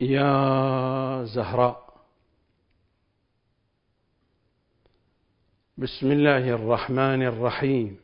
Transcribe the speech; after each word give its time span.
يا 0.00 1.24
زهراء 1.24 1.90
بسم 5.78 6.12
الله 6.12 6.50
الرحمن 6.50 7.22
الرحيم. 7.22 8.00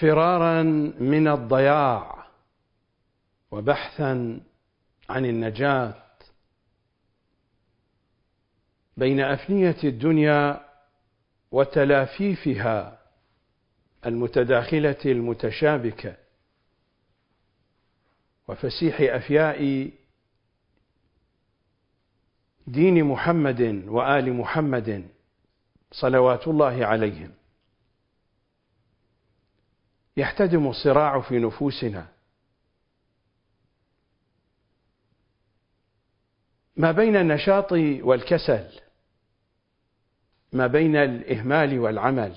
فرارا 0.00 0.62
من 1.00 1.28
الضياع 1.28 2.26
وبحثا 3.50 4.40
عن 5.08 5.24
النجاة. 5.24 5.94
بين 8.96 9.20
أفنية 9.20 9.76
الدنيا 9.84 10.60
وتلافيفها 11.52 13.00
المتداخلة 14.06 14.96
المتشابكة. 15.04 16.19
وفسيح 18.50 19.00
أفياء 19.00 19.90
دين 22.66 23.04
محمد 23.04 23.84
وآل 23.86 24.34
محمد 24.34 25.08
صلوات 25.92 26.48
الله 26.48 26.86
عليهم. 26.86 27.32
يحتدم 30.16 30.68
الصراع 30.68 31.20
في 31.20 31.38
نفوسنا. 31.38 32.08
ما 36.76 36.92
بين 36.92 37.16
النشاط 37.16 37.72
والكسل. 37.72 38.80
ما 40.52 40.66
بين 40.66 40.96
الإهمال 40.96 41.78
والعمل. 41.78 42.36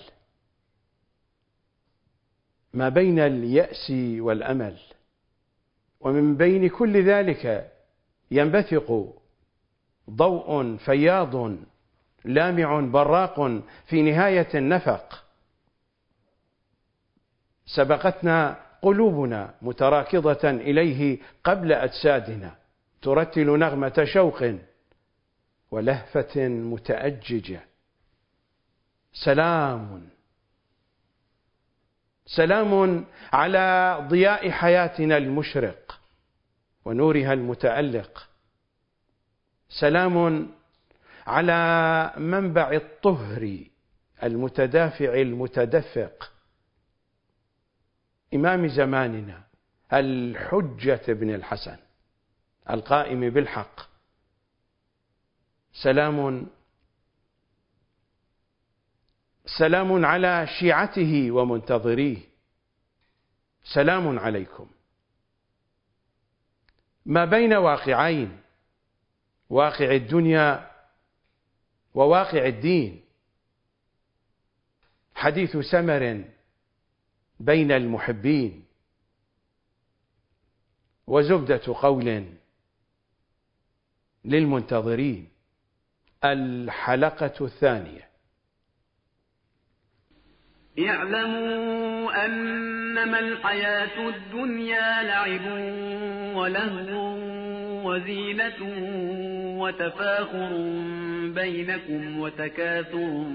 ما 2.74 2.90
بين 2.90 3.20
اليأس 3.20 3.92
والأمل. 4.20 4.93
ومن 6.04 6.38
بين 6.38 6.70
كل 6.70 7.04
ذلك 7.04 7.72
ينبثق 8.32 9.14
ضوء 10.10 10.76
فياض 10.76 11.56
لامع 12.26 12.80
براق 12.80 13.62
في 13.86 14.02
نهاية 14.02 14.48
النفق. 14.56 15.24
سبقتنا 17.66 18.60
قلوبنا 18.82 19.54
متراكضة 19.62 20.50
إليه 20.50 21.18
قبل 21.44 21.74
أجسادنا 21.74 22.56
ترتل 23.02 23.60
نغمة 23.60 24.04
شوق 24.04 24.44
ولهفة 25.72 26.48
متأججة. 26.48 27.62
سلام. 29.14 30.10
سلام 32.26 33.06
على 33.34 33.98
ضياء 34.10 34.52
حياتنا 34.52 35.18
المشرق 35.18 36.00
ونورها 36.86 37.34
المتألق. 37.34 38.30
سلام 39.70 40.48
على 41.28 42.14
منبع 42.18 42.72
الطهر 42.72 43.60
المتدافع 44.24 45.14
المتدفق. 45.22 46.32
إمام 48.34 48.68
زماننا 48.68 49.44
الحجة 49.94 51.14
بن 51.14 51.36
الحسن 51.36 51.78
القائم 52.70 53.30
بالحق. 53.30 53.80
سلام 55.74 56.48
سلام 59.46 60.06
على 60.06 60.48
شيعته 60.60 61.32
ومنتظريه. 61.32 62.18
سلام 63.64 64.20
عليكم. 64.20 64.70
ما 67.06 67.26
بين 67.26 67.54
واقعين 67.54 68.40
واقع 69.50 69.92
الدنيا 69.92 70.72
وواقع 71.94 72.46
الدين. 72.46 73.02
حديث 75.16 75.58
سمر 75.58 76.24
بين 77.40 77.72
المحبين. 77.72 78.66
وزبدة 81.08 81.62
قول 81.82 82.26
للمنتظرين. 84.26 85.30
الحلقة 86.24 87.46
الثانية. 87.46 88.13
اعلموا 90.80 92.26
أنما 92.26 93.20
الحياة 93.20 94.10
الدنيا 94.10 95.04
لعب 95.04 95.46
ولهو 96.36 97.18
وزينة 97.86 98.60
وتفاخر 99.60 100.50
بينكم 101.36 102.20
وتكاثر 102.20 103.26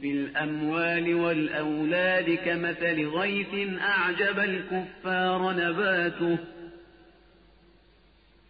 في 0.00 0.10
الأموال 0.12 1.14
والأولاد 1.14 2.38
كمثل 2.44 3.06
غيث 3.06 3.80
أعجب 3.80 4.38
الكفار 4.38 5.52
نباته 5.52 6.38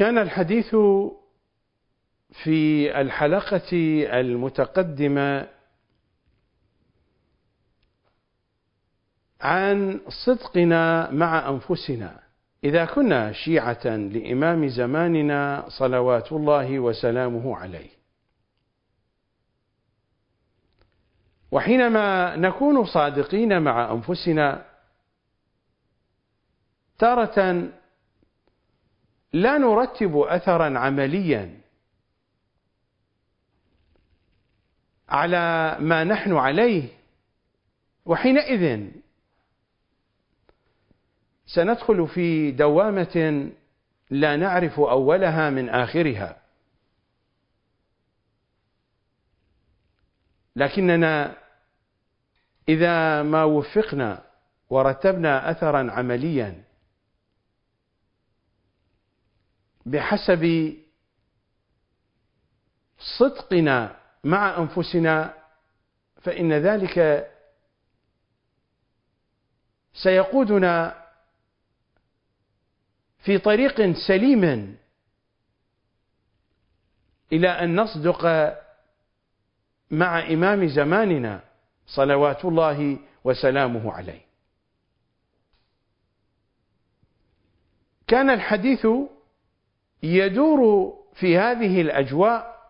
كان 0.00 0.18
الحديث 0.18 0.76
في 2.44 3.00
الحلقة 3.00 3.72
المتقدمة 4.20 5.48
عن 9.40 10.00
صدقنا 10.08 11.10
مع 11.10 11.48
أنفسنا. 11.48 12.20
إذا 12.64 12.84
كنا 12.84 13.32
شيعة 13.32 13.86
لإمام 13.86 14.68
زماننا 14.68 15.64
صلوات 15.68 16.32
الله 16.32 16.78
وسلامه 16.78 17.56
عليه. 17.56 17.90
وحينما 21.50 22.36
نكون 22.36 22.84
صادقين 22.84 23.62
مع 23.62 23.92
أنفسنا 23.92 24.66
تارة 26.98 27.70
لا 29.32 29.58
نرتب 29.58 30.16
اثرا 30.16 30.78
عمليا 30.78 31.60
على 35.08 35.76
ما 35.80 36.04
نحن 36.04 36.32
عليه 36.36 36.88
وحينئذ 38.06 38.90
سندخل 41.46 42.08
في 42.08 42.50
دوامة 42.50 43.50
لا 44.10 44.36
نعرف 44.36 44.80
أولها 44.80 45.50
من 45.50 45.68
آخرها. 45.68 46.36
لكننا 50.56 51.36
إذا 52.68 53.22
ما 53.22 53.44
وفقنا 53.44 54.22
ورتبنا 54.70 55.50
اثرا 55.50 55.90
عمليا 55.90 56.62
بحسب 59.86 60.74
صدقنا 63.18 63.96
مع 64.24 64.58
أنفسنا 64.58 65.34
فإن 66.22 66.52
ذلك 66.52 67.26
سيقودنا 69.94 71.04
في 73.18 73.38
طريق 73.38 73.92
سليم 74.06 74.76
إلى 77.32 77.48
أن 77.48 77.80
نصدق 77.80 78.24
مع 79.90 80.18
إمام 80.26 80.68
زماننا 80.68 81.40
صلوات 81.86 82.44
الله 82.44 82.98
وسلامه 83.24 83.92
عليه. 83.92 84.20
كان 88.06 88.30
الحديث 88.30 88.86
يدور 90.02 90.92
في 91.14 91.38
هذه 91.38 91.80
الأجواء 91.80 92.60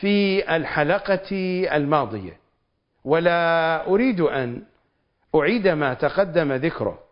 في 0.00 0.56
الحلقة 0.56 1.30
الماضية. 1.76 2.40
ولا 3.04 3.86
أريد 3.86 4.20
أن 4.20 4.62
أعيد 5.34 5.68
ما 5.68 5.94
تقدم 5.94 6.52
ذكره. 6.52 7.04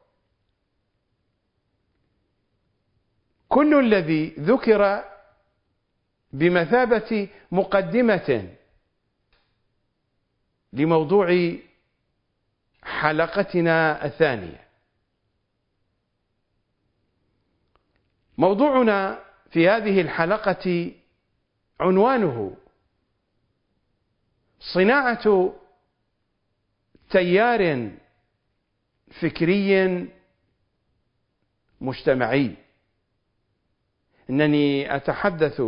كل 3.48 3.78
الذي 3.78 4.34
ذكر 4.38 5.04
بمثابة 6.32 7.28
مقدمة 7.52 8.54
لموضوع 10.72 11.56
حلقتنا 12.82 14.04
الثانية. 14.04 14.68
موضوعنا 18.38 19.29
في 19.50 19.68
هذه 19.68 20.00
الحلقة 20.00 20.92
عنوانه 21.80 22.56
صناعة 24.60 25.54
تيار 27.10 27.90
فكري 29.20 30.08
مجتمعي. 31.80 32.54
إنني 34.30 34.96
أتحدث 34.96 35.62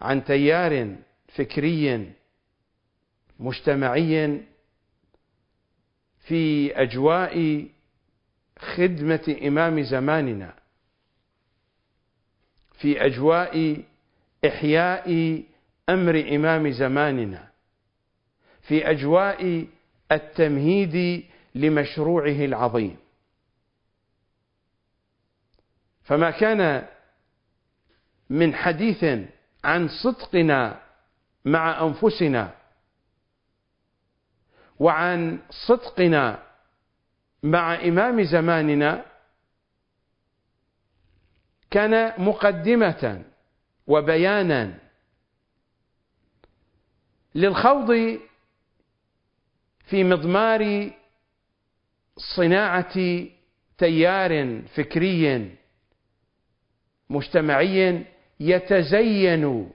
عن 0.00 0.24
تيار 0.24 0.96
فكري 1.28 2.12
مجتمعي 3.38 4.40
في 6.20 6.72
أجواء 6.82 7.66
خدمة 8.58 9.36
إمام 9.46 9.82
زماننا. 9.82 10.63
في 12.84 13.06
أجواء 13.06 13.82
إحياء 14.46 15.08
أمر 15.88 16.28
إمام 16.36 16.70
زماننا 16.70 17.48
في 18.62 18.90
أجواء 18.90 19.66
التمهيد 20.12 21.24
لمشروعه 21.54 22.44
العظيم. 22.44 22.96
فما 26.02 26.30
كان 26.30 26.86
من 28.30 28.54
حديث 28.54 29.04
عن 29.64 29.88
صدقنا 29.88 30.80
مع 31.44 31.86
أنفسنا 31.86 32.54
وعن 34.78 35.38
صدقنا 35.50 36.42
مع 37.42 37.74
إمام 37.74 38.22
زماننا 38.22 39.04
كان 41.74 42.24
مقدمة 42.24 43.24
وبيانا 43.86 44.78
للخوض 47.34 48.18
في 49.84 50.04
مضمار 50.04 50.90
صناعة 52.36 52.94
تيار 53.78 54.62
فكري 54.62 55.56
مجتمعي 57.10 58.06
يتزين 58.40 59.70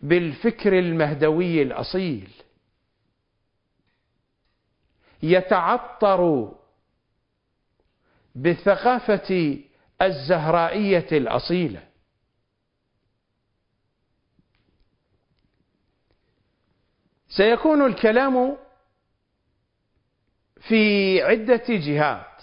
بالفكر 0.00 0.78
المهدوي 0.78 1.62
الأصيل 1.62 2.30
يتعطر 5.22 6.52
بالثقافه 8.36 9.58
الزهرائية 10.02 11.06
الأصيلة. 11.12 11.88
سيكون 17.28 17.86
الكلام 17.86 18.56
في 20.68 21.22
عدة 21.22 21.64
جهات. 21.68 22.42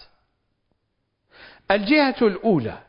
الجهة 1.72 2.16
الأولى 2.22 2.84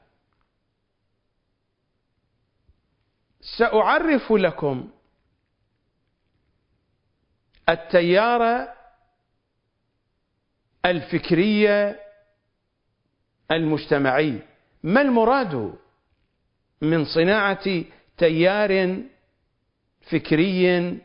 سأعرف 3.58 4.32
لكم 4.32 4.90
التيار 7.68 8.68
الفكري 10.84 11.94
المجتمعي. 13.50 14.42
ما 14.82 15.00
المراد 15.00 15.74
من 16.80 17.04
صناعة 17.04 17.84
تيار 18.18 19.02
فكري 20.10 21.00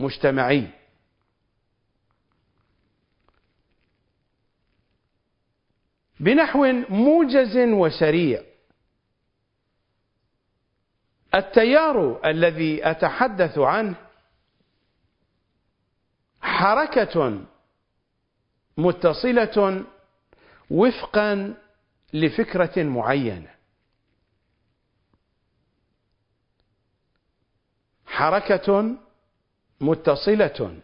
مجتمعي؟ 0.00 0.68
بنحو 6.20 6.72
موجز 6.88 7.56
وسريع. 7.56 8.42
التيار 11.34 12.20
الذي 12.24 12.90
أتحدث 12.90 13.58
عنه 13.58 13.94
حركة 16.40 17.44
متصلة 18.76 19.84
وفقا 20.70 21.54
لفكرة 22.12 22.82
معينة. 22.82 23.54
حركة 28.06 28.96
متصلة. 29.80 30.80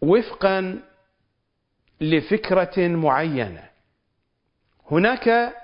وفقا 0.00 0.82
لفكرة 2.00 2.88
معينة. 2.88 3.70
هناك 4.90 5.54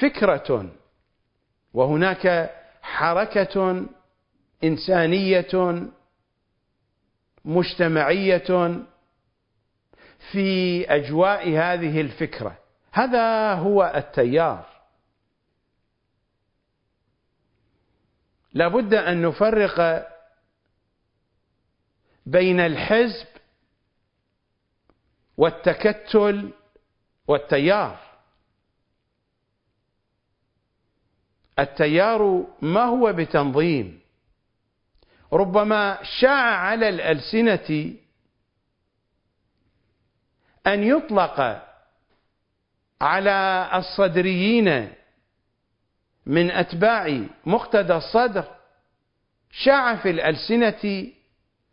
فكرة 0.00 0.72
وهناك 1.74 2.50
حركة 2.82 3.86
إنسانية 4.64 5.82
مجتمعية 7.44 8.84
في 10.32 10.84
أجواء 10.94 11.48
هذه 11.48 12.00
الفكرة. 12.00 12.58
هذا 12.92 13.54
هو 13.54 13.92
التيار. 13.96 14.66
لابد 18.52 18.94
أن 18.94 19.22
نفرق 19.22 20.06
بين 22.26 22.60
الحزب 22.60 23.26
والتكتل 25.36 26.50
والتيار. 27.28 27.98
التيار 31.58 32.46
ما 32.62 32.82
هو 32.84 33.12
بتنظيم؟ 33.12 34.00
ربما 35.32 35.98
شاع 36.02 36.56
على 36.56 36.88
الألسنة 36.88 37.94
أن 40.66 40.82
يطلق 40.82 41.62
على 43.00 43.70
الصدريين 43.74 44.92
من 46.26 46.50
أتباع 46.50 47.20
مقتدى 47.46 47.94
الصدر 47.94 48.44
شاع 49.50 49.96
في 49.96 50.10
الألسنة 50.10 51.12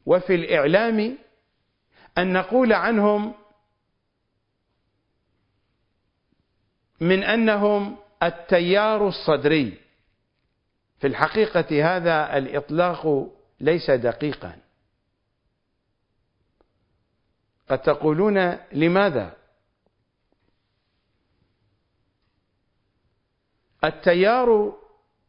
وفي 0.06 0.36
الإعلام 0.36 1.18
أن 2.18 2.34
نقول 2.34 2.74
عنهم 2.74 3.34
من 7.00 7.24
أنهم 7.24 7.98
التيار 8.24 9.08
الصدري. 9.08 9.78
في 11.00 11.08
الحقيقة 11.08 11.96
هذا 11.96 12.38
الإطلاق 12.38 13.32
ليس 13.60 13.92
دقيقا. 13.92 14.58
قد 17.72 17.82
تقولون 17.82 18.38
لماذا؟ 18.72 19.38
التيار 23.84 24.78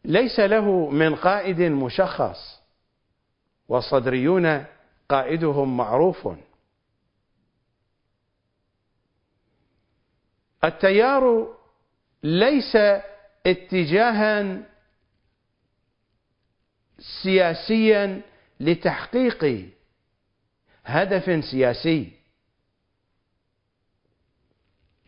ليس 0.04 0.40
له 0.40 0.90
من 0.90 1.14
قائد 1.14 1.60
مشخص 1.60 2.62
والصدريون 3.68 4.64
قائدهم 5.08 5.76
معروف. 5.76 6.28
التيار 10.64 11.56
ليس 12.22 12.76
اتجاها 13.46 14.62
سياسيا 17.22 18.22
لتحقيق 18.60 19.70
هدف 20.84 21.44
سياسي. 21.44 22.21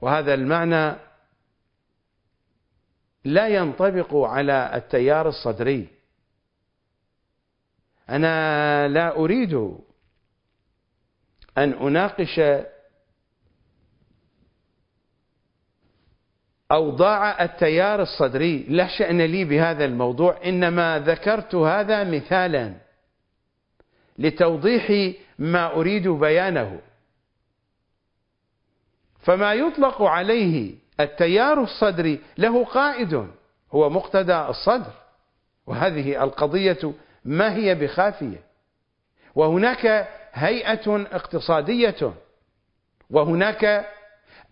وهذا 0.05 0.35
المعنى 0.35 0.97
لا 3.25 3.49
ينطبق 3.49 4.17
على 4.17 4.71
التيار 4.75 5.29
الصدري. 5.29 5.89
أنا 8.11 8.89
لا 8.89 9.17
أريد 9.17 9.55
أن 11.59 11.73
أناقش 11.73 12.41
أوضاع 16.73 17.45
التيار 17.45 18.03
الصدري. 18.03 18.63
لا 18.69 18.87
شأن 18.99 19.23
لي 19.23 19.45
بهذا 19.45 19.85
الموضوع 19.85 20.41
إنما 20.45 20.99
ذكرت 20.99 21.55
هذا 21.55 22.05
مثالا 22.05 22.75
لتوضيح 24.19 25.15
ما 25.39 25.73
أريد 25.73 26.09
بيانه. 26.09 26.81
فما 29.25 29.55
يطلق 29.55 30.03
عليه 30.03 30.75
التيار 31.01 31.63
الصدري 31.63 32.21
له 32.39 32.65
قائد 32.65 33.29
هو 33.73 33.91
مقتدى 33.91 34.37
الصدر. 34.37 34.93
وهذه 35.67 36.25
القضية 36.25 36.93
ما 37.25 37.55
هي 37.55 37.75
بخافية؟ 37.75 38.41
وهناك 39.35 40.09
هيئة 40.33 41.07
اقتصادية 41.13 42.13
وهناك 43.11 43.87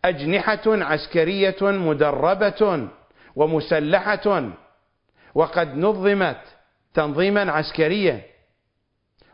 أجنحة 0.04 0.62
عسكرية 0.66 1.56
مدربة 1.62 2.88
ومسلحة 3.36 4.50
وقد 5.34 5.76
نظمت 5.76 6.40
تنظيما 6.94 7.52
عسكريا. 7.52 8.22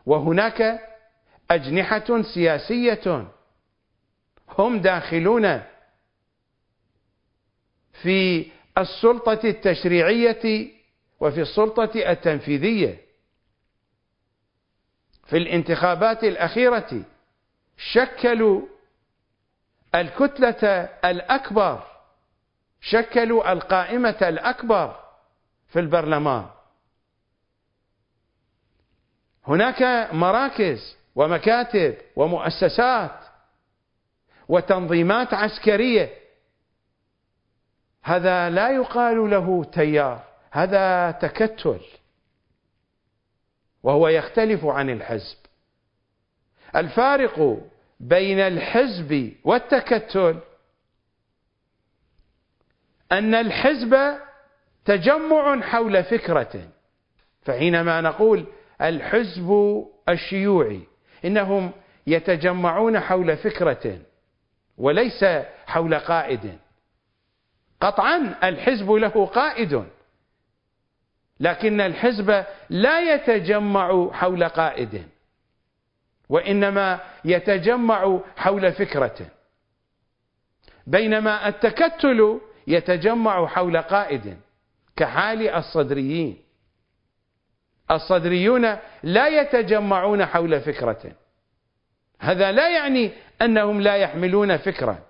وهناك 0.05 0.79
أجنحة 1.51 2.21
سياسية 2.21 3.27
هم 4.57 4.79
داخلون 4.81 5.61
في 8.01 8.51
السلطة 8.77 9.39
التشريعية 9.43 10.71
وفي 11.19 11.41
السلطة 11.41 12.11
التنفيذية. 12.11 13.01
في 15.25 15.37
الانتخابات 15.37 16.23
الأخيرة 16.23 17.03
شكلوا 17.77 18.61
الكتلة 19.95 20.89
الأكبر 21.05 21.83
شكلوا 22.81 23.51
القائمة 23.51 24.17
الأكبر 24.21 24.99
في 25.67 25.79
البرلمان. 25.79 26.45
هناك 29.47 30.09
مراكز 30.13 30.97
ومكاتب 31.15 31.97
ومؤسسات 32.15 33.28
وتنظيمات 34.49 35.33
عسكرية. 35.33 36.09
هذا 38.03 38.49
لا 38.49 38.69
يقال 38.69 39.29
له 39.29 39.63
تيار 39.63 40.23
هذا 40.51 41.11
تكتل. 41.11 41.79
وهو 43.83 44.07
يختلف 44.07 44.65
عن 44.65 44.89
الحزب. 44.89 45.37
الفارق 46.75 47.61
بين 47.99 48.39
الحزب 48.39 49.33
والتكتل 49.43 50.39
أن 53.11 53.35
الحزب 53.35 54.19
تجمع 54.85 55.61
حول 55.61 56.03
فكرة. 56.03 56.69
فحينما 57.41 58.01
نقول 58.01 58.45
الحزب 58.81 59.51
الشيوعي 60.09 60.81
إنهم 61.25 61.71
يتجمعون 62.07 62.99
حول 62.99 63.37
فكرة. 63.37 64.08
وليس 64.79 65.25
حول 65.67 65.95
قائد. 65.95 66.57
قطعا 67.81 68.35
الحزب 68.43 68.91
له 68.91 69.25
قائد. 69.25 69.85
لكن 71.39 71.81
الحزب 71.81 72.45
لا 72.69 73.13
يتجمع 73.13 74.11
حول 74.11 74.43
قائد 74.43 75.07
وإنما 76.29 76.99
يتجمع 77.25 78.19
حول 78.37 78.71
فكرة. 78.71 79.27
بينما 80.87 81.47
التكتل 81.47 82.41
يتجمع 82.67 83.47
حول 83.47 83.77
قائد 83.77 84.37
كحال 84.95 85.49
الصدريين. 85.49 86.43
الصدريون 87.91 88.77
لا 89.03 89.27
يتجمعون 89.27 90.25
حول 90.25 90.61
فكرة. 90.61 91.11
هذا 92.19 92.51
لا 92.51 92.69
يعني 92.69 93.11
أنهم 93.41 93.81
لا 93.81 93.95
يحملون 93.95 94.57
فكرة. 94.57 95.05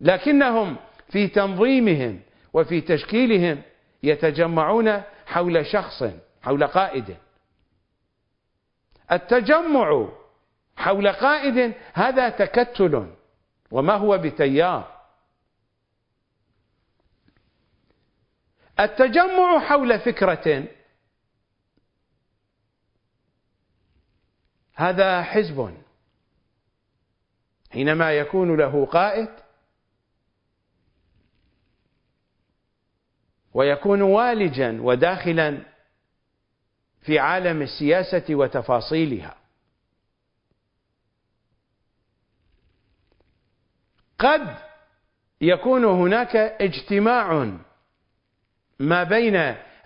لكنهم 0.00 0.76
في 1.08 1.28
تنظيمهم 1.28 2.20
وفي 2.52 2.80
تشكيلهم 2.80 3.62
يتجمعون 4.02 5.02
حول 5.26 5.66
شخص 5.66 6.04
حول 6.42 6.66
قائد. 6.66 7.16
التجمع 9.12 10.08
حول 10.76 11.12
قائد 11.12 11.74
هذا 11.94 12.28
تكتل 12.28 13.14
وما 13.70 13.94
هو 13.94 14.18
بتيار. 14.18 14.98
التجمع 18.80 19.58
حول 19.58 19.98
فكرة 19.98 20.64
هذا 24.78 25.22
حزب. 25.22 25.74
حينما 27.70 28.12
يكون 28.12 28.56
له 28.56 28.86
قائد 28.86 29.28
ويكون 33.54 34.02
والجا 34.02 34.78
وداخلا 34.80 35.62
في 37.00 37.18
عالم 37.18 37.62
السياسة 37.62 38.34
وتفاصيلها. 38.34 39.36
قد 44.18 44.56
يكون 45.40 45.84
هناك 45.84 46.36
اجتماع 46.36 47.52
ما 48.78 49.04
بين 49.04 49.36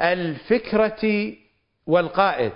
الفكرة 0.00 1.32
والقائد 1.86 2.52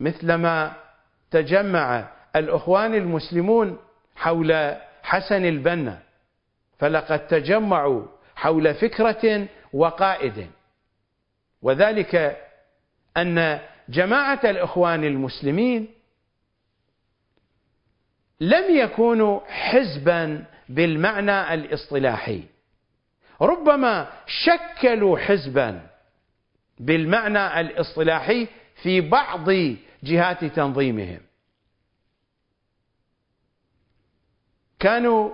مثلما 0.00 0.83
تجمع 1.30 2.08
الأخوان 2.36 2.94
المسلمون 2.94 3.78
حول 4.16 4.76
حسن 5.02 5.44
البنا 5.44 6.02
فلقد 6.78 7.26
تجمعوا 7.26 8.06
حول 8.36 8.74
فكرة 8.74 9.46
وقائد. 9.72 10.50
وذلك 11.62 12.36
أن 13.16 13.60
جماعة 13.88 14.40
الإخوان 14.44 15.04
المسلمين 15.04 15.88
لم 18.40 18.76
يكونوا 18.76 19.40
حزبا 19.48 20.44
بالمعنى 20.68 21.54
الإصطلاحي 21.54 22.42
ربما 23.40 24.08
شكلوا 24.26 25.18
حزبا 25.18 25.80
بالمعنى 26.78 27.60
الإصطلاحي 27.60 28.46
في 28.82 29.00
بعض 29.00 29.48
جهات 30.04 30.44
تنظيمهم. 30.44 31.20
كانوا 34.78 35.30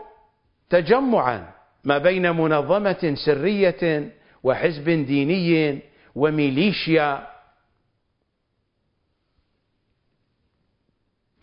تجمعا 0.71 1.53
ما 1.85 1.99
بين 1.99 2.31
منظمة 2.31 3.15
سرية 3.27 4.13
وحزب 4.43 4.85
ديني 4.85 5.83
وميليشيا. 6.15 7.27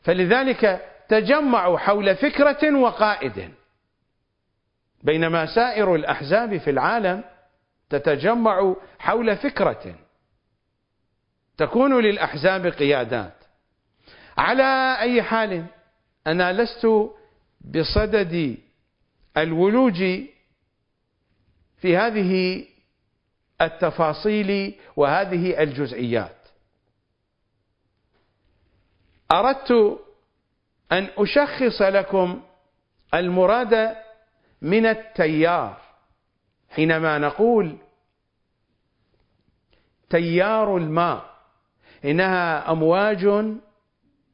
فلذلك 0.03 0.91
تجمعوا 1.09 1.77
حول 1.77 2.15
فكرة 2.15 2.79
وقائد. 2.79 3.53
بينما 5.03 5.45
سائر 5.45 5.95
الأحزاب 5.95 6.57
في 6.57 6.69
العالم 6.69 7.23
تتجمع 7.89 8.75
حول 8.99 9.37
فكرة. 9.37 9.95
تكون 11.57 12.01
للأحزاب 12.01 12.67
قيادات. 12.67 13.33
على 14.37 14.97
أي 14.99 15.23
حال 15.23 15.65
أنا 16.27 16.53
لست 16.53 16.87
بصدد 17.61 18.57
الولوج 19.37 19.97
في 21.77 21.97
هذه 21.97 22.65
التفاصيل 23.61 24.75
وهذه 24.95 25.63
الجزئيات. 25.63 26.37
أردت 29.31 29.99
أن 30.91 31.07
أشخص 31.17 31.81
لكم 31.81 32.41
المراد 33.13 33.95
من 34.61 34.85
التيار. 34.85 35.81
حينما 36.69 37.17
نقول 37.17 37.77
تيار 40.09 40.77
الماء 40.77 41.36
إنها 42.05 42.71
أمواج 42.71 43.55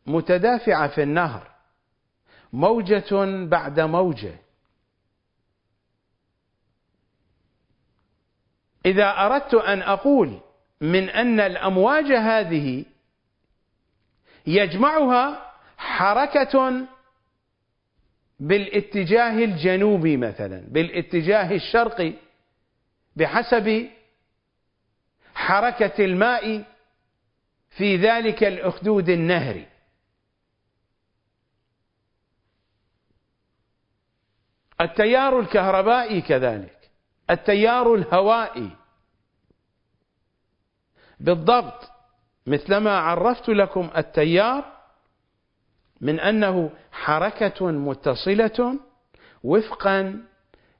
متدافعة 0.05 0.88
في 0.88 1.03
النهر 1.03 1.51
موجة 2.53 3.46
بعد 3.46 3.79
موجة. 3.79 4.36
إذا 8.86 9.10
أردت 9.10 9.53
أن 9.53 9.82
أقول 9.82 10.39
من 10.82 11.10
أن 11.10 11.39
الأمواج 11.39 12.12
هذه 12.12 12.86
يجمعها 14.48 15.51
حركة 15.77 16.86
بالاتجاه 18.39 19.46
الجنوبي 19.46 20.17
مثلا 20.17 20.63
بالاتجاه 20.67 21.55
الشرقي 21.55 22.13
بحسب 23.15 23.89
حركة 25.36 26.05
الماء 26.05 26.63
في 27.77 27.97
ذلك 27.97 28.43
الأخدود 28.43 29.09
النهري. 29.09 29.67
التيار 34.81 35.39
الكهربائي 35.39 36.21
كذلك 36.21 36.91
التيار 37.29 37.95
الهوائي. 37.95 38.69
بالضبط 41.19 41.91
مثلما 42.47 42.97
عرفت 42.97 43.49
لكم 43.49 43.89
التيار 43.97 44.73
من 46.01 46.19
أنه 46.19 46.71
حركة 46.91 47.71
متصلة 47.71 48.79
وفقا 49.43 50.23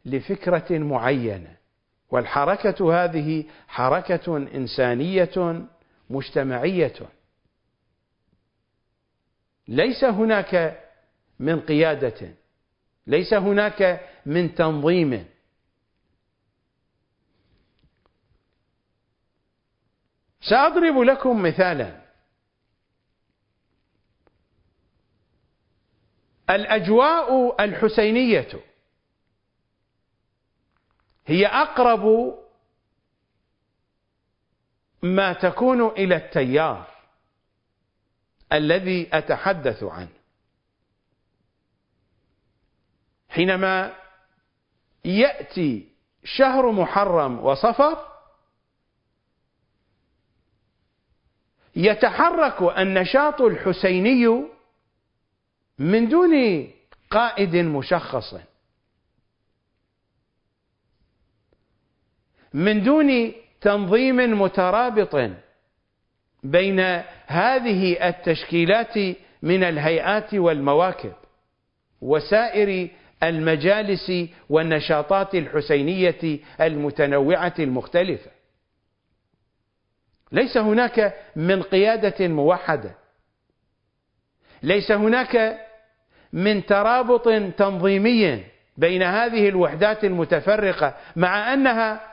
لفكرة 0.06 0.78
معينة 0.78 1.58
والحركة 2.12 3.04
هذه 3.04 3.44
حركة 3.68 4.38
إنسانية 4.38 5.66
مجتمعية. 6.10 7.10
ليس 9.68 10.04
هناك 10.04 10.84
من 11.40 11.62
قيادة 11.62 12.36
ليس 13.08 13.34
هناك 13.34 14.10
من 14.26 14.56
تنظيم. 14.56 15.26
سأضرب 20.42 20.98
لكم 20.98 21.42
مثالا. 21.42 22.04
الأجواء 26.50 27.64
الحسينية 27.64 28.48
هي 31.26 31.46
أقرب 31.46 32.36
ما 35.04 35.34
تكون 35.34 35.88
إلى 35.88 36.16
التيار 36.16 36.88
الذي 38.54 39.10
أتحدث 39.14 39.84
عنه. 39.84 40.10
حينما 43.30 43.96
يأتي 45.06 45.88
شهر 46.24 46.72
محرم 46.72 47.40
وصفر 47.40 48.14
يتحرك 51.76 52.78
النشاط 52.78 53.42
الحسيني 53.42 54.44
من 55.80 56.10
دون 56.10 56.34
قائد 57.10 57.56
مشخص 57.56 58.36
من 62.54 62.84
دون 62.84 63.34
تنظيم 63.64 64.42
مترابط 64.42 65.16
بين 66.44 66.80
هذه 67.28 68.08
التشكيلات 68.10 68.98
من 69.42 69.64
الهيئات 69.64 70.34
والمواكب 70.34 71.14
وسائر 72.02 72.90
المجالس 73.24 74.12
والنشاطات 74.50 75.36
الحسينية 75.36 76.40
المتنوعة 76.62 77.54
المختلفة. 77.60 78.32
ليس 80.32 80.58
هناك 80.58 81.14
من 81.36 81.62
قيادة 81.62 82.28
موحدة. 82.28 82.96
ليس 84.64 84.92
هناك 84.92 85.60
من 86.34 86.66
ترابط 86.66 87.30
تنظيمي 87.58 88.44
بين 88.78 89.04
هذه 89.04 89.50
الوحدات 89.50 90.04
المتفرقة 90.04 90.96
مع 91.16 91.54
أنها 91.54 92.13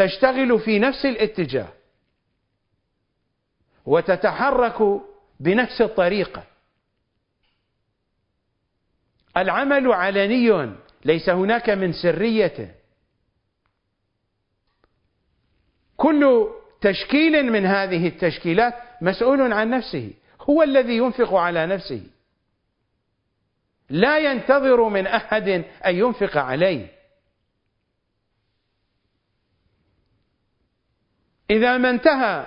تشتغل 0.00 0.60
في 0.60 0.78
نفس 0.78 1.04
الاتجاه 1.04 1.68
وتتحرك 3.86 5.00
بنفس 5.40 5.80
الطريقة. 5.80 6.44
العمل 9.36 9.92
علني 9.92 10.72
ليس 11.04 11.28
هناك 11.28 11.70
من 11.70 11.92
سرية. 11.92 12.74
كل 15.96 16.48
تشكيل 16.80 17.52
من 17.52 17.66
هذه 17.66 18.08
التشكيلات 18.08 18.74
مسؤول 19.00 19.52
عن 19.52 19.70
نفسه 19.70 20.12
هو 20.40 20.62
الذي 20.62 20.96
ينفق 20.96 21.34
على 21.34 21.66
نفسه. 21.66 22.02
لا 23.90 24.18
ينتظر 24.18 24.88
من 24.88 25.06
أحد 25.06 25.48
أن 25.86 25.94
ينفق 25.94 26.36
عليه. 26.36 26.99
إذا 31.50 31.78
ما 31.78 31.90
انتهى 31.90 32.46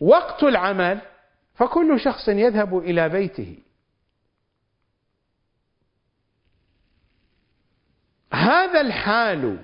وقت 0.00 0.42
العمل 0.42 1.00
فكل 1.54 2.00
شخص 2.00 2.28
يذهب 2.28 2.78
إلى 2.78 3.08
بيته. 3.08 3.58
هذا 8.32 8.80
الحال 8.80 9.62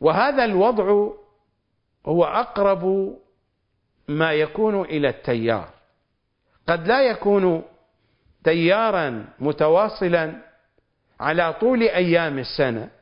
وهذا 0.00 0.44
الوضع 0.44 1.12
هو 2.06 2.24
أقرب 2.24 3.16
ما 4.08 4.32
يكون 4.32 4.80
إلى 4.82 5.08
التيار. 5.08 5.70
قد 6.68 6.88
لا 6.88 7.02
يكون 7.02 7.62
تيارا 8.44 9.28
متواصلا 9.38 10.42
على 11.20 11.52
طول 11.52 11.82
أيام 11.82 12.38
السنة. 12.38 12.95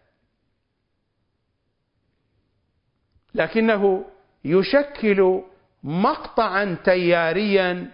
لكنه 3.34 4.04
يشكل 4.44 5.42
مقطعا 5.82 6.76
تياريا 6.84 7.90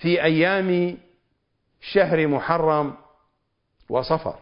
في 0.00 0.22
أيام 0.22 0.98
شهر 1.80 2.26
محرم 2.26 2.94
وصفر. 3.88 4.38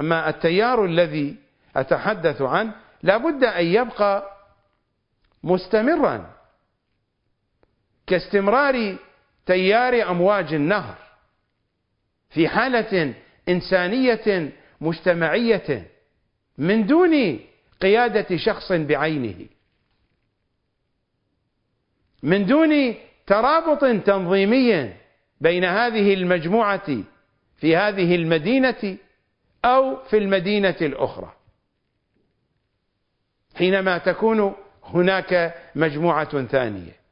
أما 0.00 0.28
التيار 0.28 0.84
الذي 0.84 1.36
أتحدث 1.76 2.42
عنه 2.42 2.74
لابد 3.02 3.44
أن 3.44 3.64
يبقى 3.66 4.30
مستمرا 5.44 6.30
كاستمرار 8.06 8.96
تيار 9.46 10.10
أمواج 10.10 10.54
النهر 10.54 10.94
في 12.30 12.48
حالة 12.48 13.14
إنسانية 13.48 14.52
مجتمعية 14.80 15.90
من 16.58 16.86
دون 16.86 17.40
قيادة 17.82 18.36
شخص 18.36 18.72
بعينه. 18.72 19.46
من 22.22 22.46
دون 22.46 22.94
ترابط 23.26 23.80
تنظيمي 24.06 24.94
بين 25.40 25.64
هذه 25.64 26.14
المجموعة 26.14 27.02
في 27.56 27.76
هذه 27.76 28.14
المدينة 28.14 28.98
أو 29.64 30.04
في 30.04 30.18
المدينة 30.18 30.76
الأخرى. 30.80 31.32
حينما 33.54 33.98
تكون 33.98 34.54
هناك 34.84 35.54
مجموعة 35.74 36.46
ثانية. 36.46 37.02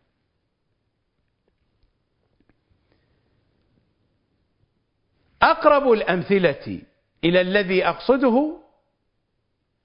أقرب 5.42 5.92
الأمثلة 5.92 6.80
إلى 7.24 7.40
الذي 7.40 7.86
أقصده 7.86 8.56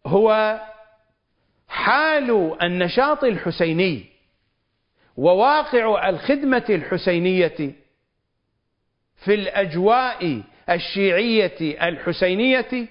هو 0.06 0.60
حال 1.68 2.58
النشاط 2.62 3.24
الحسيني 3.24 4.06
وواقع 5.18 6.10
الخدمة 6.10 6.66
الحسينية 6.70 7.76
في 9.16 9.34
الأجواء 9.34 10.44
الشيعية 10.70 11.88
الحسينية 11.90 12.88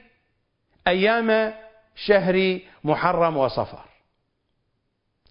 أيام 0.87 1.55
شهر 1.95 2.61
محرم 2.85 3.37
وصفر. 3.37 3.85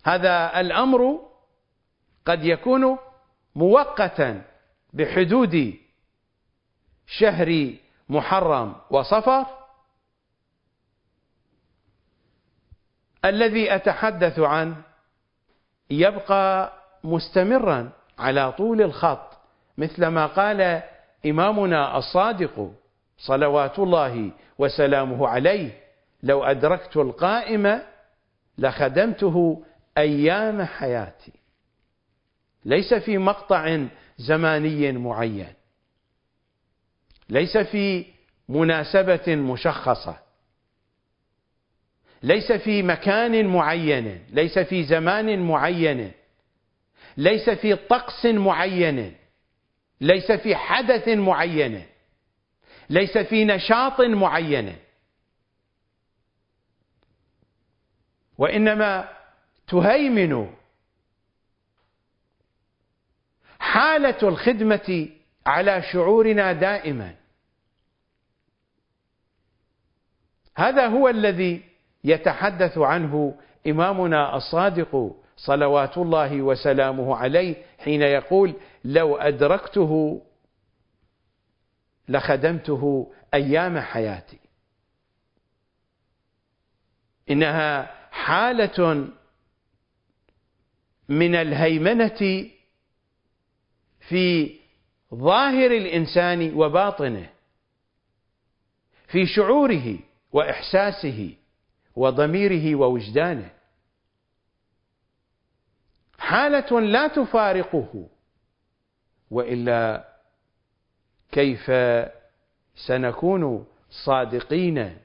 هذا 0.06 0.60
الأمر 0.60 1.20
قد 2.26 2.46
يكون 2.46 2.98
مؤقتا 3.56 4.42
بحدود 4.94 5.74
شهر 7.08 7.74
محرم 8.10 8.76
وصفر 8.90 9.46
الذي 13.26 13.76
أتحدث 13.76 14.40
عنه 14.40 14.76
يبقى 15.90 16.74
مستمرا 17.04 17.90
على 18.20 18.52
طول 18.52 18.82
الخط 18.82 19.38
مثل 19.78 20.08
ما 20.08 20.26
قال 20.26 20.82
إمامنا 21.26 21.98
الصادق 21.98 22.72
صلوات 23.18 23.80
الله 23.80 24.32
وسلامه 24.58 25.28
عليه 25.28 25.72
لو 26.24 26.44
أدركت 26.44 26.98
القائم 26.98 27.82
لخدمته 28.58 29.64
أيام 29.98 30.64
حياتي. 30.64 31.32
ليس 32.66 32.94
في 32.94 33.18
مقطع 33.18 33.86
زماني 34.18 34.92
معين 34.92 35.54
ليس 37.30 37.58
في 37.58 38.06
مناسبة 38.50 39.36
مشخصة. 39.36 40.23
ليس 42.24 42.52
في 42.52 42.84
مكان 42.84 43.48
معين 43.48 44.26
ليس 44.30 44.60
في 44.60 44.84
زمان 44.84 45.48
معين 45.48 46.12
ليس 47.18 47.50
في 47.50 47.76
طقس 47.76 48.26
معين 48.26 49.16
ليس 50.02 50.32
في 50.32 50.56
حدث 50.56 51.08
معين 51.08 51.86
ليس 52.90 53.18
في 53.18 53.46
نشاط 53.46 54.02
معين. 54.02 54.76
وإنما 58.38 59.10
تهيمن 59.68 60.54
حالة 63.60 64.18
الخدمة 64.24 65.10
على 65.46 65.82
شعورنا 65.82 66.54
دائما. 66.54 67.16
هذا 70.56 70.88
هو 70.88 71.10
الذي 71.10 71.73
يتحدث 72.04 72.78
عنه 72.78 73.36
إمامنا 73.68 74.38
الصادق 74.38 75.16
صلوات 75.38 75.98
الله 75.98 76.42
وسلامه 76.42 77.16
عليه 77.16 77.56
حين 77.80 78.02
يقول 78.02 78.54
لو 78.84 79.16
أدركته 79.18 80.22
لخدمته 82.10 83.14
أيام 83.34 83.80
حياتي. 83.80 84.40
إنها 87.30 87.92
حالة 88.12 89.08
من 91.10 91.36
الهيمنة 91.36 92.50
في 94.00 94.56
ظاهر 95.14 95.72
الإنسان 95.72 96.54
وباطنه 96.54 97.30
في 99.08 99.26
شعوره 99.26 100.00
وإحساسه 100.32 101.36
وضميره 101.96 102.76
ووجدانه. 102.76 103.50
حالة 106.20 106.80
لا 106.82 107.08
تفارقه 107.08 108.08
وإلا 109.32 110.08
كيف 111.32 111.72
سنكون 112.76 113.66
صادقين 113.90 114.98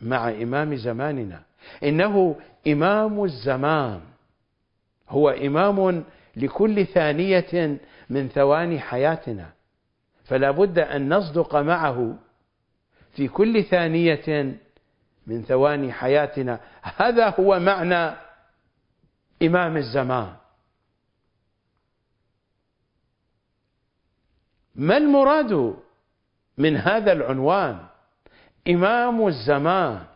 مع 0.00 0.28
إمام 0.30 0.74
زماننا؟ 0.76 1.42
إنه 1.82 2.40
إمام 2.66 3.24
الزمان 3.24 4.00
هو 5.08 5.28
إمام 5.28 6.04
لكل 6.36 6.86
ثانية 6.86 7.78
من 8.10 8.28
ثواني 8.28 8.80
حياتنا. 8.80 9.52
فلا 10.24 10.50
بد 10.50 10.78
أن 10.78 11.14
نصدق 11.14 11.56
معه 11.56 12.18
في 13.12 13.28
كل 13.28 13.64
ثانية 13.64 14.56
من 15.26 15.42
ثواني 15.42 15.92
حياتنا. 15.92 16.60
هذا 16.82 17.28
هو 17.28 17.58
معنى 17.58 18.16
إمام 19.42 19.76
الزمان. 19.76 20.36
ما 24.74 24.96
المراد 24.96 25.76
من 26.58 26.76
هذا 26.76 27.12
العنوان؟ 27.12 27.86
إمام 28.68 29.26
الزمان. 29.26 30.06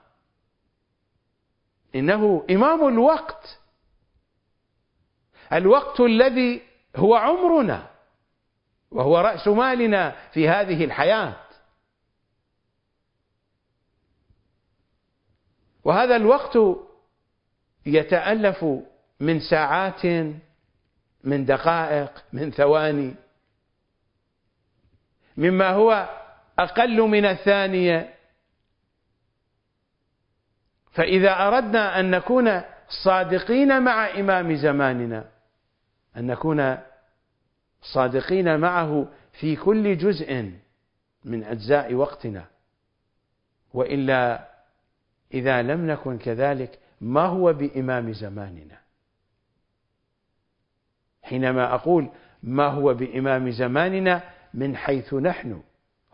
إنه 1.95 2.47
إمام 2.51 2.89
الوقت. 2.89 3.61
الوقت 5.53 6.01
الذي 6.01 6.63
هو 6.97 7.15
عمرنا 7.15 7.87
وهو 8.91 9.19
رأس 9.19 9.49
مالنا 9.49 10.17
في 10.33 10.49
هذه 10.49 10.85
الحياة. 10.85 11.37
وهذا 15.85 16.17
الوقت 16.17 16.59
يتألف 17.87 18.65
من 19.21 19.41
ساعات 19.41 20.07
من 21.25 21.45
دقائق 21.45 22.25
من 22.33 22.51
ثواني. 22.51 23.15
مما 25.37 25.71
هو 25.71 26.09
أقل 26.59 27.01
من 27.01 27.25
الثانية. 27.25 28.15
فإذا 30.93 31.49
أردنا 31.49 32.01
أن 32.01 32.11
نكون 32.11 32.63
صادقين 33.05 33.83
مع 33.83 34.11
إمام 34.11 34.57
زماننا 34.57 35.29
أن 36.17 36.27
نكون 36.27 36.79
صادقين 37.83 38.61
معه 38.61 39.09
في 39.33 39.57
كل 39.57 39.99
جزء 39.99 40.53
من 41.25 41.45
أجزاء 41.45 41.95
وقتنا 41.95 42.45
وإلا 43.75 44.50
إذا 45.35 45.63
لم 45.63 45.91
نكن 45.91 46.19
كذلك 46.19 46.79
ما 47.01 47.27
هو 47.27 47.53
بإمام 47.53 48.13
زماننا؟ 48.13 48.79
حينما 51.23 51.75
أقول 51.75 52.09
ما 52.43 52.67
هو 52.67 52.95
بإمام 52.95 53.51
زماننا 53.51 54.23
من 54.55 54.77
حيث 54.77 55.15
نحن. 55.15 55.63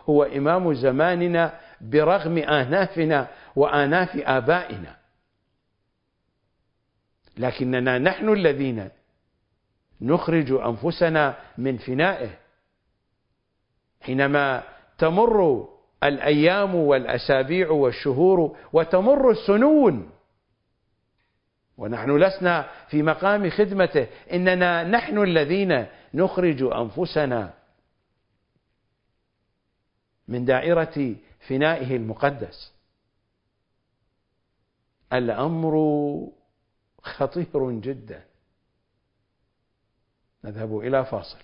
هو 0.00 0.22
إمام 0.22 0.74
زماننا 0.74 1.60
برغم 1.80 2.38
آنافنا 2.38 3.28
وآناف 3.56 4.16
آبائنا. 4.16 4.96
لكننا 7.38 7.98
نحن 7.98 8.28
الذين 8.28 8.88
نخرج 10.00 10.52
أنفسنا 10.52 11.38
من 11.58 11.76
فنائه. 11.76 12.30
حينما 14.00 14.62
تمر 14.98 15.68
الأيام 16.04 16.74
والأسابيع 16.74 17.70
والشهور 17.70 18.56
وتمر 18.72 19.30
السنون. 19.30 20.10
ونحن 21.76 22.16
لسنا 22.16 22.70
في 22.88 23.02
مقام 23.02 23.50
خدمته. 23.50 24.06
إننا 24.32 24.84
نحن 24.84 25.22
الذين 25.22 25.86
نخرج 26.14 26.62
أنفسنا 26.62 27.54
من 30.28 30.44
دائرة 30.44 31.14
فنائه 31.48 31.96
المقدس. 31.96 32.72
الأمر 35.12 35.74
خطير 37.02 37.70
جدا. 37.70 38.24
نذهب 40.44 40.78
إلى 40.78 41.04
فاصل. 41.04 41.38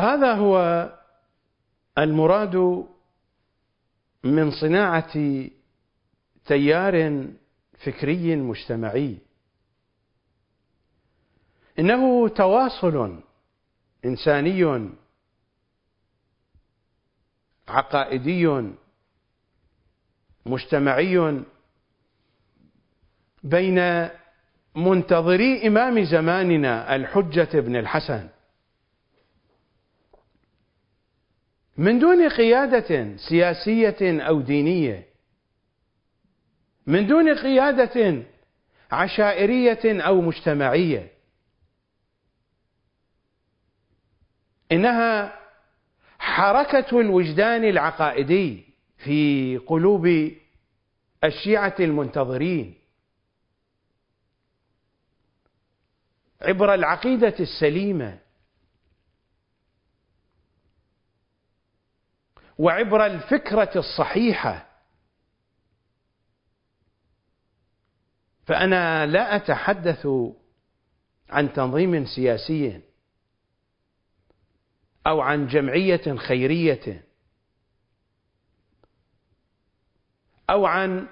فهذا 0.00 0.34
هو 0.34 0.56
المراد 1.98 2.86
من 4.24 4.50
صناعة 4.50 5.12
تيار 6.46 7.26
فكري 7.84 8.36
مجتمعي. 8.36 9.18
إنه 11.78 12.28
تواصل 12.28 13.20
إنساني 14.04 14.90
عقائدي 17.68 18.72
مجتمعي 20.46 21.44
بين 23.42 24.08
منتظري 24.76 25.66
إمام 25.66 26.04
زماننا 26.04 26.96
الحجة 26.96 27.60
بن 27.60 27.76
الحسن. 27.76 28.28
من 31.80 31.98
دون 31.98 32.28
قيادة 32.28 33.16
سياسية 33.16 34.22
أو 34.28 34.40
دينية. 34.40 35.06
من 36.86 37.06
دون 37.06 37.34
قيادة 37.34 38.22
عشائرية 38.92 40.02
أو 40.02 40.20
مجتمعية. 40.20 41.12
إنها 44.72 45.40
حركة 46.18 47.00
الوجدان 47.00 47.64
العقائدي 47.64 48.64
في 48.98 49.56
قلوب 49.56 50.32
الشيعة 51.24 51.74
المنتظرين. 51.80 52.74
عبر 56.42 56.74
العقيدة 56.74 57.34
السليمة 57.40 58.18
وعبر 62.60 63.06
الفكرة 63.06 63.70
الصحيحة. 63.76 64.66
فأنا 68.46 69.06
لا 69.06 69.36
أتحدث 69.36 70.08
عن 71.30 71.52
تنظيم 71.52 72.06
سياسي 72.06 72.80
أو 75.06 75.20
عن 75.20 75.46
جمعية 75.46 76.16
خيرية 76.16 77.04
أو 80.50 80.66
عن 80.66 81.08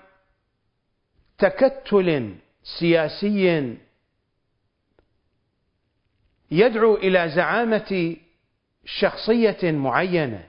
تكتل 1.38 2.36
سياسي 2.78 3.78
يدعو 6.50 6.94
إلى 6.94 7.28
زعامة 7.28 8.16
شخصية 8.84 9.72
معينة. 9.72 10.47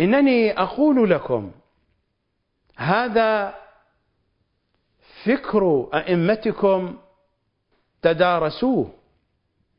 إنني 0.00 0.52
أقول 0.52 1.10
لكم 1.10 1.52
هذا 2.76 3.54
فكر 5.24 5.88
أئمتكم 5.94 6.98
تدارسوه 8.02 8.94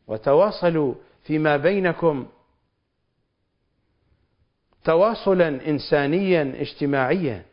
وتواصلوا 0.07 0.95
فيما 1.23 1.57
بينكم 1.57 2.27
تواصلا 4.83 5.47
إنسانيا 5.47 6.53
اجتماعيا 6.61 7.45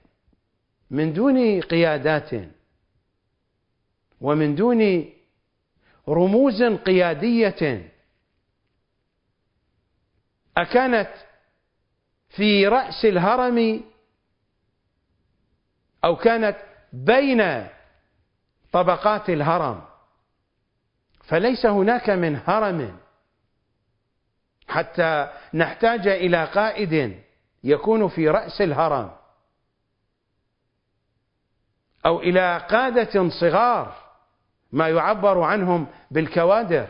من 0.90 1.12
دون 1.12 1.60
قيادات 1.60 2.30
ومن 4.20 4.54
دون 4.54 5.10
رموز 6.08 6.62
قيادية. 6.62 7.92
أكانت 10.56 11.10
في 12.36 12.68
رأس 12.68 13.04
الهرم 13.04 13.84
أو 16.04 16.16
كانت 16.16 16.56
بين 16.92 17.68
طبقات 18.72 19.30
الهرم 19.30 19.84
فليس 21.24 21.66
هناك 21.66 22.10
من 22.10 22.40
هرم 22.46 22.98
حتى 24.68 25.30
نحتاج 25.54 26.08
إلى 26.08 26.44
قائد 26.44 27.22
يكون 27.64 28.08
في 28.08 28.28
رأس 28.28 28.60
الهرم 28.60 29.10
أو 32.06 32.20
إلى 32.20 32.58
قادة 32.70 33.28
صغار 33.40 33.94
ما 34.72 34.88
يعبر 34.88 35.40
عنهم 35.40 35.86
بالكوادر. 36.10 36.88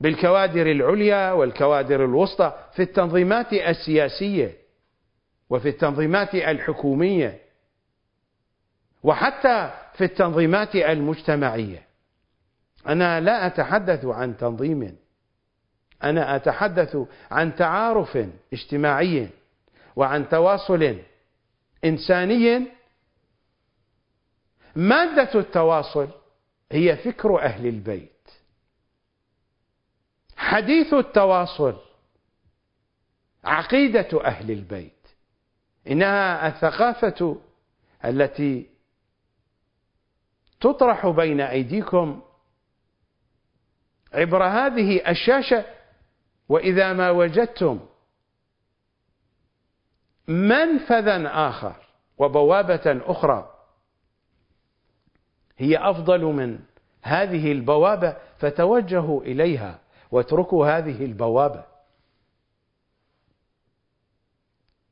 بالكوادر 0.00 0.70
العليا 0.70 1.32
والكوادر 1.32 2.04
الوسطى 2.04 2.52
في 2.72 2.82
التنظيمات 2.82 3.52
السياسية 3.52 4.56
وفي 5.50 5.68
التنظيمات 5.68 6.34
الحكومية 6.34 7.40
وحتى 9.02 9.70
في 9.94 10.04
التنظيمات 10.04 10.74
المجتمعية. 10.74 11.86
أنا 12.88 13.20
لا 13.20 13.46
أتحدث 13.46 14.04
عن 14.04 14.36
تنظيم 14.36 14.96
أنا 16.04 16.36
أتحدث 16.36 16.96
عن 17.30 17.56
تعارف 17.56 18.18
اجتماعي 18.52 19.28
وعن 19.96 20.28
تواصل 20.28 20.98
إنساني. 21.84 22.66
مادة 24.76 25.40
التواصل 25.40 26.08
هي 26.72 26.96
فكر 26.96 27.40
أهل 27.40 27.66
البيت. 27.66 28.15
حديث 30.46 30.94
التواصل 30.94 31.76
عقيدة 33.44 34.24
أهل 34.24 34.50
البيت 34.50 35.08
إنها 35.90 36.48
الثقافة 36.48 37.36
التي 38.04 38.70
تطرح 40.60 41.06
بين 41.06 41.40
أيديكم 41.40 42.22
عبر 44.12 44.44
هذه 44.44 45.10
الشاشة 45.10 45.64
وإذا 46.48 46.92
ما 46.92 47.10
وجدتم 47.10 47.80
منفذا 50.28 51.28
آخر 51.48 51.76
وبوابة 52.18 53.00
أخرى 53.06 53.52
هي 55.58 55.76
أفضل 55.78 56.20
من 56.20 56.58
هذه 57.02 57.52
البوابة 57.52 58.16
فتوجهوا 58.38 59.22
إليها. 59.22 59.85
واتركوا 60.10 60.78
هذه 60.78 61.04
البوابة. 61.04 61.64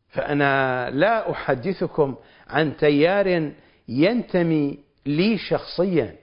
فأنا 0.08 0.90
لا 0.90 1.30
أحدثكم 1.30 2.16
عن 2.46 2.76
تيار 2.76 3.52
ينتمي 3.88 4.78
لي 5.06 5.38
شخصيا. 5.38 6.16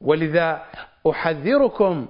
ولذا 0.00 0.66
أحذركم 1.10 2.08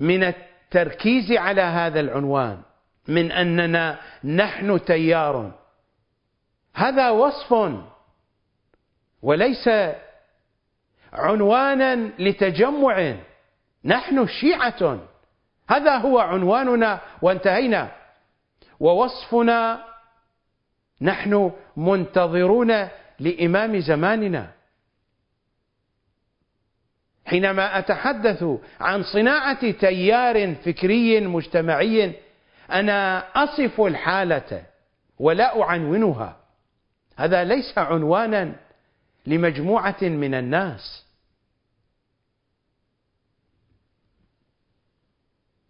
من 0.00 0.24
التركيز 0.24 1.32
على 1.32 1.62
هذا 1.62 2.00
العنوان 2.00 2.62
من 3.08 3.32
أننا 3.32 4.00
نحن 4.24 4.84
تيار. 4.84 5.60
هذا 6.74 7.10
وصف 7.10 7.74
وليس 9.22 9.68
عنوانا 11.14 12.10
لتجمع. 12.18 13.14
نحن 13.84 14.26
شيعة. 14.26 14.98
هذا 15.70 15.96
هو 15.96 16.18
عنواننا 16.18 17.00
وانتهينا. 17.22 17.92
ووصفنا 18.80 19.84
نحن 21.00 21.52
منتظرون 21.76 22.88
لإمام 23.20 23.80
زماننا. 23.80 24.50
حينما 27.26 27.78
أتحدث 27.78 28.44
عن 28.80 29.02
صناعة 29.02 29.70
تيار 29.70 30.54
فكري 30.54 31.20
مجتمعي 31.20 32.12
أنا 32.70 33.24
أصف 33.44 33.80
الحالة 33.80 34.62
ولا 35.18 35.62
أعنونها. 35.62 36.36
هذا 37.16 37.44
ليس 37.44 37.78
عنوانا 37.78 38.54
لمجموعة 39.26 40.02
من 40.02 40.34
الناس. 40.34 41.03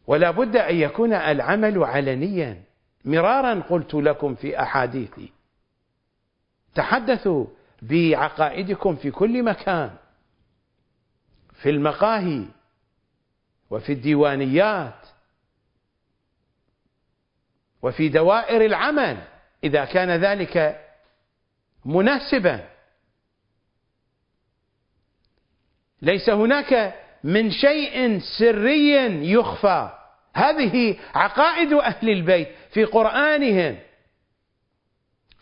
ولا 0.07 0.31
بد 0.31 0.57
أن 0.57 0.77
يكون 0.77 1.12
العمل 1.12 1.85
علنيا. 1.85 2.62
مرارا 3.05 3.61
قلت 3.61 3.95
لكم 3.95 4.35
في 4.35 4.62
أحاديثي 4.62 5.33
تحدثوا 6.75 7.47
بعقائدكم 7.83 8.97
في 8.97 9.11
كل 9.11 9.43
مكان 9.43 9.97
في 11.53 11.71
المقاهي 11.71 12.45
وفي 13.71 13.93
الديوانيات 13.93 15.07
وفي 17.83 18.09
دوائر 18.09 18.64
العمل 18.64 19.25
إذا 19.64 19.85
كان 19.85 20.11
ذلك 20.11 20.85
مناسبا. 21.85 22.69
ليس 26.03 26.31
هناك 26.31 27.04
من 27.24 27.50
شيء 27.50 28.20
سري 28.38 28.92
يخفى. 29.32 29.90
هذه 30.34 30.96
عقائد 31.14 31.72
أهل 31.72 32.10
البيت 32.10 32.48
في 32.70 32.84
قرآنهم 32.84 33.78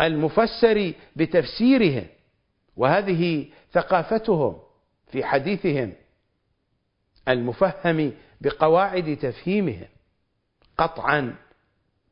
المفسر 0.00 0.92
بتفسيرهم 1.16 2.06
وهذه 2.76 3.46
ثقافتهم 3.72 4.58
في 5.12 5.24
حديثهم 5.24 5.92
المفهم 7.28 8.12
بقواعد 8.40 9.16
تفهيمهم 9.16 9.88
قطعا 10.78 11.34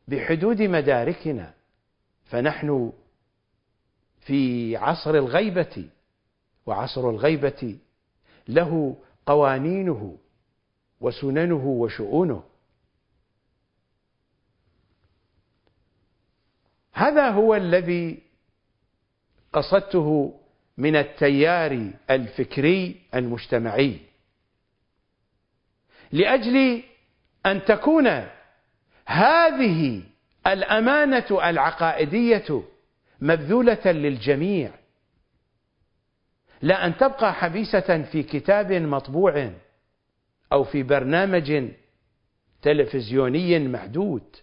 بحدود 0.08 0.62
مداركنا. 0.62 1.54
فنحن 2.24 2.92
في 4.20 4.76
عصر 4.76 5.14
الغيبة 5.14 5.84
وعصر 6.66 7.10
الغيبة 7.10 7.76
له 8.48 8.96
قوانينه 9.30 10.18
وسننه 11.00 11.66
وشؤونه. 11.66 12.42
هذا 16.92 17.30
هو 17.30 17.54
الذي 17.54 18.22
قصدته 19.52 20.40
من 20.76 20.96
التيار 20.96 21.90
الفكري 22.10 23.02
المجتمعي. 23.14 24.00
لأجل 26.12 26.82
أن 27.46 27.64
تكون 27.64 28.06
هذه 29.06 30.02
الأمانة 30.46 31.50
العقائدية 31.50 32.62
مبذولة 33.20 33.86
للجميع 33.86 34.79
لا 36.62 36.86
ان 36.86 36.96
تبقى 36.96 37.34
حبيسة 37.34 38.02
في 38.02 38.22
كتاب 38.22 38.72
مطبوع 38.72 39.52
أو 40.52 40.64
في 40.64 40.82
برنامج 40.82 41.70
تلفزيوني 42.62 43.58
محدود. 43.58 44.36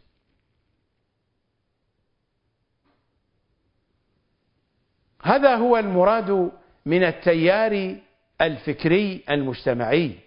هذا 5.22 5.56
هو 5.56 5.78
المراد 5.78 6.52
من 6.86 7.04
التيار 7.04 7.96
الفكري 8.42 9.24
المجتمعي. 9.30 10.20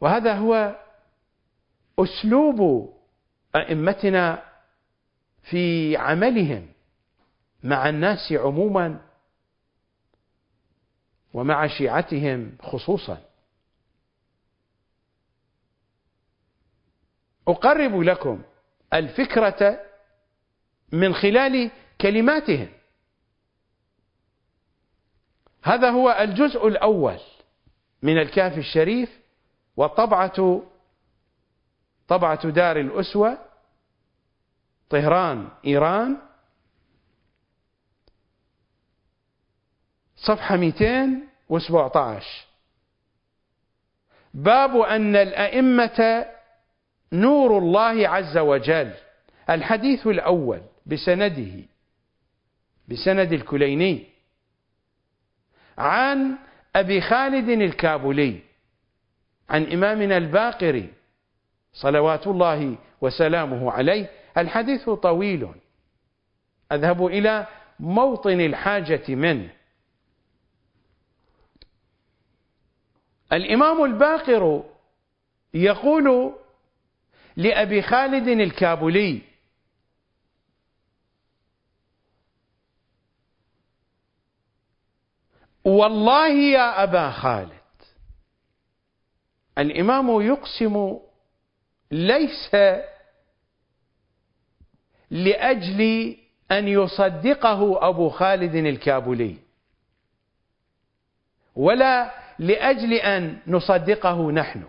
وهذا 0.00 0.34
هو 0.34 0.80
أسلوب 1.98 2.92
أئمتنا 3.56 4.42
في 5.42 5.96
عملهم. 5.96 6.68
مع 7.66 7.88
الناس 7.88 8.32
عموما 8.32 9.00
ومع 11.34 11.66
شيعتهم 11.66 12.56
خصوصا. 12.62 13.22
أقرب 17.48 18.00
لكم 18.00 18.42
الفكرة 18.94 19.80
من 20.92 21.14
خلال 21.14 21.70
كلماتهم. 22.00 22.68
هذا 25.62 25.90
هو 25.90 26.10
الجزء 26.10 26.68
الأول 26.68 27.18
من 28.02 28.18
الكافي 28.18 28.58
الشريف 28.60 29.20
وطبعة 29.76 30.62
طبعة 32.08 32.48
دار 32.50 32.80
الأسوة 32.80 33.38
طهران 34.90 35.48
إيران. 35.64 36.25
صفحة 40.16 40.56
217 40.56 42.46
باب 44.34 44.76
أن 44.76 45.16
الأئمة 45.16 46.26
نور 47.12 47.58
الله 47.58 48.08
عز 48.08 48.38
وجل. 48.38 48.92
الحديث 49.50 50.06
الأول 50.06 50.60
بسنده 50.86 51.52
بسند 52.88 53.32
الكليني 53.32 54.04
عن 55.78 56.38
أبي 56.76 57.00
خالد 57.00 57.48
الكابولي 57.48 58.40
عن 59.50 59.72
إمامنا 59.72 60.16
الباقر 60.16 60.86
صلوات 61.72 62.26
الله 62.26 62.76
وسلامه 63.00 63.72
عليه. 63.72 64.10
الحديث 64.38 64.90
طويل. 64.90 65.48
أذهب 66.72 67.06
إلى 67.06 67.46
موطن 67.80 68.40
الحاجة 68.40 69.14
منه. 69.14 69.50
الإمام 73.32 73.84
الباقر 73.84 74.64
يقول 75.54 76.34
لأبي 77.36 77.82
خالد 77.82 78.28
الكابولي 78.28 79.22
والله 85.64 86.28
يا 86.28 86.82
أبا 86.82 87.10
خالد 87.10 87.50
الإمام 89.58 90.20
يقسم 90.20 90.98
ليس 91.90 92.56
لأجل 95.10 96.16
أن 96.50 96.68
يصدقه 96.68 97.88
أبو 97.88 98.08
خالد 98.08 98.54
الكابولي 98.54 99.36
ولا 101.56 102.25
لأجل 102.38 102.92
أن 102.92 103.38
نصدقه 103.46 104.32
نحن. 104.32 104.64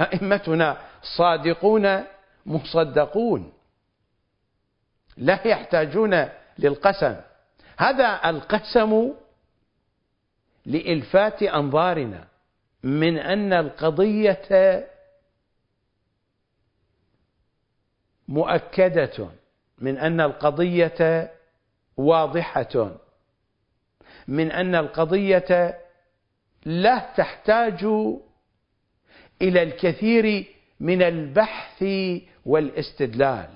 أئمتنا 0.00 0.78
صادقون 1.16 2.04
مصدقون. 2.46 3.52
لا 5.16 5.46
يحتاجون 5.46 6.28
للقسم. 6.58 7.16
هذا 7.78 8.30
القسم 8.30 9.12
لإلفات 10.66 11.42
أنظارنا 11.42 12.28
من 12.82 13.18
أن 13.18 13.52
القضية 13.52 14.88
مؤكدة 18.28 19.28
من 19.78 19.98
أن 19.98 20.20
القضية 20.20 21.30
واضحة. 21.96 22.90
من 24.28 24.52
أن 24.52 24.74
القضية 24.74 25.81
لا 26.64 26.98
تحتاج 27.16 27.84
إلى 29.42 29.62
الكثير 29.62 30.44
من 30.80 31.02
البحث 31.02 31.84
والاستدلال. 32.46 33.48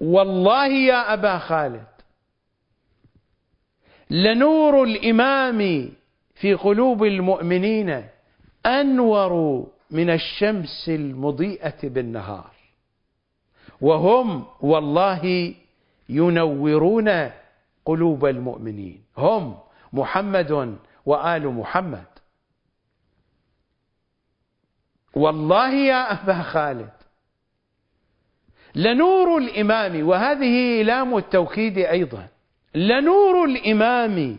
والله 0.00 0.66
يا 0.66 1.12
أبا 1.12 1.38
خالد 1.38 1.86
لنور 4.10 4.82
الإمام 4.82 5.90
في 6.34 6.54
قلوب 6.54 7.04
المؤمنين 7.04 8.04
أنور 8.66 9.66
من 9.90 10.10
الشمس 10.10 10.88
المضيئة 10.88 11.88
بالنهار. 11.88 12.50
وهم 13.80 14.44
والله 14.60 15.54
ينورون 16.08 17.30
قلوب 17.84 18.26
المؤمنين 18.26 19.02
هم 19.16 19.58
محمد 19.92 20.78
وآل 21.06 21.48
محمد. 21.48 22.04
والله 25.14 25.74
يا 25.74 26.12
أبا 26.12 26.42
خالد 26.42 26.90
لنور 28.74 29.38
الإمام 29.38 30.08
وهذه 30.08 30.82
لام 30.82 31.16
التوكيد 31.16 31.78
أيضا 31.78 32.28
لنور 32.74 33.44
الإمام 33.44 34.38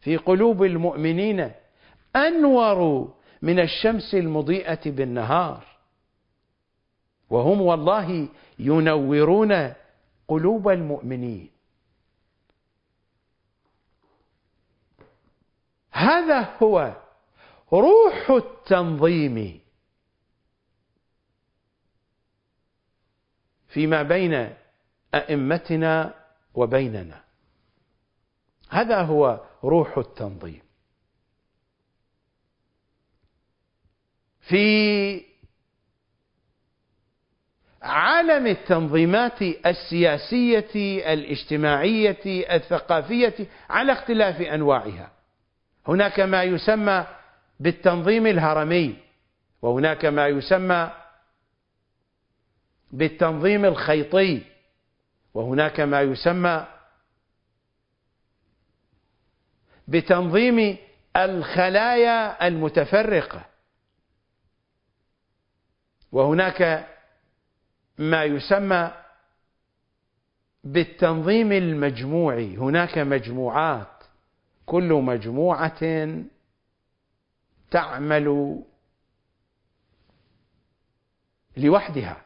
في 0.00 0.16
قلوب 0.16 0.62
المؤمنين 0.62 1.50
أنور 2.16 3.08
من 3.42 3.60
الشمس 3.60 4.14
المضيئة 4.14 4.90
بالنهار. 4.90 5.64
وهم 7.30 7.60
والله 7.60 8.28
ينورون 8.58 9.72
قلوب 10.28 10.68
المؤمنين. 10.68 11.55
هذا 15.96 16.56
هو 16.62 16.96
روح 17.72 18.30
التنظيم 18.30 19.60
فيما 23.68 24.02
بين 24.02 24.54
أئمتنا 25.14 26.14
وبيننا. 26.54 27.24
هذا 28.70 29.02
هو 29.02 29.40
روح 29.64 29.98
التنظيم. 29.98 30.62
في 34.40 35.24
عالم 37.82 38.46
التنظيمات 38.46 39.42
السياسية 39.42 41.04
الاجتماعية 41.12 42.54
الثقافية 42.56 43.46
على 43.70 43.92
اختلاف 43.92 44.40
أنواعها. 44.40 45.15
هناك 45.88 46.20
ما 46.20 46.42
يسمى 46.42 47.06
بالتنظيم 47.60 48.26
الهرمي 48.26 48.96
وهناك 49.62 50.04
ما 50.04 50.28
يسمى 50.28 50.92
بالتنظيم 52.92 53.64
الخيطي 53.64 54.42
وهناك 55.34 55.80
ما 55.80 56.00
يسمى 56.00 56.66
بتنظيم 59.88 60.76
الخلايا 61.16 62.46
المتفرقة. 62.46 63.44
وهناك 66.12 66.88
ما 67.98 68.24
يسمى 68.24 68.92
بالتنظيم 70.64 71.52
المجموعي 71.52 72.56
هناك 72.56 72.98
مجموعات. 72.98 73.95
كل 74.66 74.92
مجموعة 74.92 76.08
تعمل 77.70 78.58
لوحدها. 81.56 82.24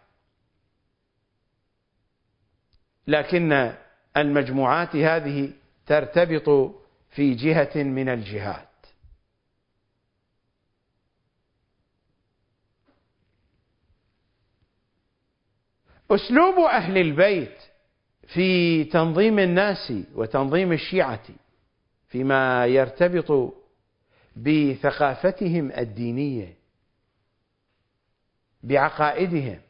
لكن 3.07 3.75
المجموعات 4.17 4.97
هذه 4.97 5.53
ترتبط 5.87 6.75
في 7.11 7.35
جهة 7.35 7.83
من 7.83 8.09
الجهات. 8.09 8.71
أسلوب 16.11 16.59
أهل 16.59 16.99
البيت 16.99 17.59
في 18.27 18.85
تنظيم 18.85 19.39
الناس 19.39 19.93
وتنظيم 20.15 20.73
الشيعة 20.73 21.23
فيما 22.11 22.67
يرتبط 22.67 23.55
بثقافتهم 24.37 25.73
الدينية 25.73 26.57
بعقائدهم 28.63 29.61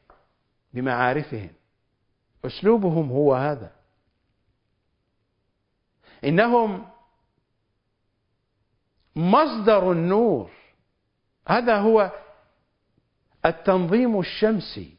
بمعارفهم. 0.75 1.51
أسلوبهم 2.45 3.11
هو 3.11 3.35
هذا. 3.35 3.73
إنهم 6.25 6.89
مصدر 9.17 9.93
النور. 9.93 10.51
هذا 11.49 11.77
هو 11.77 12.13
التنظيم 13.47 14.21
الشمسي. 14.21 14.97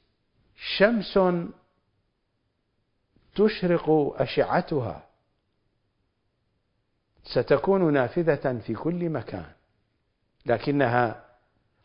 شمس 0.77 1.19
تشرق 3.35 3.89
أشعتها. 4.15 5.10
ستكون 7.23 7.93
نافذة 7.93 8.59
في 8.59 8.73
كل 8.73 9.09
مكان 9.09 9.45
لكنها 10.45 11.25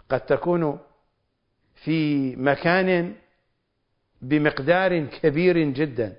قد 0.09 0.21
تكون 0.21 0.79
في 1.75 2.37
مكان 2.37 3.15
بمقدار 4.23 5.07
كبير 5.07 5.59
جدا 5.59 6.17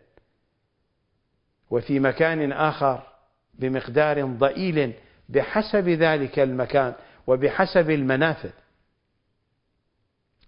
وفي 1.69 1.99
مكان 1.99 2.51
آخر 2.51 3.07
بمقدار 3.53 4.25
ضئيل 4.25 4.93
بحسب 5.29 5.89
ذلك 5.89 6.39
المكان 6.39 6.93
وبحسب 7.27 7.89
المنافذ. 7.89 8.51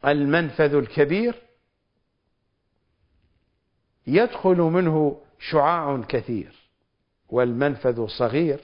المنفذ 0.05 0.73
الكبير 0.73 1.35
يدخل 4.07 4.57
منه 4.57 5.21
شعاع 5.39 6.01
كثير. 6.09 6.58
والمنفذ 7.29 8.07
صغير 8.07 8.59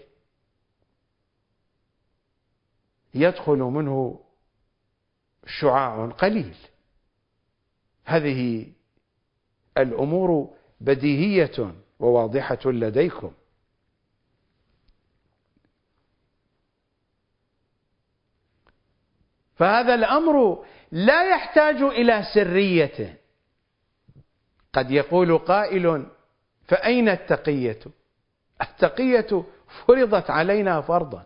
يدخل 3.14 3.58
منه 3.58 4.26
شعاع 5.46 6.10
قليل. 6.10 6.56
هذه 8.06 8.72
الأمور 9.78 10.56
بديهية 10.82 11.76
وواضحة 12.00 12.60
لديكم. 12.66 13.34
فهذا 19.56 19.96
الأمر 19.96 20.66
لا 20.92 21.30
يحتاج 21.30 21.82
إلى 21.82 22.24
سرية. 22.34 23.18
قد 24.74 24.92
يقول 24.92 25.38
قائل 25.38 26.06
فأين 26.68 27.10
التقية؟ 27.10 27.80
التقية 28.62 29.44
فرضت 29.88 30.30
علينا 30.30 30.82
فرضا. 30.82 31.26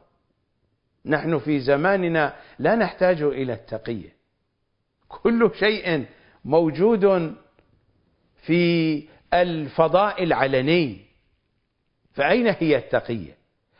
نحن 1.06 1.40
في 1.40 1.60
زماننا 1.60 2.36
لا 2.60 2.76
نحتاج 2.76 3.22
إلى 3.22 3.54
التقية. 3.54 4.16
كل 5.08 5.52
شيء 5.60 6.06
موجود 6.46 7.36
في 8.42 9.04
الفضاء 9.34 10.24
العلني. 10.24 11.06
فأين 12.14 12.48
هي 12.48 12.78
التقية؟ 12.78 13.38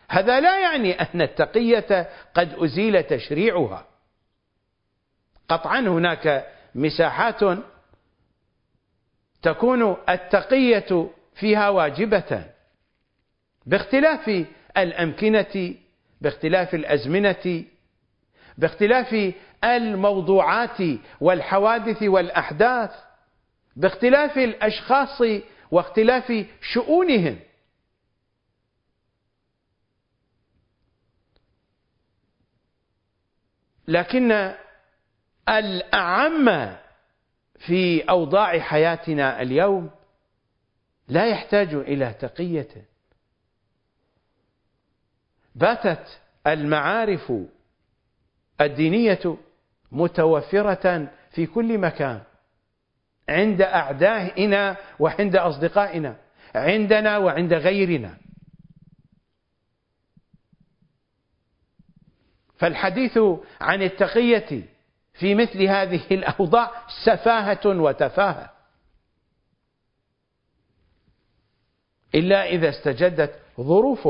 هذا 0.10 0.40
لا 0.40 0.60
يعني 0.60 0.94
أن 0.94 1.22
التقية 1.22 2.10
قد 2.34 2.54
أزيل 2.54 3.04
تشريعها. 3.04 3.88
قطعا 5.50 5.80
هناك 5.80 6.48
مساحات 6.76 7.40
تكون 9.42 9.96
التقية 10.10 11.10
فيها 11.36 11.70
واجبة. 11.70 12.46
باختلاف 13.70 14.46
الأمكنة 14.78 15.76
باختلاف 16.22 16.76
الأزمنة 16.76 17.66
باختلاف 18.58 19.34
الموضوعات 19.64 20.78
والحوادث 21.22 22.04
والأحداث 22.04 22.92
باختلاف 23.76 24.38
الأشخاص 24.38 25.22
واختلاف 25.72 26.46
شؤونهم. 26.62 27.40
لكن 33.88 34.56
الأعم 35.50 36.76
في 37.60 38.02
أوضاع 38.10 38.60
حياتنا 38.60 39.42
اليوم 39.42 39.90
لا 41.08 41.28
يحتاج 41.28 41.74
إلى 41.74 42.14
تقية. 42.14 42.89
باتت 45.60 46.20
المعارف 46.48 47.34
الدينية 48.62 49.38
متوفرة 49.92 51.12
في 51.32 51.46
كل 51.46 51.78
مكان. 51.78 52.22
عند 53.30 53.62
أعدائنا 53.62 54.78
وعند 55.00 55.36
أصدقائنا 55.36 56.18
عندنا 56.56 57.18
وعند 57.18 57.54
غيرنا. 57.54 58.18
فالحديث 62.58 63.20
عن 63.62 63.82
التقية 63.82 64.64
في 65.14 65.36
مثل 65.36 65.64
هذه 65.64 66.02
الأوضاع 66.12 66.72
سفاهة 67.06 67.66
وتفاهة. 67.66 68.54
إلا 72.16 72.46
إذا 72.46 72.70
استجدت 72.70 73.40
ظروف 73.62 74.08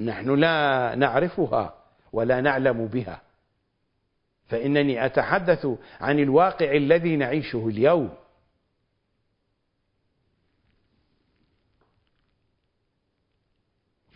نحن 0.00 0.34
لا 0.34 0.94
نعرفها 0.94 1.74
ولا 2.12 2.40
نعلم 2.40 2.86
بها. 2.86 3.20
فإنني 4.48 5.06
أتحدث 5.06 5.66
عن 6.00 6.18
الواقع 6.18 6.72
الذي 6.72 7.16
نعيشه 7.16 7.68
اليوم. 7.68 8.10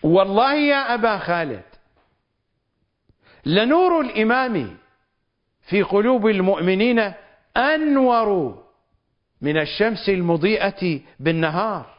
والله 0.03 0.55
يا 0.55 0.95
أبا 0.95 1.19
خالد 1.19 1.63
لنور 3.47 4.01
الإمام 4.01 4.77
في 5.63 5.83
قلوب 5.83 6.27
المؤمنين 6.27 7.13
أنور 7.57 8.59
من 9.41 9.57
الشمس 9.57 10.09
المضيئة 10.09 11.01
بالنهار 11.21 11.95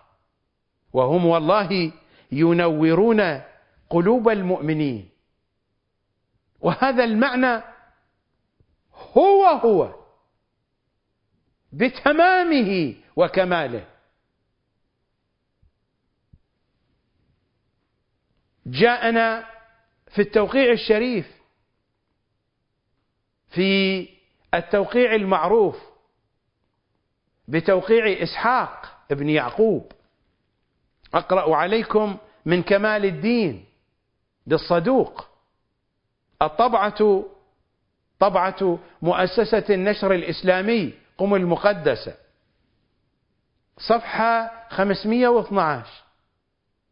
وهم 0.93 1.25
والله 1.25 1.91
ينورون 2.31 3.41
قلوب 3.95 4.29
المؤمنين. 4.29 5.09
وهذا 6.59 7.03
المعنى 7.03 7.63
هو 9.17 9.45
هو 9.45 9.95
بتمامه 11.73 12.95
وكماله. 13.15 13.87
جاءنا 18.65 19.49
في 20.07 20.21
التوقيع 20.21 20.71
الشريف 20.71 21.27
في 23.49 24.07
التوقيع 24.53 25.15
المعروف 25.15 25.77
بتوقيع 27.47 28.23
إسحاق 28.23 29.05
ابن 29.11 29.29
يعقوب. 29.29 29.91
أقرأ 31.13 31.55
عليكم 31.55 32.17
من 32.45 32.63
كمال 32.63 33.05
الدين. 33.05 33.65
للصدوق. 34.47 35.27
الطبعة 36.41 37.25
طبعة 38.19 38.79
مؤسسة 39.01 39.65
النشر 39.69 40.13
الإسلامي 40.13 40.93
قم 41.17 41.35
المقدسة. 41.35 42.15
صفحة 43.77 44.67
512 44.69 46.03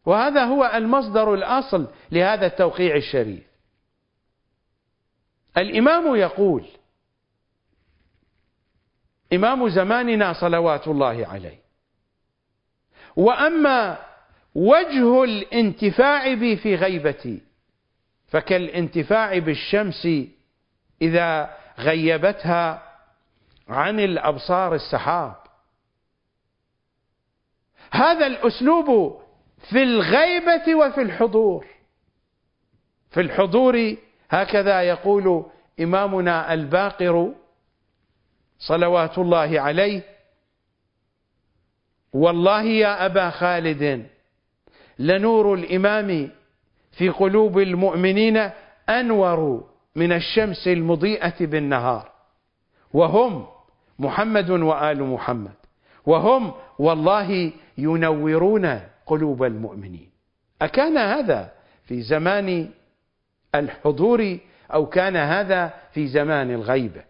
وهذا 0.05 0.45
هو 0.45 0.71
المصدر 0.73 1.33
الأصل 1.33 1.87
لهذا 2.11 2.45
التوقيع 2.45 2.95
الشريف. 2.95 3.43
الإمام 5.57 6.15
يقول 6.15 6.65
إمام 9.33 9.69
زماننا 9.69 10.33
صلوات 10.33 10.87
الله 10.87 11.27
عليه. 11.27 11.59
وأما 13.15 13.97
وجه 14.55 15.23
الانتفاع 15.23 16.33
بي 16.33 16.57
في 16.57 16.75
غيبتي. 16.75 17.41
فكالانتفاع 18.27 19.37
بالشمس 19.37 20.07
إذا 21.01 21.57
غيبتها 21.79 22.83
عن 23.67 23.99
الأبصار 23.99 24.75
السحاب. 24.75 25.35
هذا 27.91 28.27
الأسلوب 28.27 29.19
في 29.69 29.83
الغيبة 29.83 30.75
وفي 30.75 31.01
الحضور. 31.01 31.67
في 33.11 33.21
الحضور 33.21 33.95
هكذا 34.29 34.81
يقول 34.81 35.45
إمامنا 35.79 36.53
الباقر 36.53 37.33
صلوات 38.59 39.17
الله 39.17 39.61
عليه 39.61 40.01
والله 42.13 42.63
يا 42.63 43.05
أبا 43.05 43.29
خالد 43.29 44.07
لنور 44.99 45.53
الإمام 45.53 46.29
في 46.91 47.09
قلوب 47.09 47.59
المؤمنين 47.59 48.49
أنور 48.89 49.63
من 49.95 50.11
الشمس 50.11 50.67
المضيئة 50.67 51.45
بالنهار. 51.45 52.11
وهم 52.93 53.45
محمد 53.99 54.49
وآل 54.49 55.03
محمد. 55.03 55.55
وهم 56.05 56.51
والله 56.79 57.51
ينورون 57.77 58.79
قلوب 59.05 59.43
المؤمنين. 59.43 60.09
أكان 60.61 60.97
هذا 60.97 61.51
في 61.85 62.01
زمان 62.01 62.69
الحضور 63.55 64.37
أو 64.73 64.85
كان 64.85 65.15
هذا 65.15 65.73
في 65.91 66.07
زمان 66.07 66.51
الغيبة 66.51 67.03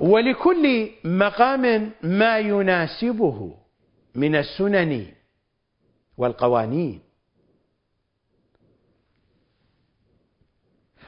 ولكل 0.00 0.90
مقام 1.04 1.92
ما 2.02 2.38
يناسبه 2.38 3.56
من 4.14 4.36
السنن 4.36 5.06
والقوانين. 6.16 7.00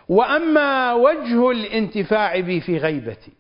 وأما 0.09 0.93
وجه 0.93 1.51
الانتفاع 1.51 2.41
بي 2.41 2.61
في 2.61 2.79
غيبتي 2.79 3.33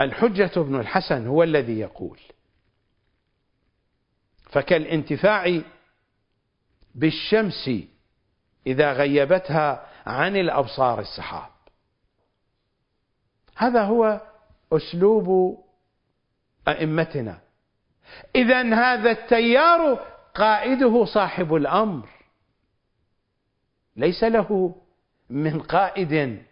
الحجة 0.00 0.60
بن 0.60 0.80
الحسن 0.80 1.26
هو 1.26 1.42
الذي 1.42 1.78
يقول 1.78 2.18
فكالانتفاع 4.50 5.60
بالشمس 6.94 7.70
إذا 8.66 8.92
غيبتها 8.92 9.86
عن 10.06 10.36
الأبصار 10.36 11.00
السحاب. 11.00 11.50
هذا 13.56 13.82
هو 13.82 14.20
أسلوب 14.72 15.58
أئمتنا. 16.68 17.40
إذا 18.34 18.74
هذا 18.74 19.10
التيار 19.10 19.94
قائده 20.34 21.04
صاحب 21.04 21.54
الأمر. 21.54 22.08
ليس 23.96 24.24
له 24.24 24.74
من 25.30 25.60
قائد 25.60 26.42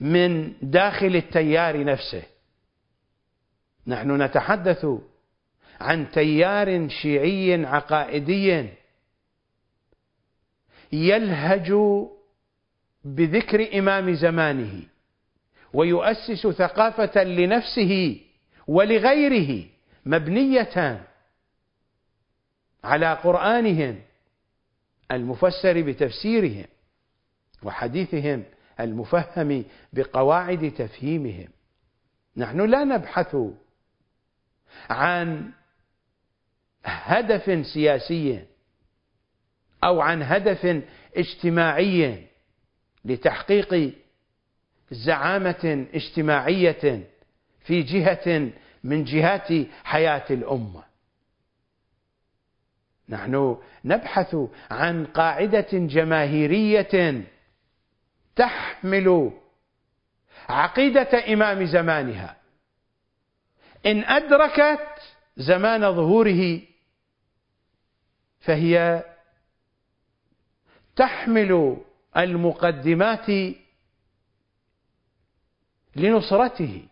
من 0.00 0.54
داخل 0.62 1.16
التيار 1.16 1.84
نفسه. 1.84 2.22
نحن 3.86 4.22
نتحدث 4.22 4.86
عن 5.80 6.10
تيار 6.10 6.88
شيعي 6.88 7.64
عقائدي 7.66 8.68
يلهج 10.92 11.72
بذكر 13.04 13.78
إمام 13.78 14.14
زمانه 14.14 14.82
ويؤسس 15.72 16.46
ثقافة 16.46 17.24
لنفسه 17.24 18.20
ولغيره 18.66 19.64
مبنية 20.06 21.06
على 22.84 23.14
قرآنهم 23.14 24.00
المفسر 25.10 25.82
بتفسيرهم 25.82 26.66
وحديثهم 27.62 28.44
المفهم 28.80 29.64
بقواعد 29.92 30.72
تفهيمهم. 30.78 31.48
نحن 32.36 32.70
لا 32.70 32.84
نبحث 32.84 33.36
عن 34.90 35.52
هدف 36.84 37.66
سياسي 37.66 38.44
أو 39.84 40.00
عن 40.00 40.22
هدف 40.22 40.82
اجتماعي 41.16 42.27
لتحقيق 43.08 43.94
زعامة 44.90 45.86
اجتماعية 45.94 47.08
في 47.60 47.82
جهة 47.82 48.50
من 48.84 49.04
جهات 49.04 49.48
حياة 49.84 50.24
الأمة. 50.30 50.84
نحن 53.08 53.58
نبحث 53.84 54.36
عن 54.70 55.06
قاعدة 55.06 55.68
جماهيرية 55.72 57.24
تحمل 58.36 59.32
عقيدة 60.48 61.32
إمام 61.32 61.66
زمانها. 61.66 62.36
إن 63.86 64.04
أدركت 64.04 64.88
زمان 65.36 65.80
ظهوره 65.80 66.60
فهي 68.40 69.04
تحمل 70.96 71.78
المقدمات 72.16 73.26
لنصرته. 75.96 76.82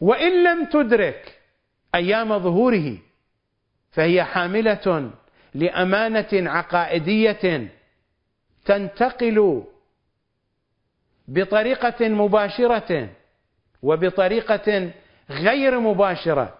وإن 0.00 0.44
لم 0.44 0.64
تدرك 0.64 1.40
أيام 1.94 2.38
ظهوره 2.38 2.98
فهي 3.90 4.24
حاملة 4.24 5.10
لأمانة 5.54 6.28
عقائدية 6.32 7.74
تنتقل 8.64 9.64
بطريقة 11.28 12.08
مباشرة 12.08 13.10
وبطريقة 13.82 14.92
غير 15.30 15.80
مباشرة 15.80 16.58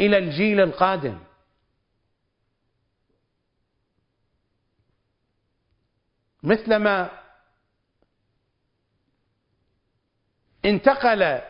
إلى 0.00 0.18
الجيل 0.18 0.60
القادم. 0.60 1.18
مثلما 6.46 7.10
انتقل 10.64 11.40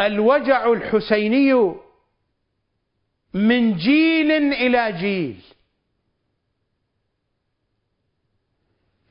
الوجع 0.00 0.72
الحسيني 0.72 1.54
من 3.34 3.76
جيل 3.76 4.32
إلى 4.32 4.92
جيل. 4.92 5.42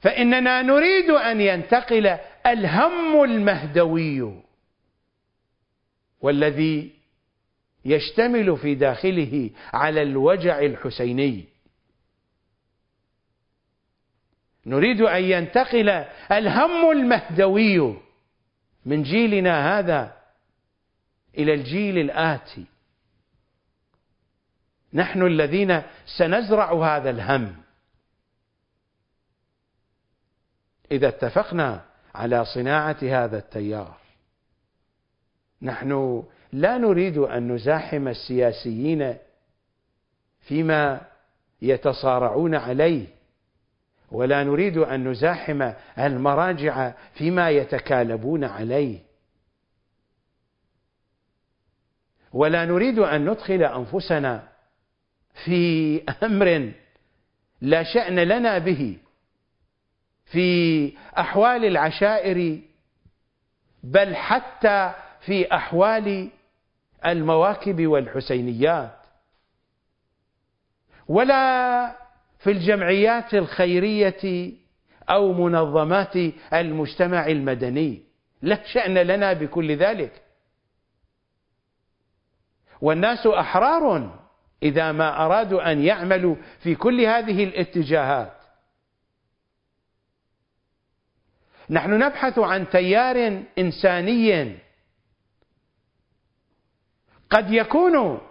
فإننا 0.01 0.61
نريد 0.61 1.09
أن 1.09 1.41
ينتقل 1.41 2.07
الهم 2.45 3.23
المهدوي 3.23 4.43
والذي 6.21 6.91
يشتمل 7.85 8.57
في 8.57 8.75
داخله 8.75 9.49
على 9.73 10.01
الوجع 10.01 10.59
الحسيني. 10.59 11.52
نريد 14.65 15.01
أن 15.01 15.23
ينتقل 15.23 15.89
الهم 16.31 16.91
المهدوي 16.91 17.97
من 18.85 19.03
جيلنا 19.03 19.79
هذا 19.79 20.17
إلى 21.37 21.53
الجيل 21.53 21.97
الآتي. 21.97 22.65
نحن 24.93 25.21
الذين 25.21 25.81
سنزرع 26.17 26.73
هذا 26.73 27.09
الهم. 27.09 27.55
إذا 30.91 31.07
اتفقنا 31.07 31.85
على 32.15 32.45
صناعة 32.45 32.97
هذا 33.01 33.37
التيار 33.37 33.97
نحن 35.61 36.23
لا 36.51 36.77
نريد 36.77 37.17
أن 37.17 37.51
نزاحم 37.51 38.07
السياسيين 38.07 39.17
فيما 40.39 41.01
يتصارعون 41.61 42.55
عليه. 42.55 43.07
ولا 44.13 44.43
نريد 44.43 44.77
أن 44.77 45.07
نزاحم 45.07 45.73
المراجع 45.99 46.93
فيما 47.13 47.49
يتكالبون 47.49 48.43
عليه. 48.43 48.99
ولا 52.33 52.65
نريد 52.65 52.99
أن 52.99 53.29
ندخل 53.29 53.63
أنفسنا 53.63 54.47
في 55.45 56.01
أمر 56.23 56.71
لا 57.61 57.83
شأن 57.83 58.19
لنا 58.19 58.57
به 58.57 58.97
في 60.25 60.93
أحوال 61.17 61.65
العشائر 61.65 62.59
بل 63.83 64.15
حتى 64.15 64.93
في 65.25 65.55
أحوال 65.55 66.29
المواكب 67.05 67.87
والحسينيات. 67.87 68.97
ولا 71.07 72.02
في 72.43 72.51
الجمعيات 72.51 73.33
الخيرية 73.33 74.51
أو 75.09 75.33
منظمات 75.33 76.15
المجتمع 76.53 77.27
المدني. 77.27 78.03
لا 78.41 78.63
شأن 78.73 78.97
لنا 78.97 79.33
بكل 79.33 79.75
ذلك. 79.75 80.21
والناس 82.81 83.27
أحرار 83.27 84.19
إذا 84.63 84.91
ما 84.91 85.25
أرادوا 85.25 85.71
أن 85.71 85.83
يعملوا 85.83 86.35
في 86.59 86.75
كل 86.75 87.01
هذه 87.01 87.43
الاتجاهات. 87.43 88.37
نحن 91.69 92.03
نبحث 92.03 92.39
عن 92.39 92.69
تيار 92.69 93.43
إنساني. 93.57 94.57
قد 97.29 97.51
يكون 97.51 98.21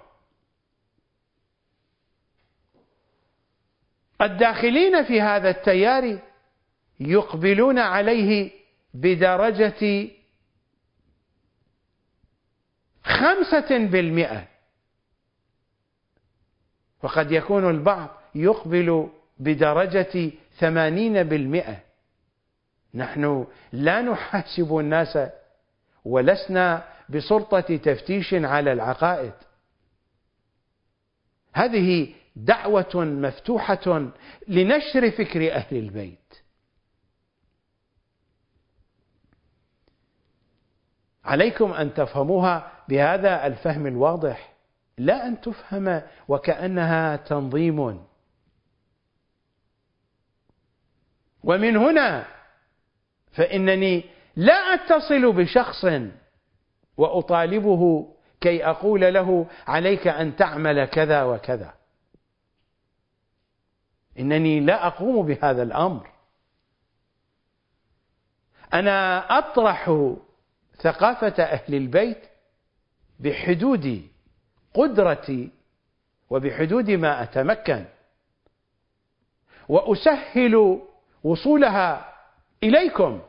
الداخلين 4.23 5.05
في 5.05 5.21
هذا 5.21 5.51
التيار 5.51 6.19
يقبلون 7.01 7.79
عليه 7.79 8.51
بدرجة 8.95 10.09
خمسة 13.05 13.79
بالمئة. 13.79 14.49
وقد 17.03 17.33
يكون 17.33 17.71
البعض 17.71 18.09
يقبل 18.35 19.11
بدرجة 19.39 20.31
ثمانين 20.59 21.23
بالمئة. 21.23 21.81
نحن 22.95 23.47
لا 23.73 24.03
نحاسب 24.03 24.79
الناس 24.79 25.19
ولسنا 26.05 26.85
بسلطة 27.09 27.77
تفتيش 27.77 28.35
على 28.35 28.73
العقائد. 28.73 29.33
هذه 31.53 32.15
دعوة 32.37 32.95
مفتوحة 32.95 34.11
لنشر 34.49 35.11
فكر 35.11 35.53
أهل 35.53 35.77
البيت. 35.77 36.19
عليكم 41.25 41.73
أن 41.73 41.95
تفهموها 41.95 42.73
بهذا 42.89 43.47
الفهم 43.47 43.87
الواضح. 43.87 44.53
لا 44.99 45.27
أن 45.27 45.41
تفهم 45.41 46.03
وكأنها 46.29 47.17
تنظيم. 47.17 48.05
ومن 51.45 51.77
هنا 51.77 52.27
فإنني 53.33 54.05
لا 54.37 54.55
أتصل 54.55 55.33
بشخص 55.33 55.85
وأطالبه 56.97 58.15
كي 58.41 58.65
أقول 58.65 59.01
له 59.01 59.47
عليك 59.67 60.07
أن 60.07 60.37
تعمل 60.37 60.85
كذا 60.85 61.23
وكذا. 61.23 61.82
إنني 64.19 64.61
لا 64.61 64.87
أقوم 64.87 65.27
بهذا 65.27 65.63
الأمر. 65.63 66.11
أنا 68.75 69.19
أطرح 69.39 70.11
ثقافة 70.83 71.43
أهل 71.43 71.75
البيت 71.75 72.19
بحدود 73.21 74.09
قدرتي 74.75 75.51
وبحدود 76.31 76.91
ما 76.91 77.23
أتمكن 77.23 77.85
وأسهل 79.69 80.83
وصولها 81.25 82.15
إليكم. 82.63 83.23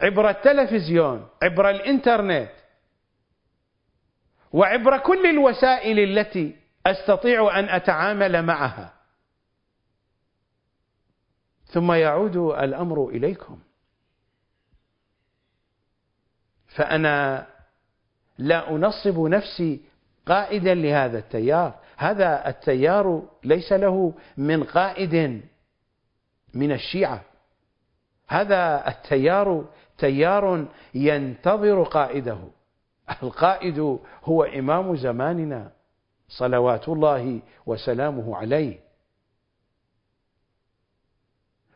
عبر 0.00 0.30
التلفزيون 0.30 1.28
عبر 1.42 1.70
الإنترنت 1.70 2.50
وعبر 4.52 4.98
كل 4.98 5.26
الوسائل 5.26 5.98
التي 5.98 6.56
أستطيع 6.86 7.58
أن 7.58 7.64
أتعامل 7.68 8.42
معها. 8.42 8.92
ثم 11.66 11.92
يعود 11.92 12.36
الأمر 12.36 13.08
إليكم. 13.08 13.58
فأنا 16.66 17.46
لا 18.38 18.70
أنصب 18.70 19.18
نفسي 19.18 19.80
قائدا 20.26 20.74
لهذا 20.74 21.18
التيار. 21.18 21.74
هذا 21.96 22.48
التيار 22.48 23.22
ليس 23.44 23.72
له 23.72 24.14
من 24.36 24.64
قائد 24.64 25.42
من 26.54 26.72
الشيعة. 26.72 27.24
هذا 28.28 28.88
التيار 28.88 29.64
تيار 29.98 30.66
ينتظر 30.94 31.82
قائده. 31.82 32.38
القائد 33.22 33.98
هو 34.24 34.44
إمام 34.44 34.96
زماننا. 34.96 35.75
صلوات 36.28 36.88
الله 36.88 37.42
وسلامه 37.66 38.36
عليه. 38.36 38.78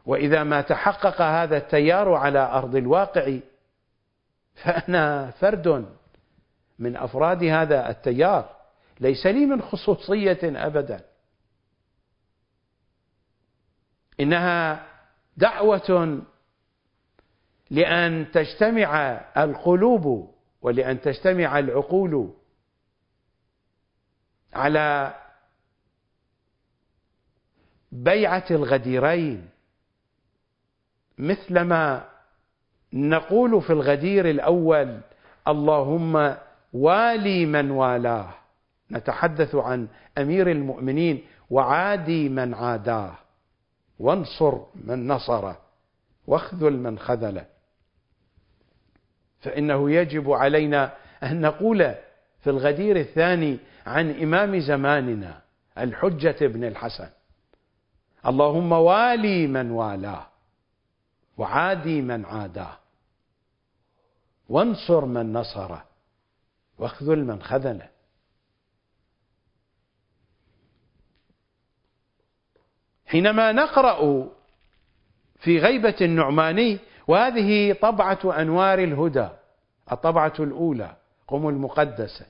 وإذا 0.07 0.43
ما 0.43 0.61
تحقق 0.61 1.23
هذا 1.23 1.57
التيار 1.57 2.15
على 2.15 2.39
أرض 2.39 2.77
الواقع 2.77 3.39
فأنا 4.55 5.31
فرد 5.31 5.95
من 6.79 6.97
أفراد 6.97 7.45
هذا 7.45 7.91
التيار. 7.91 8.57
ليس 9.01 9.27
لي 9.27 9.47
من 9.47 9.63
خصوصية 9.63 10.39
أبدا. 10.43 11.05
إنها 14.21 14.87
دعوة 15.37 16.23
لأن 17.71 18.31
تجتمع 18.31 19.21
القلوب 19.37 20.35
ولأن 20.63 21.01
تجتمع 21.01 21.59
العقول. 21.59 22.35
على 24.55 25.15
بيعة 27.93 28.45
الغديرين 28.51 29.49
مثلما 31.19 32.09
نقول 32.93 33.63
في 33.63 33.73
الغدير 33.73 34.31
الأول 34.31 35.01
اللهم 35.49 36.37
والي 36.73 37.47
من 37.47 37.71
والاه. 37.71 38.35
نتحدث 38.91 39.55
عن 39.55 39.89
أمير 40.19 40.51
المؤمنين 40.51 41.25
وعادي 41.51 42.29
من 42.29 42.55
عاداه. 42.55 43.15
وانصر 43.99 44.59
من 44.75 45.09
نصره 45.09 45.59
واخذل 46.27 46.73
من 46.73 46.99
خذله. 46.99 47.47
فإنه 49.41 49.91
يجب 49.91 50.31
علينا 50.31 50.93
أن 51.23 51.41
نقول 51.41 51.95
في 52.41 52.51
الغدير 52.51 52.97
الثاني 52.97 53.59
عن 53.87 54.11
إمام 54.23 54.61
زماننا 54.61 55.43
الحجة 55.79 56.37
ابن 56.43 56.65
الحسن. 56.65 57.09
اللهم 58.27 58.73
والي 58.73 59.47
من 59.47 59.71
والاه 59.71 60.27
وعادي 61.37 62.03
من 62.03 62.25
عاداه. 62.25 62.77
وانصر 64.49 65.05
من 65.05 65.33
نصره 65.33 65.85
واخذل 66.79 67.25
من 67.25 67.43
خذله. 67.43 67.89
حينما 73.07 73.53
نقرأ 73.53 74.29
في 75.41 75.59
غيبة 75.59 75.97
النعماني 76.01 76.79
وهذه 77.09 77.73
طبعة 77.73 78.19
أنوار 78.25 78.79
الهدى 78.79 79.29
الطبعة 79.93 80.35
الأولى 80.39 80.97
قم 81.27 81.49
المقدسة. 81.49 82.27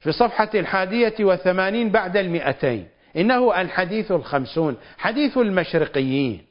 في 0.00 0.12
صفحة 0.12 0.50
الحادية 0.54 1.14
والثمانين 1.20 1.90
بعد 1.90 2.16
المئتين. 2.16 2.88
إنه 3.16 3.60
الحديث 3.60 4.12
الخمسون 4.12 4.76
حديث 4.98 5.38
المشرقيين. 5.38 6.46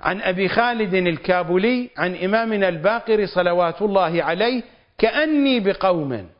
عن 0.00 0.20
أبي 0.20 0.48
خالد 0.48 0.94
الكابولي 0.94 1.90
عن 1.96 2.16
إمامنا 2.16 2.68
الباقر 2.68 3.26
صلوات 3.26 3.82
الله 3.82 4.24
عليه 4.24 4.62
كأني 4.98 5.60
بقوم 5.60 6.30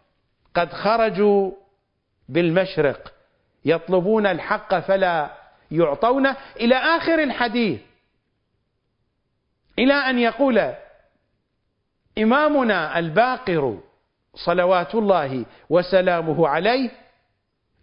قد 0.55 0.73
خرجوا 0.73 1.53
بالمشرق 2.29 3.13
يطلبون 3.65 4.27
الحق 4.27 4.79
فلا 4.79 5.31
يعطون 5.71 6.27
إلى 6.61 6.75
آخر 6.75 7.23
الحديث 7.23 7.81
إلى 9.79 9.95
أن 9.95 10.19
يقول 10.19 10.73
إمامنا 12.19 12.99
الباقر 12.99 13.81
صلوات 14.35 14.95
الله 14.95 15.47
وسلامه 15.71 16.49
عليه 16.49 16.91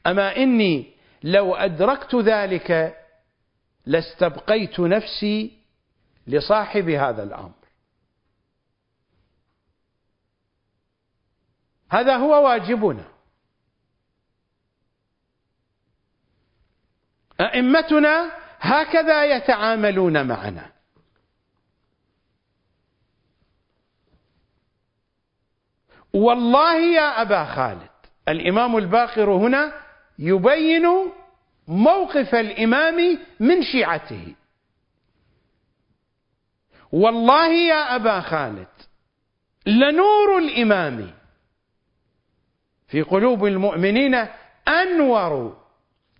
أما 0.07 0.35
إني 0.35 0.93
لو 1.23 1.55
أدركت 1.55 2.15
ذلك 2.15 2.97
لاستبقيت 3.85 4.79
نفسي 4.79 5.57
لصاحب 6.27 6.89
هذا 6.89 7.23
الأمر. 7.23 7.51
هذا 11.89 12.15
هو 12.15 12.45
واجبنا. 12.45 13.07
أئمتنا 17.41 18.31
هكذا 18.59 19.25
يتعاملون 19.25 20.27
معنا. 20.27 20.76
والله 26.17 26.75
يا 26.75 27.21
أبا 27.21 27.45
خالد 27.45 27.89
الإمام 28.27 28.77
الباقر 28.77 29.31
هنا 29.31 29.73
يبين 30.19 30.87
موقف 31.67 32.35
الإمام 32.35 33.17
من 33.39 33.63
شيعته. 33.63 34.35
والله 36.91 37.47
يا 37.53 37.95
أبا 37.95 38.21
خالد 38.21 38.67
لنور 39.65 40.37
الإمام 40.37 41.11
في 42.87 43.01
قلوب 43.01 43.45
المؤمنين 43.45 44.27
أنور 44.67 45.57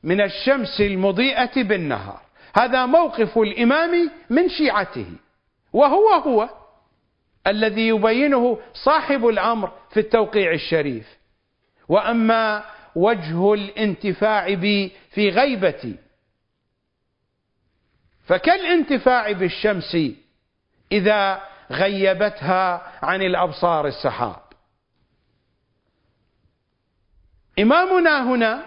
من 0.03 0.21
الشمس 0.21 0.81
المضيئة 0.81 1.63
بالنهار. 1.63 2.21
هذا 2.55 2.85
موقف 2.85 3.37
الإمام 3.37 4.11
من 4.29 4.49
شيعته 4.49 5.07
وهو 5.73 6.09
هو. 6.09 6.49
الذي 7.47 7.87
يبينه 7.87 8.59
صاحب 8.73 9.27
الأمر 9.27 9.71
في 9.89 9.99
التوقيع 9.99 10.51
الشريف. 10.51 11.17
وأما 11.89 12.63
وجه 12.95 13.53
الانتفاع 13.53 14.53
بي 14.53 14.91
في 15.11 15.29
غيبتي 15.29 15.95
فكالانتفاع 18.25 19.31
بالشمس 19.31 19.97
إذا 20.91 21.41
غيبتها 21.71 22.91
عن 23.05 23.21
الأبصار 23.21 23.87
السحاب. 23.87 24.41
إمامنا 27.59 28.33
هنا 28.33 28.65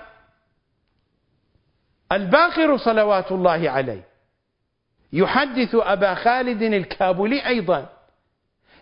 الباقر 2.13 2.77
صلوات 2.77 3.33
الله 3.33 3.71
عليه 3.71 4.05
يحدث 5.13 5.75
أبا 5.75 6.15
خالد 6.15 6.63
الكابولي 6.63 7.47
أيضا. 7.47 8.00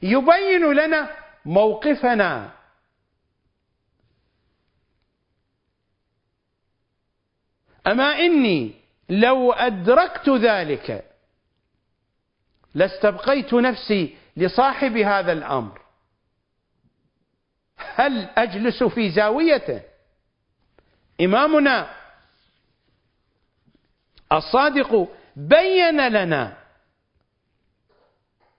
يبين 0.03 0.73
لنا 0.73 1.17
موقفنا. 1.45 2.51
أما 7.87 8.05
إني 8.05 8.75
لو 9.09 9.53
أدركت 9.53 10.29
ذلك 10.29 11.05
لاستبقيت 12.75 13.55
نفسي 13.55 14.17
لصاحب 14.37 14.97
هذا 14.97 15.33
الأمر. 15.33 15.81
هل 17.77 18.31
أجلس 18.37 18.83
في 18.83 19.11
زاويته 19.11 19.83
إمامنا؟ 21.21 21.91
الصادق 24.33 25.09
بين 25.37 26.09
لنا 26.09 26.58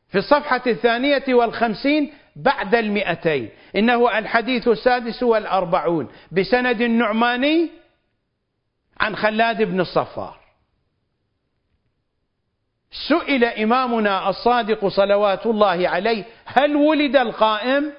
في 0.09 0.17
الصفحة 0.17 0.61
الثانية 0.67 1.23
والخمسين 1.29 2.13
بعد 2.35 2.75
المئتين. 2.75 3.49
إنه 3.75 4.17
الحديث 4.17 4.67
السادس 4.67 5.23
والأربعون. 5.23 6.07
بسند 6.31 6.81
النعماني 6.81 7.69
عن 8.99 9.15
خلاد 9.15 9.63
بن 9.63 9.79
الصفار. 9.79 10.39
سئل 13.09 13.43
إمامنا 13.43 14.29
الصادق 14.29 14.87
صلوات 14.87 15.45
الله 15.45 15.89
عليه 15.89 16.23
هل 16.45 16.75
ولد 16.75 17.15
القائم؟ 17.15 17.93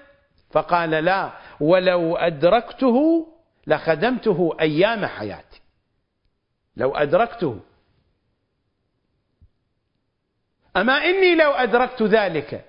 فقال 0.51 0.91
لا 0.91 1.31
ولو 1.61 2.17
أدركته 2.17 3.27
لخدمته 3.67 4.57
أيام 4.61 5.07
حياتي. 5.07 5.61
لو 6.77 6.95
أدركته. 6.95 7.61
أما 10.77 10.93
إني 10.93 11.35
لو 11.35 11.51
أدركت 11.51 12.03
ذلك 12.03 12.65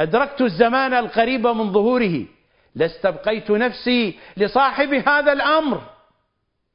أدركت 0.00 0.40
الزمان 0.40 0.94
القريب 0.94 1.46
من 1.46 1.72
ظهوره 1.72 2.26
لاستبقيت 2.74 3.50
نفسي 3.50 4.18
لصاحب 4.36 4.94
هذا 4.94 5.32
الأمر. 5.32 5.82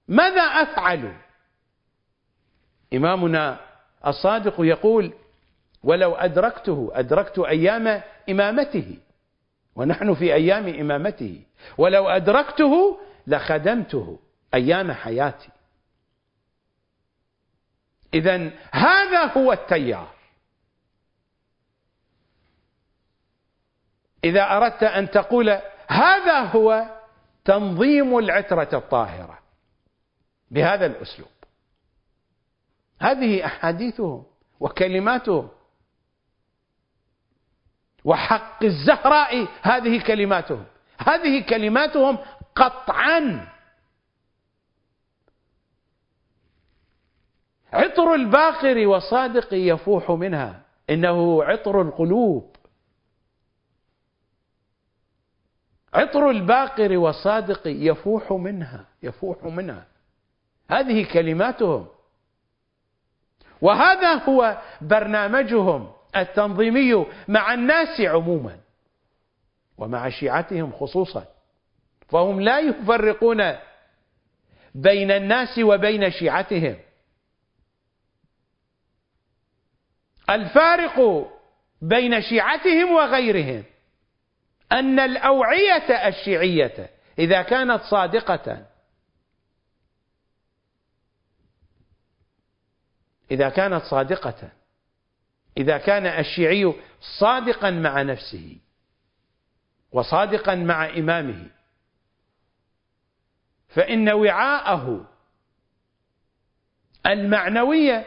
ماذا 0.07 0.41
أفعل؟ 0.41 1.13
إمامنا 2.93 3.59
الصادق 4.07 4.55
يقول 4.59 5.13
ولو 5.83 6.15
أدركته 6.15 6.91
أدركت 6.93 7.39
أيام 7.39 8.01
إمامته 8.29 8.97
ونحن 9.75 10.13
في 10.13 10.33
أيام 10.33 10.67
إمامته. 10.67 11.41
ولو 11.77 12.09
أدركته 12.09 12.99
لخدمته 13.27 14.19
أيام 14.53 14.91
حياتي. 14.91 15.49
إذا 18.13 18.51
هذا 18.71 19.23
هو 19.37 19.53
التيار. 19.53 20.20
إذا 24.23 24.57
أردت 24.57 24.83
أن 24.83 25.11
تقول 25.11 25.59
هذا 25.87 26.39
هو 26.39 26.85
تنظيم 27.45 28.17
العترة 28.17 28.69
الطاهرة 28.73 29.39
بهذا 30.51 30.85
الأسلوب. 30.85 31.29
هذه 32.99 33.45
أحاديثهم 33.45 34.23
وكلماتهم 34.59 35.49
وحق 38.03 38.63
الزهراء 38.63 39.47
هذه 39.61 40.03
كلماتهم. 40.03 40.65
هذه 40.97 41.45
كلماتهم 41.45 42.17
قطعا. 42.55 43.47
عطر 47.73 48.13
الباقر 48.13 48.87
وصادق 48.87 49.47
يفوح 49.53 50.11
منها. 50.11 50.61
إنه 50.89 51.43
عطر 51.43 51.81
القلوب. 51.81 52.50
عطر 55.93 56.29
الباقر 56.29 56.97
وصادق 56.97 57.61
يفوح 57.65 58.31
منها 58.31 58.85
يفوح 59.03 59.43
منها. 59.43 59.87
هذه 60.69 61.13
كلماتهم. 61.13 61.87
وهذا 63.61 64.13
هو 64.13 64.61
برنامجهم 64.81 65.91
التنظيمي 66.15 67.05
مع 67.27 67.53
الناس 67.53 68.01
عموما 68.01 68.59
ومع 69.77 70.09
شيعتهم 70.09 70.71
خصوصا. 70.71 71.25
فهم 72.09 72.41
لا 72.41 72.59
يفرقون 72.59 73.55
بين 74.75 75.11
الناس 75.11 75.59
وبين 75.59 76.11
شيعتهم. 76.11 76.77
الفارق 80.29 81.27
بين 81.81 82.21
شيعتهم 82.21 82.91
وغيرهم. 82.91 83.63
أن 84.71 84.99
الأوعية 84.99 86.07
الشيعية 86.07 86.89
إذا 87.19 87.41
كانت 87.41 87.81
صادقة 87.81 88.65
إذا 93.31 93.49
كانت 93.49 93.83
صادقة 93.83 94.51
إذا 95.57 95.77
كان 95.77 96.05
الشيعي 96.05 96.73
صادقا 97.19 97.71
مع 97.71 98.01
نفسه 98.01 98.57
وصادقا 99.91 100.55
مع 100.55 100.89
إمامه 100.89 101.49
فإن 103.69 104.09
وعاءه 104.09 105.07
المعنوي 107.05 108.03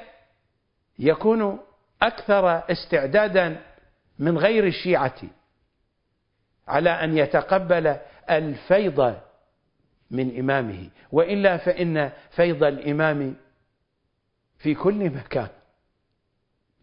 يكون 0.99 1.59
أكثر 2.03 2.73
استعدادا 2.73 3.63
من 4.19 4.39
غير 4.39 4.67
الشيعة. 4.67 5.21
على 6.69 6.91
أن 6.91 7.19
يتقبل 7.19 7.97
الفيض 8.31 9.21
من 10.11 10.39
إمامه. 10.39 10.91
وإلا 11.13 11.57
فإن 11.57 12.13
فيض 12.31 12.65
الإمام 12.65 13.37
في 14.59 14.75
كل 14.75 15.11
مكان. 15.11 15.49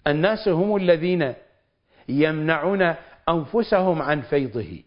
الناس 0.07 0.47
هم 0.47 0.75
الذين 0.75 1.33
يمنعون 2.09 2.95
أنفسهم 3.29 4.01
عن 4.01 4.21
فيضه 4.21 4.83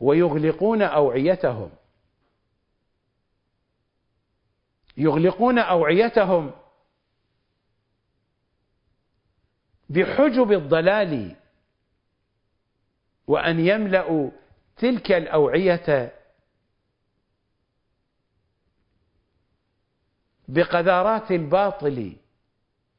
ويغلقون 0.00 0.82
أوعيتهم. 0.82 1.70
يغلقون 4.96 5.58
أوعيتهم 5.58 6.50
بحجب 9.88 10.52
الضلال 10.52 11.36
وأن 13.28 13.60
يملأوا 13.60 14.30
تلك 14.76 15.12
الأوعية 15.12 16.12
بقذارات 20.48 21.30
الباطل 21.30 22.16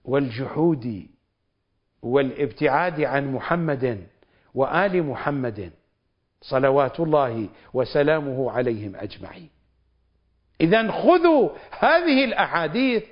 والجحود 0.05 1.07
والابتعاد 2.01 3.01
عن 3.01 3.33
محمد 3.33 4.07
وآل 4.53 5.03
محمد 5.03 5.71
صلوات 6.41 6.99
الله 6.99 7.49
وسلامه 7.73 8.51
عليهم 8.51 8.95
أجمعين. 8.95 9.49
إذا 10.61 10.91
خذوا 10.91 11.49
هذه 11.79 12.25
الأحاديث 12.25 13.03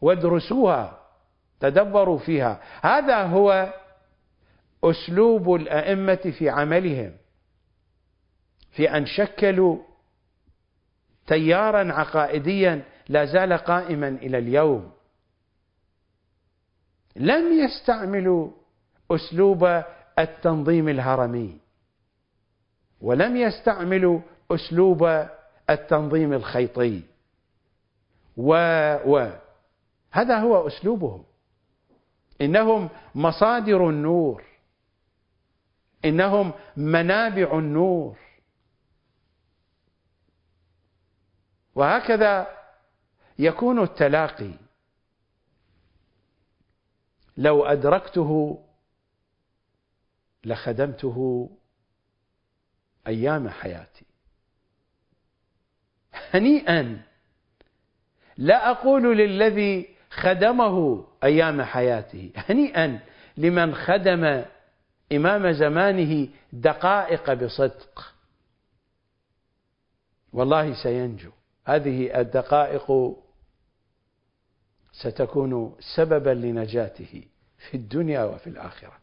وادرسوها 0.00 0.98
تدبروا 1.60 2.18
فيها. 2.18 2.60
هذا 2.82 3.22
هو 3.22 3.72
أسلوب 4.90 5.54
الأئمة 5.54 6.34
في 6.38 6.50
عملهم 6.50 7.12
في 8.70 8.90
أن 8.90 9.06
شكلوا 9.06 9.78
تيارا 11.26 11.92
عقائديا 11.92 12.82
لا 13.08 13.24
زال 13.24 13.52
قائما 13.52 14.08
إلى 14.08 14.38
اليوم. 14.38 14.92
لم 17.16 17.64
يستعملوا 17.64 18.50
أسلوب 19.10 19.82
التنظيم 20.18 20.88
الهرمي 20.88 21.58
ولم 23.00 23.36
يستعملوا 23.36 24.20
أسلوب 24.50 25.26
التنظيم 25.70 26.32
الخيطي. 26.32 27.02
و, 28.36 28.52
و. 29.06 29.30
هذا 30.10 30.38
هو 30.38 30.66
أسلوبهم. 30.66 31.24
إنهم 32.40 32.88
مصادر 33.14 33.88
النور. 33.88 34.42
إنهم 36.06 36.52
منابع 36.76 37.58
النور. 37.58 38.18
وهكذا 41.74 42.46
يكون 43.38 43.82
التلاقي. 43.82 44.52
لو 47.36 47.64
أدركته 47.64 48.62
لخدمته 50.44 51.50
أيام 53.06 53.48
حياتي. 53.48 54.06
هنيئا 56.30 57.02
لا 58.36 58.70
أقول 58.70 59.18
للذي 59.18 59.96
خدمه 60.10 61.06
أيام 61.24 61.62
حياته. 61.62 62.32
هنيئا 62.36 63.00
لمن 63.36 63.74
خدم 63.74 64.44
إمام 65.12 65.52
زمانه 65.52 66.28
دقائق 66.52 67.32
بصدق. 67.32 68.14
والله 70.32 70.82
سينجو. 70.82 71.30
هذه 71.64 72.20
الدقائق 72.20 73.16
ستكون 74.92 75.76
سببا 75.96 76.30
لنجاته 76.30 77.24
في 77.58 77.76
الدنيا 77.76 78.24
وفي 78.24 78.46
الآخرة. 78.46 78.98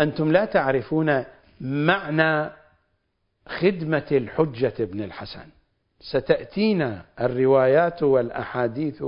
أنتم 0.00 0.32
لا 0.32 0.44
تعرفون 0.44 1.24
معنى 1.60 2.50
خدمة 3.46 4.06
الحجة 4.12 4.74
بن 4.78 5.02
الحسن. 5.02 5.48
ستأتينا 6.00 7.06
الروايات 7.20 8.02
والأحاديث 8.02 9.04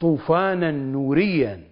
طوفانا 0.00 0.70
نوريا. 0.70 1.71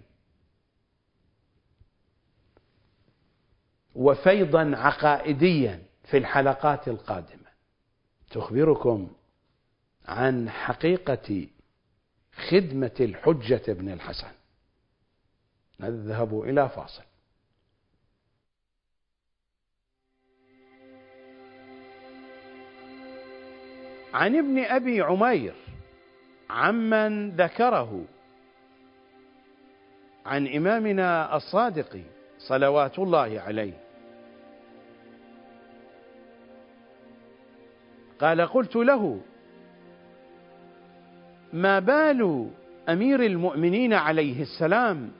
وفيضا 3.95 4.76
عقائديا 4.76 5.82
في 6.05 6.16
الحلقات 6.16 6.88
القادمة. 6.88 7.51
تخبركم 8.30 9.11
عن 10.07 10.51
حقيقة 10.51 11.47
خدمة 12.51 12.97
الحجة 13.01 13.72
بن 13.72 13.93
الحسن. 13.93 14.32
نذهب 15.80 16.41
إلى 16.41 16.68
فاصل. 16.68 17.03
عن 24.14 24.36
ابن 24.36 24.59
أبي 24.59 25.01
عمير 25.01 25.55
عمن 26.51 27.30
ذكره 27.30 28.05
عن 30.26 30.47
إمامنا 30.47 31.36
الصادق 31.36 32.03
صلوات 32.49 32.99
الله 32.99 33.41
عليه. 33.41 33.72
قال 38.20 38.41
قلت 38.41 38.76
له 38.76 39.20
ما 41.53 41.78
بال 41.78 42.51
أمير 42.88 43.22
المؤمنين 43.22 43.93
عليه 43.93 44.43
السلام 44.43 45.11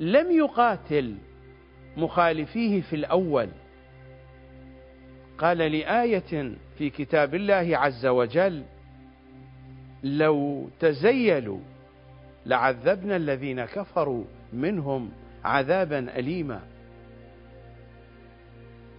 لم 0.00 0.30
يقاتل 0.30 1.16
مخالفيه 1.96 2.80
في 2.80 2.96
الأول؟ 2.96 3.48
قال 5.38 5.58
لآية 5.58 6.54
في 6.78 6.90
كتاب 6.90 7.34
الله 7.34 7.78
عز 7.78 8.06
وجل 8.06 8.62
لو 10.02 10.68
تزيلوا 10.80 11.60
لعذبنا 12.46 13.16
الذين 13.16 13.64
كفروا 13.64 14.24
منهم 14.52 15.10
عذابا 15.44 15.98
اليما. 15.98 16.60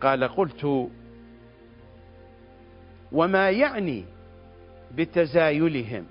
قال 0.02 0.24
قلت 0.24 0.90
وما 3.12 3.50
يعني 3.50 4.06
بتزايلهم؟ 4.96 6.06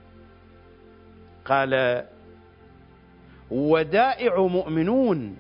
قال 1.45 2.05
ودائع 3.51 4.47
مؤمنون 4.47 5.37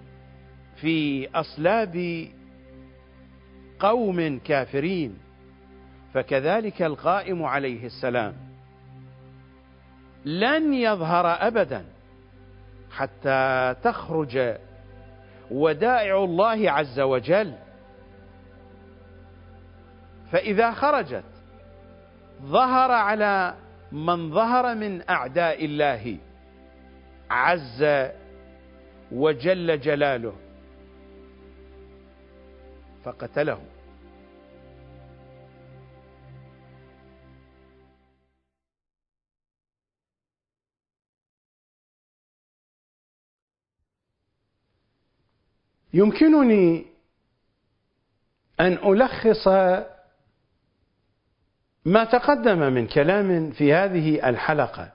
في 0.76 1.28
أصلاب 1.34 2.26
قوم 3.78 4.38
كافرين 4.38 5.18
فكذلك 6.14 6.82
القائم 6.82 7.42
عليه 7.42 7.86
السلام. 7.86 8.34
لن 10.24 10.74
يظهر 10.74 11.26
ابدا 11.26 11.84
حتى 12.90 13.74
تخرج 13.82 14.56
ودائع 15.52 16.24
الله 16.24 16.70
عز 16.70 17.00
وجل. 17.00 17.54
فإذا 20.32 20.72
خرجت 20.72 21.24
ظهر 22.42 22.90
على 22.90 23.54
من 23.92 24.30
ظهر 24.30 24.74
من 24.74 25.10
أعداء 25.10 25.64
الله 25.64 26.18
عز 27.30 28.10
وجل 29.12 29.80
جلاله 29.80 30.32
فقتله. 33.04 33.60
يمكنني 45.94 46.86
أن 48.60 48.72
ألخص 48.72 49.48
ما 51.84 52.04
تقدم 52.04 52.58
من 52.72 52.86
كلام 52.86 53.50
في 53.50 53.74
هذه 53.74 54.28
الحلقة. 54.28 54.92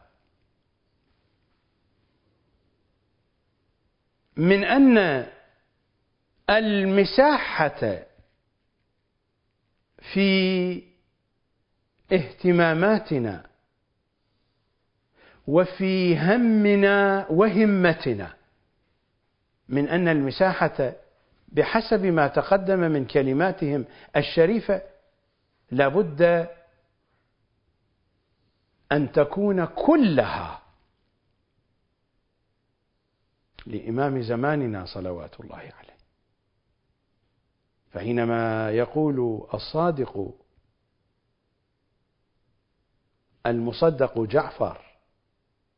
من 4.37 4.63
أن 4.63 5.27
المساحة 6.49 7.99
في 10.13 10.83
اهتماماتنا 12.11 13.49
وفي 15.47 16.17
همنا 16.19 17.27
وهمتنا 17.29 18.36
من 19.69 19.87
أن 19.89 20.07
المساحة 20.07 20.93
بحسب 21.47 22.05
ما 22.05 22.27
تقدم 22.27 22.79
من 22.79 23.05
كلماتهم 23.05 23.85
الشريفة 24.15 24.81
لابد 25.71 26.47
أن 28.91 29.11
تكون 29.11 29.65
كلها 29.65 30.61
لإمام 33.65 34.21
زماننا 34.21 34.85
صلوات 34.85 35.39
الله 35.39 35.55
عليه. 35.55 35.97
فحينما 37.91 38.71
يقول 38.71 39.47
الصادق 39.53 40.33
المصدق 43.45 44.19
جعفر 44.19 44.81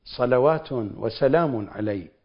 صلوات 0.03 0.71
وسلام 0.71 1.69
عليه 1.69 2.18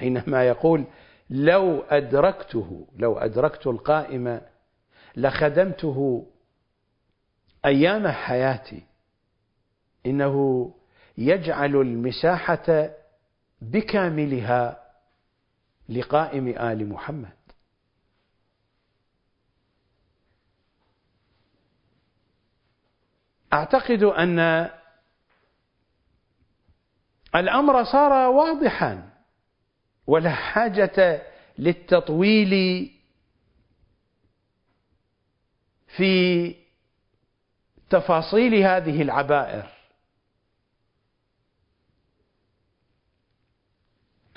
حينما 0.00 0.44
يقول 0.44 0.84
لو 1.30 1.80
أدركته 1.80 2.86
لو 2.96 3.18
أدركت 3.18 3.66
القائم 3.66 4.40
لخدمته 5.16 6.26
أيام 7.64 8.08
حياتي 8.08 8.82
إنه 10.06 10.66
يجعل 11.18 11.76
المساحة 11.76 12.90
بكاملها 13.60 14.80
لقائم 15.88 16.48
آل 16.48 16.88
محمد. 16.88 17.40
أعتقد 23.52 24.02
أن 24.02 24.70
الأمر 27.34 27.84
صار 27.84 28.30
واضحا. 28.30 29.09
ولا 30.10 30.30
حاجة 30.30 31.22
للتطويل 31.58 32.50
في 35.96 36.54
تفاصيل 37.90 38.54
هذه 38.54 39.02
العبائر. 39.02 39.66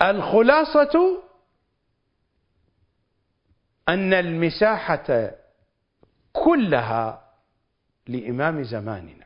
الخلاصة 0.02 1.22
أن 3.88 4.12
المساحة 4.12 5.30
كلها 6.32 7.34
لإمام 8.06 8.62
زماننا. 8.62 9.23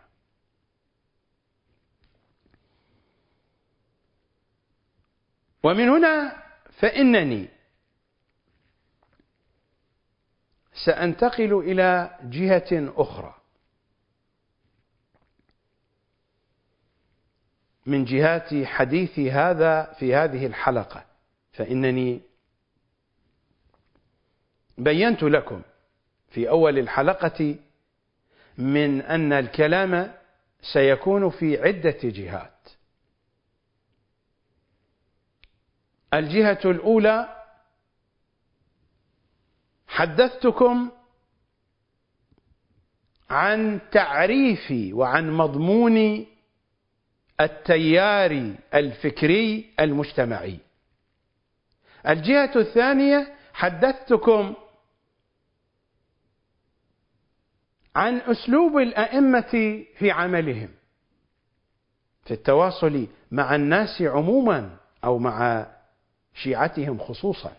ومن 5.63 5.89
هنا 5.89 6.43
فإنني 6.79 7.49
سأنتقل 10.85 11.59
إلى 11.59 12.19
جهة 12.23 12.93
أخرى. 12.97 13.35
من 17.87 18.05
جهات 18.05 18.65
حديثي 18.65 19.31
هذا 19.31 19.95
في 19.99 20.15
هذه 20.15 20.47
الحلقة. 20.47 21.05
فإنني 21.53 22.21
بينت 24.79 25.23
لكم 25.23 25.63
في 26.31 26.49
أول 26.49 26.79
الحلقة 26.79 27.57
من 28.59 29.01
أن 29.01 29.33
الكلام 29.33 30.15
سيكون 30.73 31.31
في 31.31 31.63
عدة 31.63 31.99
جهات. 32.03 32.78
الجهة 36.15 36.61
الأولى 36.65 37.45
حدثتكم 39.87 40.91
عن 43.31 43.81
تعريفي 43.93 44.93
وعن 44.93 45.31
مضمون 45.31 46.27
التيار 47.41 48.55
الفكري 48.75 49.71
المجتمعي. 49.81 50.59
الجهة 52.09 52.53
الثانية 52.57 53.35
حدثتكم 53.53 54.55
عن 57.97 58.17
أسلوب 58.17 58.79
الأئمة 58.79 59.85
في 59.99 60.11
عملهم 60.11 60.69
في 62.25 62.35
التواصل 62.35 63.07
مع 63.31 63.55
الناس 63.55 64.03
عموما 64.03 64.77
أو 65.05 65.19
مع 65.19 65.67
شيعتهم 66.43 66.99
خصوصا. 66.99 67.53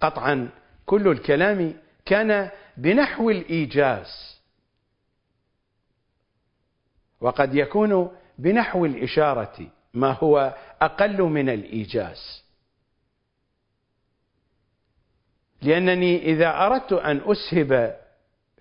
قطعا 0.00 0.48
كل 0.86 1.08
الكلام 1.08 1.74
كان 2.04 2.50
بنحو 2.76 3.30
الإيجاز. 3.30 4.40
وقد 7.20 7.54
يكون 7.54 8.10
بنحو 8.38 8.84
الإشارة 8.84 9.70
ما 9.94 10.12
هو 10.12 10.56
أقل 10.82 11.22
من 11.22 11.48
الإيجاز. 11.48 12.42
لأنني 15.62 16.22
إذا 16.22 16.66
أردت 16.66 16.92
أن 16.92 17.20
أسهب 17.24 18.00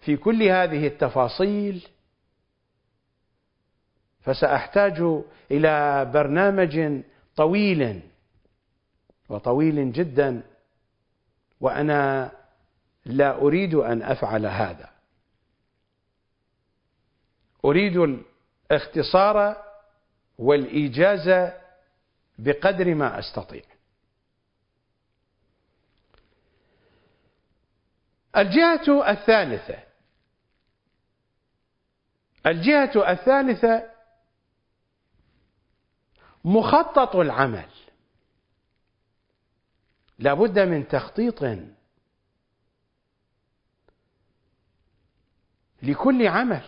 في 0.02 0.18
كل 0.18 0.44
هذه 0.44 0.88
التفاصيل 0.88 1.88
فسأحتاج 4.26 5.24
إلى 5.52 6.06
برنامج 6.14 7.02
طويل 7.36 8.02
وطويل 9.30 9.92
جدا 9.92 10.44
وأنا 11.62 12.32
لا 13.06 13.38
أريد 13.38 13.74
أن 13.74 14.02
أفعل 14.02 14.46
هذا. 14.46 14.90
أريد 17.66 17.98
الاختصار 18.72 19.64
والإيجاز 20.38 21.52
بقدر 22.40 22.96
ما 22.96 23.20
أستطيع. 23.20 23.64
الجهة 28.38 29.12
الثالثة 29.12 29.78
الجهة 32.46 33.12
الثالثة 33.12 33.95
مخطط 36.46 37.16
العمل. 37.16 37.70
لابد 40.20 40.60
من 40.60 40.88
تخطيط 40.88 41.44
لكل 45.84 46.28
عمل. 46.28 46.66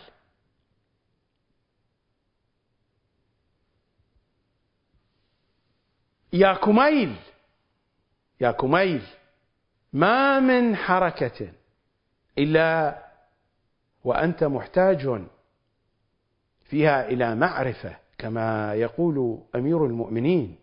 يا 6.34 6.54
كميل 6.54 7.16
يا 8.42 8.52
كميل 8.52 9.08
ما 9.94 10.40
من 10.40 10.76
حركة 10.76 11.54
إلا 12.38 12.98
وأنت 14.04 14.44
محتاج 14.44 15.22
فيها 16.66 17.08
إلى 17.08 17.36
معرفة. 17.36 18.07
كما 18.18 18.74
يقول 18.74 19.40
أمير 19.56 19.86
المؤمنين 19.86 20.56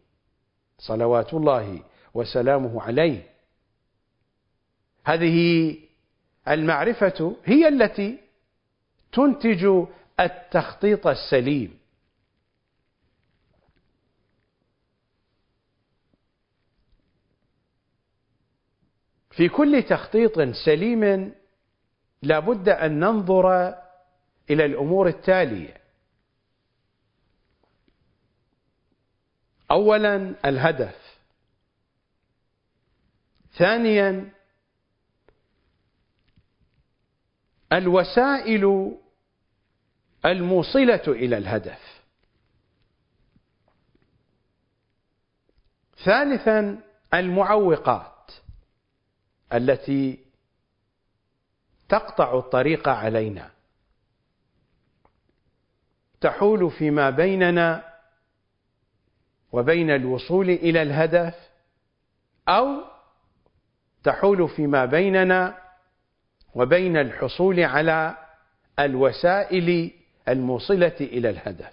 صلوات 0.79 1.35
الله 1.35 1.83
وسلامه 2.15 2.83
عليه. 2.83 3.31
هذه 5.05 5.77
المعرفة 6.49 7.37
هي 7.45 7.69
التي 7.69 8.19
تنتج 9.13 9.87
التخطيط 10.21 11.07
السليم. 11.07 11.79
في 19.31 19.49
كل 19.49 19.83
تخطيط 19.83 20.41
سليم 20.65 21.35
لا 22.23 22.39
بد 22.39 22.69
أن 22.69 23.01
ننظر 23.01 23.75
إلى 24.51 24.65
الأمور 24.65 25.09
التالية. 25.09 25.84
أولا 29.75 30.35
الهدف. 30.45 31.19
ثانيا 33.59 34.33
الوسائل 37.73 38.95
الموصلة 40.25 41.03
إلى 41.09 41.39
الهدف. 41.39 42.03
ثالثا 46.05 46.83
المعوقات 47.15 48.33
التي 49.53 50.19
تقطع 51.89 52.39
الطريق 52.39 52.89
علينا. 52.89 53.51
تحول 56.21 56.71
فيما 56.71 57.11
بيننا 57.11 57.94
وبين 59.55 59.91
الوصول 59.91 60.51
إلى 60.51 60.83
الهدف 60.83 61.35
أو 62.49 62.85
تحول 64.05 64.49
فيما 64.49 64.85
بيننا 64.85 65.59
وبين 66.55 66.97
الحصول 66.97 67.61
على 67.61 68.17
الوسائل 68.79 69.91
الموصلة 70.29 70.97
إلى 71.01 71.31
الهدف. 71.31 71.73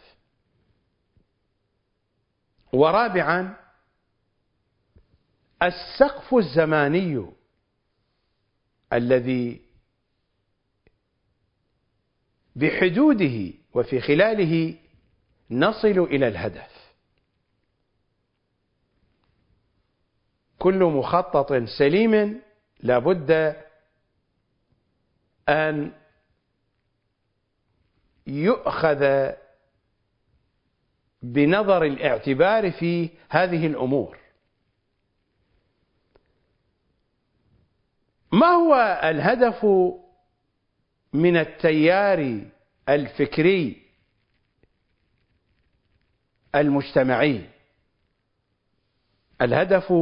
ورابعا 2.74 3.56
السقف 5.64 6.34
الزماني 6.36 7.26
الذي 8.94 9.62
بحدوده 12.56 13.54
وفي 13.74 14.02
خلاله 14.02 14.76
نصل 15.52 16.00
إلى 16.00 16.28
الهدف. 16.28 16.71
كل 20.62 20.84
مخطط 20.84 21.54
سليم 21.78 22.42
لابد 22.80 23.56
أن 25.50 25.92
يؤخذ 28.28 29.32
بنظر 31.22 31.84
الاعتبار 31.84 32.72
في 32.72 33.10
هذه 33.30 33.68
الأمور. 33.68 34.18
ما 38.32 38.48
هو 38.48 39.00
الهدف 39.04 39.66
من 41.14 41.38
التيار 41.38 42.42
الفكري 42.90 43.82
المجتمعي؟ 46.56 47.50
الهدف 49.42 49.94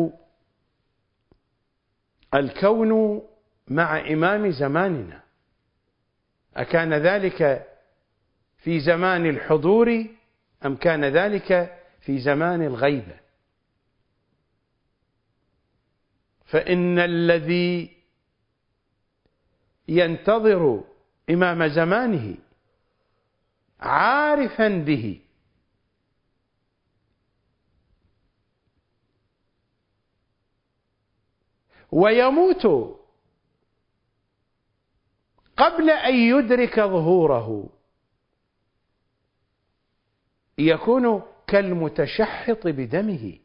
الكون 2.34 3.21
مع 3.67 3.99
إمام 3.99 4.51
زماننا. 4.51 5.23
أكان 6.55 6.93
ذلك 6.93 7.67
في 8.57 8.80
زمان 8.80 9.25
الحضور 9.25 10.05
أم 10.65 10.75
كان 10.75 11.05
ذلك 11.05 11.77
في 12.01 12.19
زمان 12.19 12.61
الغيبة 12.61 13.19
فإن 16.45 16.99
الذي 16.99 17.97
ينتظر 19.88 20.84
إمام 21.30 21.67
زمانه 21.67 22.36
عارفا 23.80 24.67
به 24.67 25.21
ويموت 31.91 32.65
قبل 35.57 35.89
أن 35.89 36.15
يدرك 36.15 36.79
ظهوره. 36.79 37.69
يكون 40.57 41.23
كالمتشحط 41.47 42.67
بدمه 42.67 43.39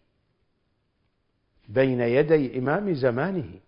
بين 1.68 2.01
يدي 2.01 2.59
إمام 2.59 2.95
زمانه. 2.95 3.61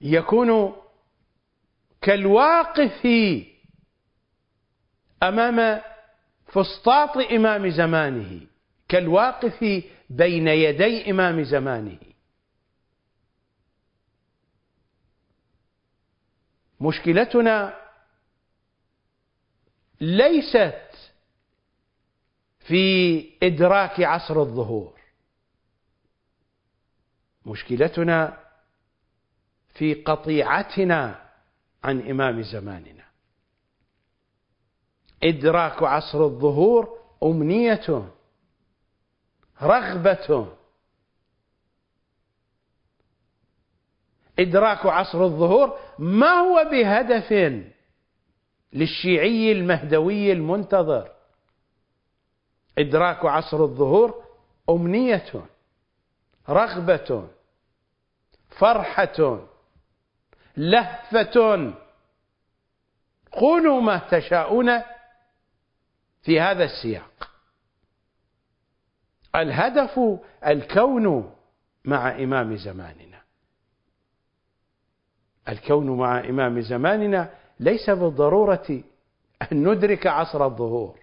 يكون 0.00 0.72
كالواقف 2.02 3.06
أمام 5.22 5.80
فسطاط 6.46 7.16
إمام 7.16 7.70
زمانه. 7.70 8.46
كالواقف 8.88 9.84
بين 10.10 10.48
يدي 10.48 11.10
إمام 11.10 11.44
زمانه. 11.44 11.98
مشكلتنا 16.80 17.80
ليست 20.00 21.12
في 22.58 23.24
إدراك 23.42 24.00
عصر 24.00 24.40
الظهور. 24.40 25.00
مشكلتنا 27.46 28.44
في 29.74 29.94
قطيعتنا 29.94 31.30
عن 31.84 32.10
إمام 32.10 32.42
زماننا. 32.42 33.04
إدراك 35.22 35.82
عصر 35.82 36.24
الظهور 36.24 36.98
أمنية. 37.22 38.15
رغبة 39.62 40.52
إدراك 44.38 44.86
عصر 44.86 45.24
الظهور 45.24 45.78
ما 45.98 46.30
هو 46.30 46.68
بهدف 46.70 47.32
للشيعي 48.72 49.52
المهدوي 49.52 50.32
المنتظر؟ 50.32 51.10
إدراك 52.78 53.24
عصر 53.24 53.64
الظهور 53.64 54.24
أمنية 54.70 55.32
رغبة 56.48 57.28
فرحة 58.58 59.40
لهفة. 60.56 61.74
قولوا 63.32 63.80
ما 63.80 63.98
تشاءون 64.10 64.82
في 66.22 66.40
هذا 66.40 66.64
السياق. 66.64 67.35
الهدف 69.36 70.00
الكون 70.46 71.34
مع 71.84 72.10
إمام 72.10 72.56
زماننا. 72.56 73.22
الكون 75.48 75.96
مع 75.98 76.20
إمام 76.20 76.60
زماننا 76.60 77.34
ليس 77.60 77.90
بالضرورة 77.90 78.82
أن 79.52 79.68
ندرك 79.68 80.06
عصر 80.06 80.44
الظهور. 80.44 80.98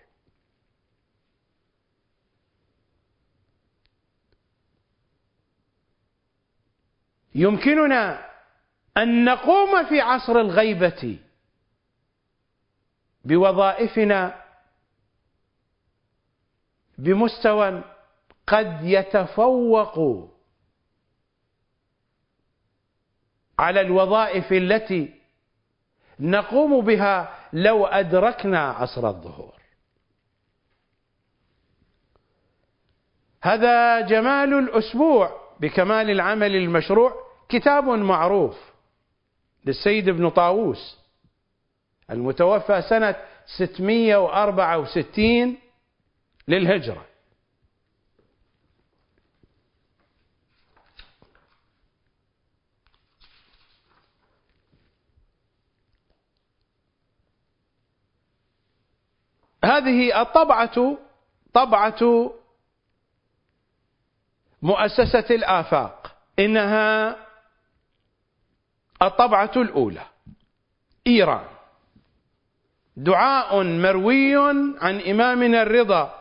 يمكننا 7.36 8.30
أن 8.98 9.26
نقوم 9.26 9.86
في 9.90 10.02
عصر 10.02 10.40
الغيبة 10.40 11.20
بوظائفنا 13.26 14.44
بمستوى 16.98 17.93
قد 18.48 18.80
يتفوق 18.84 20.30
على 23.60 23.82
الوظائف 23.82 24.53
التي 24.53 25.14
نقوم 26.20 26.86
بها 26.86 27.36
لو 27.53 27.86
أدركنا 27.86 28.70
عصر 28.70 29.07
الظهور. 29.07 29.53
هذا 33.44 34.02
جمال 34.02 34.53
الأسبوع 34.53 35.41
بكمال 35.60 36.10
العمل 36.10 36.56
المشروع 36.56 37.14
كتاب 37.49 37.84
معروف 37.84 38.72
للسيد 39.65 40.10
ابن 40.10 40.30
طاووس 40.30 40.99
المتوفى 42.10 42.82
سنة 42.82 43.15
664 43.45 45.57
للهجرة. 46.48 47.06
هذه 59.64 60.22
الطبعة 60.22 60.98
طبعة 61.53 62.31
مؤسسة 64.61 65.35
الآفاق. 65.35 66.15
إنها 66.40 67.15
الطبعة 69.02 69.52
الأولى. 69.56 70.06
إيران. 71.07 71.48
دعاء 72.98 73.64
مروي 73.64 74.35
عن 74.81 74.99
إمامنا 75.02 75.61
الرضا. 75.61 76.19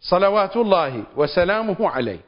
صلوات 0.00 0.56
الله 0.56 1.04
وسلامه 1.16 1.90
عليه. 1.90 2.20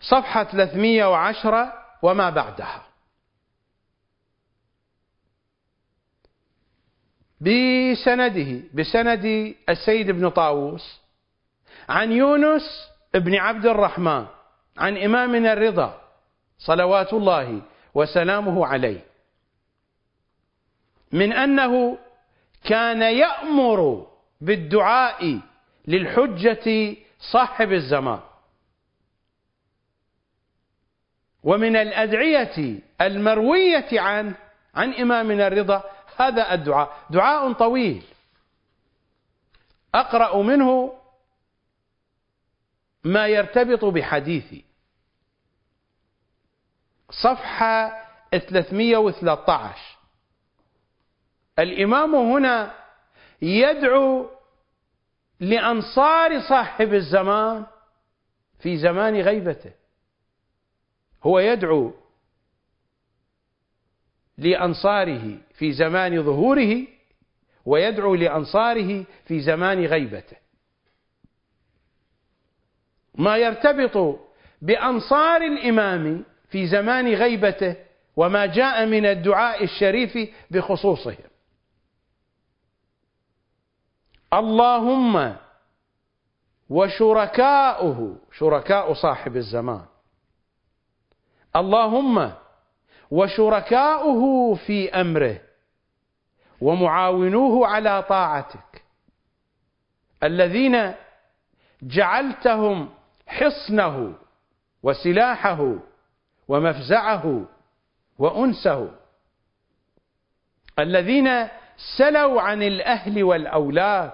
صفحة 0.00 0.44
310 0.44 1.72
وما 2.02 2.30
بعدها. 2.30 2.87
بسنده 7.40 8.60
بسند 8.74 9.54
السيد 9.68 10.10
بن 10.10 10.28
طاووس 10.28 11.00
عن 11.88 12.12
يونس 12.12 12.88
بن 13.14 13.34
عبد 13.34 13.66
الرحمن 13.66 14.26
عن 14.78 14.96
إمامنا 14.96 15.52
الرضا 15.52 16.00
صلوات 16.58 17.12
الله 17.12 17.62
وسلامه 17.94 18.66
عليه. 18.66 19.00
من 21.12 21.32
أنه 21.32 21.98
كان 22.64 23.02
يأمر 23.02 24.06
بالدعاء 24.40 25.40
للحجة 25.88 26.96
صاحب 27.32 27.72
الزمان. 27.72 28.20
ومن 31.42 31.76
الأدعية 31.76 32.78
المروية 33.00 34.00
عنه 34.00 34.34
عن 34.74 34.92
إمامنا 34.92 35.46
الرضا 35.46 35.84
هذا 36.18 36.54
الدعاء. 36.54 36.98
دعاء 37.10 37.52
طويل. 37.52 38.04
أقرأ 39.94 40.42
منه 40.42 40.92
ما 43.04 43.26
يرتبط 43.26 43.84
بحديثي. 43.84 44.64
صفحة 47.10 48.06
313 48.30 49.98
الإمام 51.58 52.14
هنا 52.14 52.74
يدعو 53.42 54.30
لأنصار 55.40 56.40
صاحب 56.40 56.94
الزمان 56.94 57.66
في 58.58 58.76
زمان 58.76 59.20
غيبته. 59.20 59.72
هو 61.22 61.38
يدعو 61.38 61.94
لأنصاره 64.38 65.38
في 65.54 65.72
زمان 65.72 66.22
ظهوره 66.22 66.86
ويدعو 67.64 68.14
لأنصاره 68.14 69.04
في 69.24 69.40
زمان 69.40 69.84
غيبته. 69.84 70.36
ما 73.14 73.36
يرتبط 73.36 74.20
بأنصار 74.62 75.42
الإمام 75.42 76.24
في 76.48 76.66
زمان 76.66 77.14
غيبته 77.14 77.76
وما 78.16 78.46
جاء 78.46 78.86
من 78.86 79.06
الدعاء 79.06 79.64
الشريف 79.64 80.18
بخصوصهم 80.50 81.28
اللهم 84.32 85.36
وشركاؤه 86.68 88.16
شركاء 88.32 88.92
صاحب 88.92 89.36
الزمان. 89.36 89.84
اللهم 91.56 92.32
وشركاؤه 93.10 94.54
في 94.54 94.90
أمره 94.90 95.40
ومعاونوه 96.60 97.66
على 97.66 98.02
طاعتك. 98.02 98.84
الذين 100.22 100.94
جعلتهم 101.82 102.90
حصنه 103.26 104.14
وسلاحه 104.82 105.74
ومفزعه 106.48 107.44
وأنسه. 108.18 108.90
الذين 110.78 111.48
سلوا 111.98 112.40
عن 112.40 112.62
الأهل 112.62 113.22
والأولاد 113.22 114.12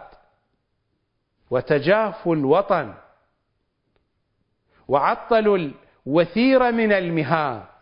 وتجافوا 1.51 2.37
الوطن 2.37 2.95
وعطلوا 4.89 5.59
الوثير 6.07 6.73
من 6.73 6.93
المهاد. 6.93 7.74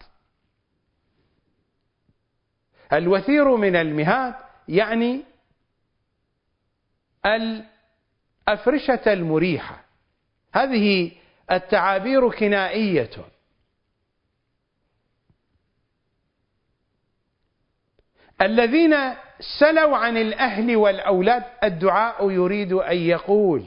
الوثير 2.92 3.56
من 3.56 3.76
المهاد 3.76 4.34
يعني 4.68 5.20
الأفرشة 7.26 9.12
المريحة. 9.12 9.84
هذه 10.54 11.12
التعابير 11.52 12.30
كنائية. 12.30 13.10
الذين 18.42 18.94
سلوا 19.60 19.96
عن 19.96 20.16
الأهل 20.16 20.76
والأولاد 20.76 21.44
الدعاء 21.64 22.30
يريد 22.30 22.72
أن 22.72 22.96
يقول 22.96 23.64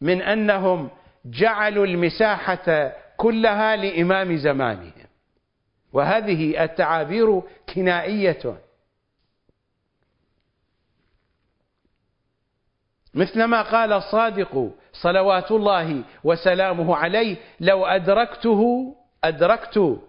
من 0.00 0.22
أنهم 0.22 0.90
جعلوا 1.24 1.86
المساحة 1.86 2.92
كلها 3.16 3.76
لإمام 3.76 4.36
زمانهم. 4.36 5.03
وهذه 5.94 6.64
التعابير 6.64 7.42
كنائية. 7.74 8.60
مثلما 13.14 13.62
قال 13.62 13.92
الصادق 13.92 14.70
صلوات 14.92 15.50
الله 15.50 16.04
وسلامه 16.24 16.96
عليه 16.96 17.36
لو 17.60 17.86
أدركته 17.86 18.94
أدركت 19.24 20.00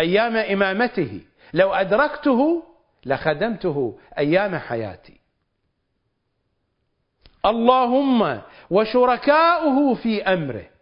أيام 0.00 0.36
إمامته 0.36 1.20
لو 1.54 1.74
أدركته 1.74 2.62
لخدمته 3.06 3.98
أيام 4.18 4.58
حياتي. 4.58 5.20
اللهم 7.46 8.40
وشركاؤه 8.70 9.94
في 9.94 10.22
أمره. 10.22 10.73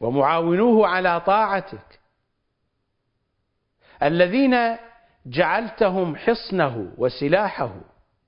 ومعاونوه 0.00 0.88
على 0.88 1.20
طاعتك. 1.20 2.00
الذين 4.02 4.56
جعلتهم 5.26 6.16
حصنه 6.16 6.92
وسلاحه 6.98 7.74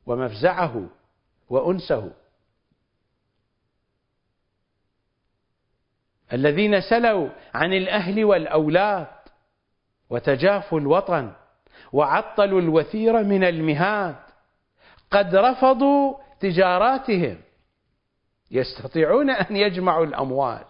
ومفزعه 0.07 0.89
وأنسه. 1.49 2.12
الذين 6.32 6.81
سلوا 6.81 7.28
عن 7.55 7.73
الأهل 7.73 8.24
والأولاد 8.24 9.07
وتجافوا 10.11 10.81
الوطن 10.81 11.32
وعطلوا 11.93 12.61
الوثير 12.61 13.23
من 13.23 13.45
المهاد 13.45 14.16
قد 15.11 15.35
رفضوا 15.35 16.15
تجاراتهم. 16.40 17.40
يستطيعون 18.51 19.31
أن 19.31 19.57
يجمعوا 19.57 20.07
الأموال. 20.07 20.65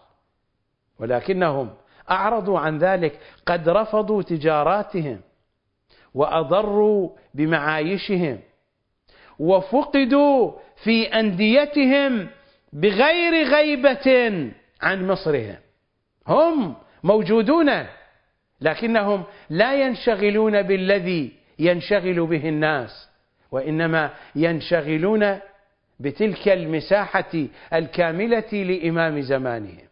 ولكنهم 0.98 1.70
أعرضوا 2.10 2.58
عن 2.58 2.78
ذلك 2.78 3.18
قد 3.46 3.68
رفضوا 3.68 4.22
تجاراتهم 4.22 5.20
وأضروا 6.14 7.10
بمعايشهم 7.34 8.38
وفقدوا 9.38 10.52
في 10.84 11.06
أنديتهم 11.06 12.28
بغير 12.72 13.48
غيبة 13.48 14.06
عن 14.82 15.06
مصرهم. 15.06 15.56
هم 16.28 16.74
موجودون 17.04 17.70
لكنهم 18.60 19.24
لا 19.50 19.86
ينشغلون 19.86 20.62
بالذي 20.62 21.32
ينشغل 21.58 22.26
به 22.26 22.48
الناس 22.48 23.08
وإنما 23.52 24.10
ينشغلون 24.36 25.38
بتلك 26.00 26.48
المساحة 26.48 27.46
الكاملة 27.72 28.52
لإمام 28.52 29.20
زمانهم. 29.20 29.87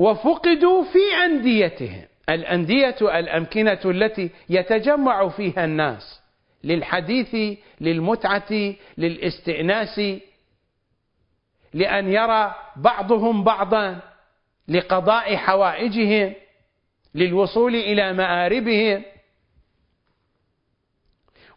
وفقدوا 0.00 0.84
في 0.84 1.24
أنديتهم. 1.24 2.04
الأندية 2.28 2.96
الأمكنة 3.00 3.80
التي 3.84 4.30
يتجمع 4.48 5.28
فيها 5.28 5.64
الناس 5.64 6.20
للحديث 6.64 7.58
للمتعة 7.80 8.74
للاستئناس 8.98 10.00
لأن 11.74 12.08
يرى 12.08 12.54
بعضهم 12.76 13.44
بعضا 13.44 14.00
لقضاء 14.68 15.36
حوائجهم 15.36 16.34
للوصول 17.14 17.74
إلى 17.74 18.12
مآربهم. 18.12 19.02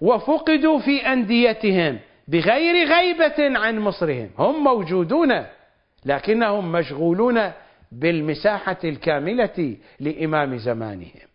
وفقدوا 0.01 0.79
في 0.79 1.07
أنديتهم 1.07 1.99
بغير 2.27 2.87
غيبة 2.87 3.59
عن 3.59 3.79
مصرهم. 3.79 4.29
هم 4.37 4.63
موجودون 4.63 5.45
لكنهم 6.05 6.71
مشغولون 6.71 7.51
بالمساحة 7.99 8.77
الكاملة 8.83 9.77
لإمام 9.99 10.57
زمانهم. 10.57 11.27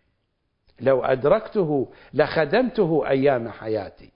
لو 0.81 1.03
أدركته 1.03 1.93
لخدمته 2.13 3.09
أيام 3.09 3.49
حياتي. 3.49 4.11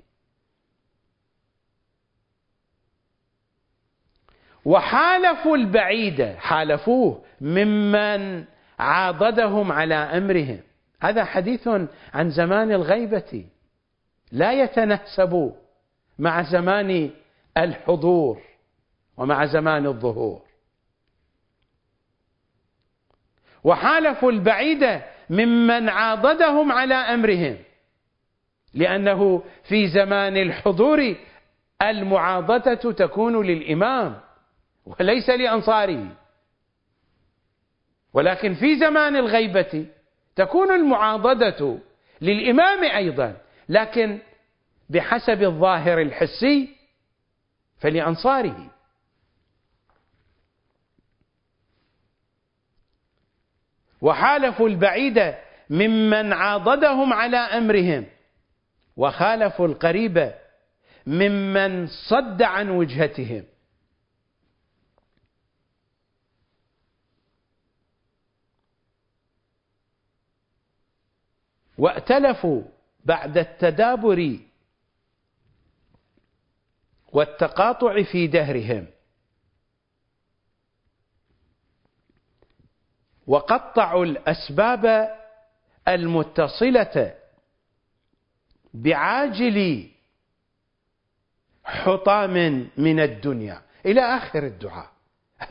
وحالفوا 4.66 5.58
البعيد 5.58 6.22
حالفوه 6.24 7.24
ممن 7.42 8.46
عاضدهم 8.80 9.72
على 9.72 9.96
أمرهم. 9.96 10.60
هذا 11.02 11.24
حديث 11.24 11.68
عن 12.14 12.30
زمان 12.30 12.72
الغيبة. 12.72 13.46
لا 14.32 14.54
يتناسب 14.54 15.54
مع 16.20 16.44
زمان 16.44 17.12
الحضور 17.58 18.42
ومع 19.18 19.46
زمان 19.46 19.86
الظهور. 19.86 20.53
وحالفوا 23.64 24.32
البعيد 24.32 25.02
ممن 25.30 25.90
عاضدهم 25.90 26.72
على 26.72 26.94
أمرهم 26.94 27.58
لأنه 28.74 29.44
في 29.64 29.88
زمان 29.88 30.38
الحضور 30.38 31.16
المعاضدة 31.82 32.92
تكون 32.92 33.46
للإمام 33.46 34.20
وليس 34.86 35.30
لأنصاره. 35.30 36.08
ولكن 38.14 38.54
في 38.54 38.80
زمان 38.80 39.16
الغيبة 39.16 39.86
تكون 40.36 40.72
المعاضدة 40.72 41.78
للإمام 42.22 42.84
أيضا 42.84 43.36
لكن 43.70 44.20
بحسب 44.90 45.44
الظاهر 45.44 46.02
الحسي 46.02 46.70
فلأنصاره. 47.80 48.73
وحالفوا 54.04 54.70
البعيد 54.70 55.36
ممن 55.70 56.34
عاضدهم 56.34 57.14
على 57.14 57.38
أمرهم 57.38 58.06
وخالفوا 58.98 59.68
القريب 59.68 60.34
ممن 61.08 61.88
صد 61.88 62.42
عن 62.42 62.70
وجهتهم. 62.70 63.46
وائتلفوا 71.78 72.64
بعد 73.06 73.38
التدابر 73.38 74.40
والتقاطع 77.14 78.04
في 78.04 78.28
دهرهم. 78.28 78.88
وقطعوا 83.28 84.06
الأسباب 84.06 85.16
المتصلة 85.88 87.14
بعاجل 88.74 89.88
حطام 91.64 92.68
من 92.78 93.00
الدنيا. 93.00 93.62
إلى 93.86 94.02
آخر 94.02 94.44
الدعاء. 94.44 94.90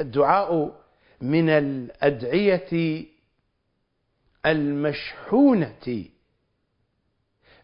الدعاء 0.00 0.80
من 1.20 1.48
الأدعية 1.48 3.04
المشحونة 4.46 6.04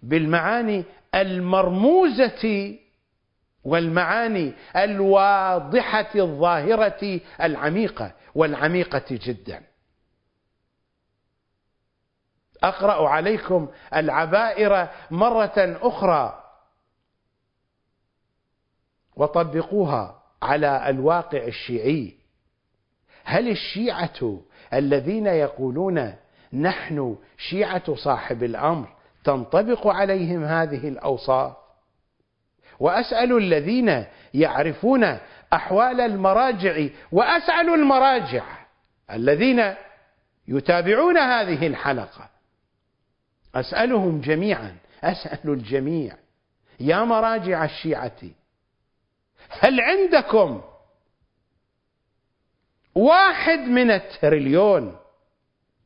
بالمعاني 0.03 0.85
المرموزة 1.15 2.75
والمعاني 3.65 4.53
الواضحة 4.77 6.11
الظاهرة 6.15 7.21
العميقة 7.43 8.13
والعميقة 8.35 9.05
جدا. 9.11 9.63
أقرأ 12.63 13.09
عليكم 13.09 13.69
العبائر 13.95 14.89
مرة 15.11 15.79
أخرى. 15.83 16.45
وطبقوها 19.17 20.23
على 20.43 20.91
الواقع 20.91 21.45
الشيعي. 21.45 22.15
هل 23.25 23.49
الشيعة 23.49 24.41
الذين 24.75 25.27
يقولون 25.27 26.15
نحن 26.53 27.17
شيعة 27.39 27.95
صاحب 27.95 28.43
الأمر 28.43 28.89
تنطبق 29.25 29.87
عليهم 29.87 30.45
هذه 30.45 30.89
الأوصاف؟ 30.89 31.53
وأسأل 32.81 33.37
الذين 33.37 34.05
يعرفون 34.35 35.19
أحوال 35.53 36.01
المراجع 36.01 36.87
وأسأل 37.13 37.75
المراجع 37.75 38.45
الذين 39.11 39.75
يتابعون 40.49 41.19
هذه 41.19 41.67
الحلقة. 41.67 42.38
أسألهم 43.55 44.21
جميعا 44.21 44.77
أسأل 45.03 45.51
الجميع. 45.51 46.17
يا 46.81 47.05
مراجع 47.05 47.65
الشيعة 47.65 48.21
هل 49.49 49.81
عندكم 49.81 50.63
واحد 52.95 53.59
من 53.59 53.91
التريليون 53.91 54.97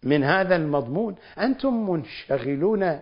من 0.02 0.24
هذا 0.24 0.56
المضمون؟ 0.56 1.16
أنتم 1.38 1.90
منشغلون 1.90 3.00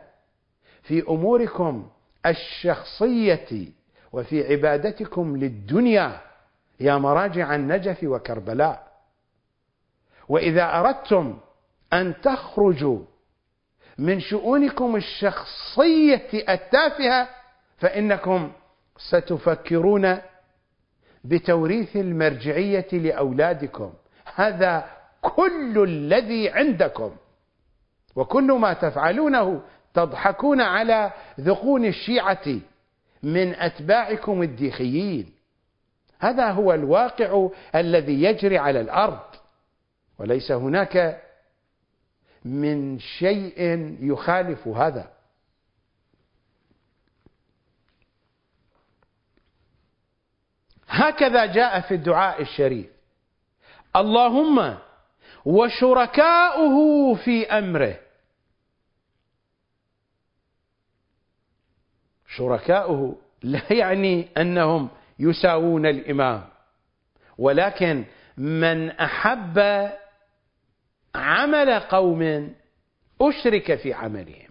في 0.82 1.02
أموركم 1.08 1.90
الشخصية 2.26 3.68
وفي 4.12 4.52
عبادتكم 4.52 5.36
للدنيا 5.36 6.20
يا 6.80 6.96
مراجع 6.96 7.54
النجف 7.54 8.04
وكربلاء. 8.04 8.90
وإذا 10.28 10.78
أردتم 10.80 11.38
أن 11.92 12.20
تخرجوا 12.20 13.04
من 14.00 14.20
شؤونكم 14.20 14.96
الشخصية 14.96 16.28
التافهة 16.48 17.28
فإنكم 17.78 18.52
ستفكرون 18.98 20.18
بتوريث 21.24 21.96
المرجعية 21.96 22.86
لأولادكم. 22.92 23.92
هذا 24.34 24.84
كل 25.22 25.84
الذي 25.88 26.50
عندكم. 26.50 27.16
وكل 28.16 28.52
ما 28.52 28.72
تفعلونه 28.72 29.62
تضحكون 29.94 30.60
على 30.60 31.12
ذقون 31.40 31.84
الشيعة 31.84 32.46
من 33.22 33.54
أتباعكم 33.54 34.42
الديخيين. 34.42 35.32
هذا 36.18 36.50
هو 36.50 36.74
الواقع 36.74 37.48
الذي 37.74 38.22
يجري 38.22 38.58
على 38.58 38.80
الأرض. 38.80 39.20
وليس 40.18 40.52
هناك 40.52 41.22
من 42.44 42.98
شيء 42.98 43.60
يخالف 44.00 44.68
هذا. 44.68 45.12
هكذا 50.88 51.46
جاء 51.46 51.80
في 51.80 51.94
الدعاء 51.94 52.42
الشريف. 52.42 52.86
اللهم 53.96 54.78
وشركاؤه 55.44 57.14
في 57.14 57.46
أمره. 57.46 58.00
شركاؤه 62.28 63.16
لا 63.42 63.72
يعني 63.72 64.28
أنهم 64.36 64.88
يساوون 65.18 65.86
الإمام. 65.86 66.48
ولكن 67.38 68.04
من 68.36 68.90
أحب 68.90 69.58
عمل 71.14 71.80
قوم 71.80 72.54
أشرك 73.20 73.74
في 73.74 73.92
عملهم. 73.92 74.50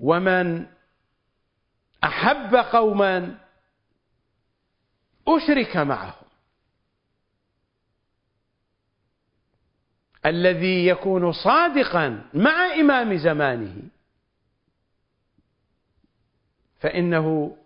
ومن 0.00 0.66
أحب 2.04 2.54
قوما 2.54 3.38
أشرك 5.28 5.76
معهم. 5.76 6.24
الذي 10.26 10.86
يكون 10.86 11.32
صادقا 11.32 12.30
مع 12.34 12.74
إمام 12.80 13.16
زمانه 13.16 13.82
فإنه 16.80 17.56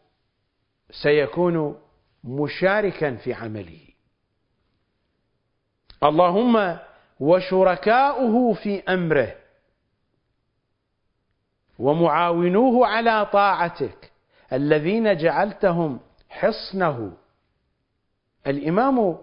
سيكون 0.90 1.82
مشاركا 2.24 3.16
في 3.16 3.34
عمله. 3.34 3.87
اللهم 6.02 6.78
وشركاؤه 7.20 8.54
في 8.54 8.82
أمره 8.82 9.36
ومعاونوه 11.78 12.86
على 12.86 13.26
طاعتك 13.26 14.12
الذين 14.52 15.16
جعلتهم 15.16 16.00
حصنه. 16.28 17.16
الإمام 18.46 19.18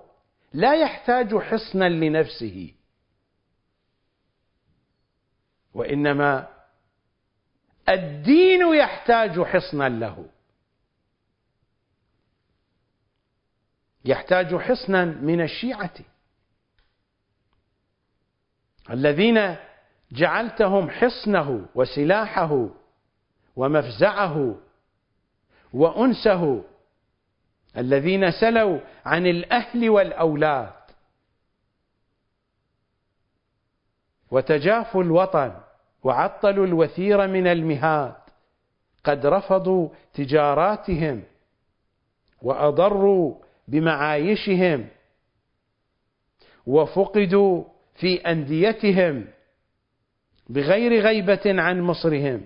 لا 0.53 0.75
يحتاج 0.75 1.37
حصنا 1.37 1.89
لنفسه 1.89 2.73
وإنما 5.73 6.47
الدين 7.89 8.75
يحتاج 8.75 9.41
حصنا 9.41 9.89
له. 9.89 10.25
يحتاج 14.05 14.55
حصنا 14.55 15.05
من 15.05 15.41
الشيعة. 15.41 16.14
الذين 18.91 19.55
جعلتهم 20.11 20.89
حصنه 20.89 21.65
وسلاحه 21.75 22.69
ومفزعه 23.55 24.55
وأنسه 25.73 26.63
الذين 27.77 28.31
سلوا 28.31 28.79
عن 29.05 29.27
الأهل 29.27 29.89
والأولاد. 29.89 30.73
وتجافوا 34.31 35.03
الوطن 35.03 35.53
وعطلوا 36.03 36.65
الوثير 36.65 37.27
من 37.27 37.47
المهاد 37.47 38.15
قد 39.03 39.25
رفضوا 39.25 39.89
تجاراتهم 40.13 41.23
وأضروا 42.41 43.35
بمعايشهم 43.67 44.87
وفقدوا 46.65 47.63
في 47.95 48.15
أنديتهم 48.15 49.27
بغير 50.49 51.01
غيبة 51.01 51.41
عن 51.45 51.81
مصرهم 51.81 52.45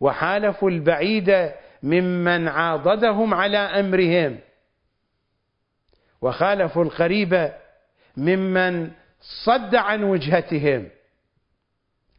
وحالفوا 0.00 0.70
البعيد 0.70 1.52
ممن 1.82 2.48
عاضدهم 2.48 3.34
على 3.34 3.58
أمرهم 3.58 4.38
وخالفوا 6.20 6.84
القريب 6.84 7.52
ممن 8.16 8.90
صد 9.20 9.74
عن 9.74 10.02
وجهتهم 10.02 10.88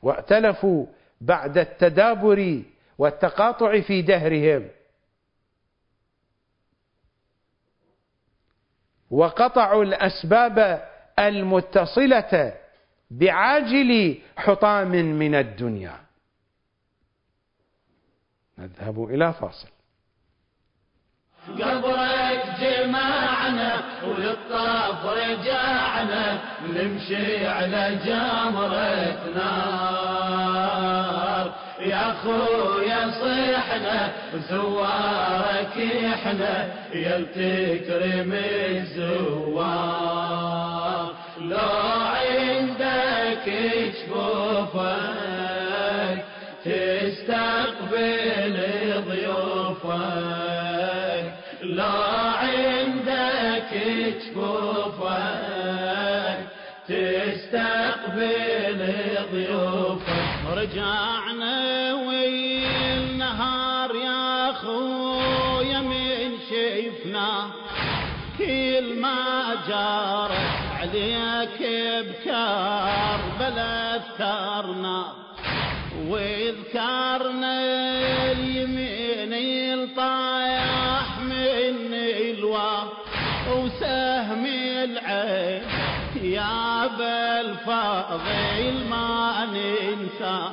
وائتلفوا 0.02 0.86
بعد 1.22 1.58
التدابر 1.58 2.62
والتقاطع 2.98 3.82
في 3.82 4.02
دهرهم. 4.02 4.70
وقطعوا 9.12 9.84
الأسباب 9.84 10.88
المتصلة 11.20 12.54
بعاجل 13.12 14.18
حطام 14.38 14.92
من 14.92 15.36
الدنيا. 15.36 16.00
نذهب 18.58 19.04
إلى 19.04 19.34
فاصل. 19.34 19.68
قبرك 21.48 22.44
جمعنا 22.60 23.84
وللطاف 24.04 25.06
رجعنا 25.06 26.40
نمشي 26.70 27.48
على 27.48 27.96
جمرة 28.06 29.30
نار. 29.36 30.56
يا 31.80 32.14
خويا 32.24 33.12
صحنا 33.22 34.12
زوارك 34.50 35.78
إحنا 36.14 36.54
يا 36.94 37.26
تكرم 37.36 38.34
الزوار. 39.16 40.26
لو 41.42 41.76
عندك 42.16 43.46
جفوفك 43.94 45.06
تستقبل 46.66 48.56
ضيوفك. 49.10 50.06
لا 51.62 51.96
عندك 52.44 53.72
جفوفك 54.22 55.56
تستقبل 56.88 58.80
ضيوفك. 59.32 60.26
رجعنا 60.58 61.35
ما 69.66 69.72
جارت 69.72 70.80
عليك 70.80 71.60
بكار 72.08 73.20
بلا 73.40 73.96
اذكرنا 73.96 75.06
واذكرنا 76.08 77.62
اليمين 78.32 79.34
الطايح 79.74 81.20
من 81.20 81.94
الوا 81.94 82.84
وسهم 83.50 84.46
العين. 84.46 85.62
يا 86.22 86.88
بالفاضل 86.88 88.90
ما 88.90 89.46
ننسى 89.46 90.50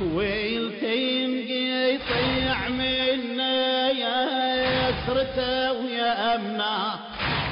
والتنقي 0.00 1.94
يطيع 1.94 2.68
منا 2.68 3.90
يا 3.90 4.88
يسرته 4.88 5.72
ويا 5.72 6.36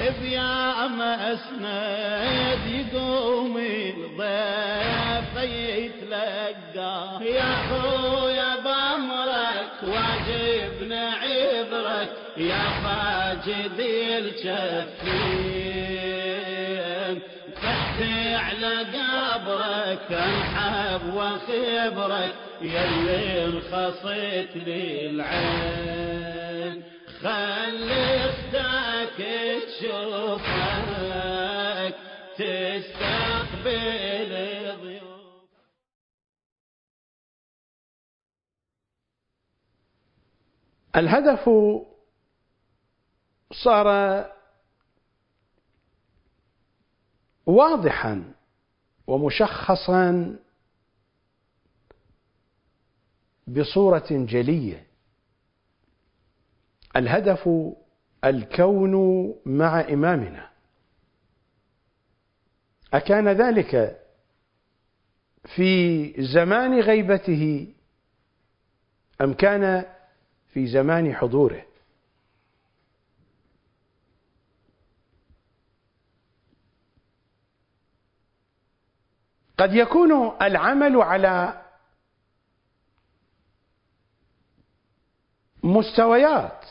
امنا 0.02 0.14
بيا 0.20 0.86
مسند 0.88 2.62
يقوم 2.66 3.56
الضيف 3.56 5.32
يتلقى 5.42 7.18
يا 7.24 7.50
خويا 7.70 8.56
بامرك 8.64 9.70
واجبنا 9.82 11.02
عذرك 11.10 12.08
يا 12.36 12.64
فاجد 12.84 13.78
الكفين 16.22 17.22
تحتي 17.62 18.34
على 18.34 18.74
قبرك 18.78 20.08
انحب 20.12 21.14
وخبرك 21.14 22.34
يلي 22.62 23.44
انخصيت 23.44 24.56
لي 24.66 25.06
العين 25.06 26.41
خلي 27.22 28.30
أختك 28.30 29.18
تشوفك 29.66 30.82
تستقبل 32.36 34.32
ضيوف 34.82 35.50
الهدف 40.96 41.50
صار 43.52 43.88
واضحا 47.46 48.34
ومشخصا 49.06 50.38
بصورة 53.46 54.06
جلية. 54.10 54.91
الهدف 56.96 57.48
الكون 58.24 58.94
مع 59.46 59.80
إمامنا. 59.80 60.50
أكان 62.94 63.28
ذلك 63.28 64.02
في 65.56 66.12
زمان 66.22 66.80
غيبته 66.80 67.74
أم 69.20 69.34
كان 69.34 69.84
في 70.52 70.66
زمان 70.66 71.14
حضوره؟ 71.14 71.64
قد 79.58 79.74
يكون 79.74 80.42
العمل 80.42 80.96
على 80.96 81.62
مستويات 85.62 86.64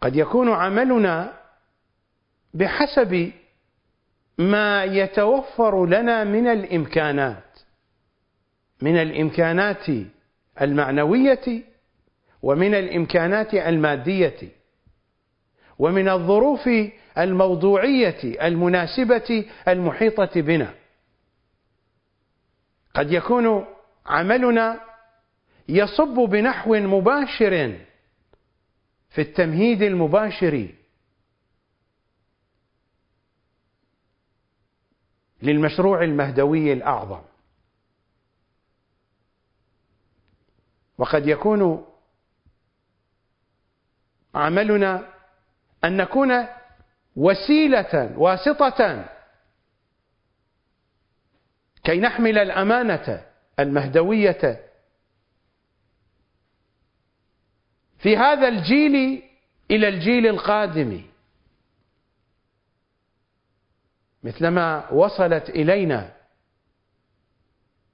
قد 0.00 0.16
يكون 0.16 0.52
عملنا 0.52 1.32
بحسب 2.54 3.32
ما 4.38 4.84
يتوفر 4.84 5.86
لنا 5.86 6.24
من 6.24 6.46
الإمكانات 6.46 7.58
من 8.82 8.96
الإمكانات 8.96 9.86
المعنوية 10.60 11.62
ومن 12.42 12.74
الإمكانات 12.74 13.54
المادية 13.54 14.38
ومن 15.78 16.08
الظروف 16.08 16.70
الموضوعية 17.18 18.46
المناسبة 18.46 19.44
المحيطة 19.68 20.40
بنا. 20.40 20.74
قد 22.94 23.12
يكون 23.12 23.66
عملنا 24.06 24.80
يصب 25.68 26.14
بنحو 26.14 26.74
مباشر 26.74 27.78
في 29.08 29.20
التمهيد 29.20 29.82
المباشر 29.82 30.68
للمشروع 35.42 36.02
المهدوي 36.02 36.72
الأعظم. 36.72 37.22
وقد 40.98 41.26
يكون 41.26 41.86
عملنا 44.34 45.12
أن 45.84 45.96
نكون 45.96 46.46
وسيلة 47.16 48.14
واسطة 48.18 49.04
كي 51.84 52.00
نحمل 52.00 52.38
الأمانة 52.38 53.26
المهدوية 53.58 54.67
في 57.98 58.16
هذا 58.16 58.48
الجيل 58.48 59.22
إلى 59.70 59.88
الجيل 59.88 60.26
القادم. 60.26 61.02
مثلما 64.22 64.90
وصلت 64.92 65.48
إلينا 65.50 66.12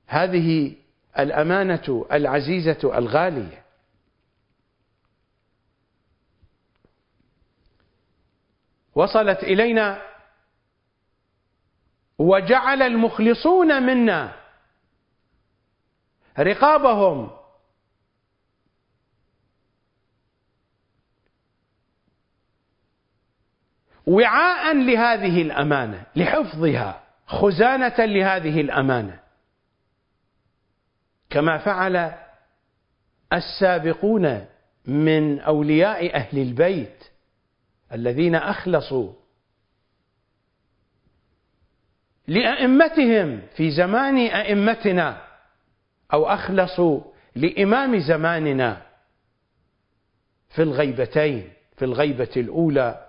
هذه 0.07 0.77
الأمانة 1.19 2.07
العزيزة 2.13 2.99
الغالية. 2.99 3.65
وصلت 8.95 9.43
إلينا 9.43 10.03
وجعل 12.19 12.83
المخلصون 12.83 13.83
منا 13.83 14.37
رقابهم 16.39 17.31
وعاء 24.07 24.77
لهذه 24.77 25.43
الأمانة 25.43 26.03
لحفظها 26.17 27.03
خزانة 27.27 28.05
لهذه 28.05 28.61
الأمانة. 28.61 29.21
كما 31.31 31.59
فعل 31.59 32.13
السابقون 33.33 34.47
من 34.87 35.41
أولياء 35.41 36.17
أهل 36.17 36.39
البيت 36.39 37.05
الذين 37.93 38.35
أخلصوا 38.35 39.13
لأئمتهم 42.29 43.41
في 43.57 43.71
زمان 43.71 44.17
أئمتنا 44.19 45.25
أو 46.13 46.27
أخلصوا 46.27 47.01
لإمام 47.37 47.99
زماننا 47.99 48.83
في 50.49 50.63
الغيبتين 50.63 51.53
في 51.77 51.85
الغيبة 51.85 52.31
الأولى 52.37 53.04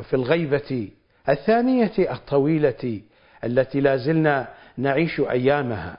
وفي 0.00 0.14
الغيبة 0.16 0.90
الثانية 1.28 1.92
الطويلة 1.98 3.02
التي 3.44 3.80
لا 3.80 3.96
زلنا 3.96 4.54
نعيش 4.76 5.20
أيامها. 5.20 5.98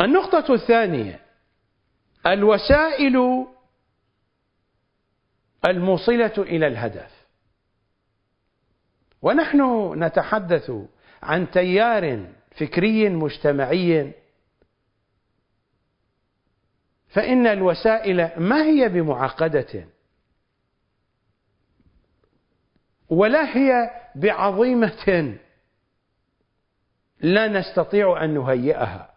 النقطة 0.00 0.54
الثانية 0.54 1.20
الوسائل 2.26 3.46
الموصلة 5.66 6.34
إلى 6.38 6.66
الهدف. 6.66 7.26
ونحن 9.22 9.92
نتحدث 10.04 10.72
عن 11.22 11.50
تيار 11.50 12.26
فكري 12.56 13.08
مجتمعي 13.08 14.23
فإن 17.14 17.46
الوسائل 17.46 18.30
ما 18.36 18.64
هي 18.64 18.88
بمعقدة؟ 18.88 19.84
ولا 23.08 23.56
هي 23.56 23.90
بعظيمة؟ 24.14 25.38
لا 27.20 27.48
نستطيع 27.48 28.24
أن 28.24 28.34
نهيئها. 28.34 29.14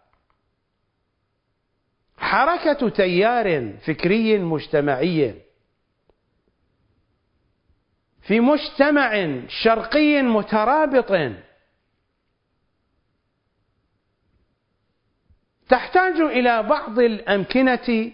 حركة 2.16 2.88
تيار 2.88 3.72
فكري 3.86 4.38
مجتمعي 4.38 5.34
في 8.22 8.40
مجتمع 8.40 9.38
شرقي 9.48 10.22
مترابط 10.22 11.12
تحتاج 15.68 16.20
إلى 16.20 16.62
بعض 16.62 16.98
الأمكنة 16.98 18.12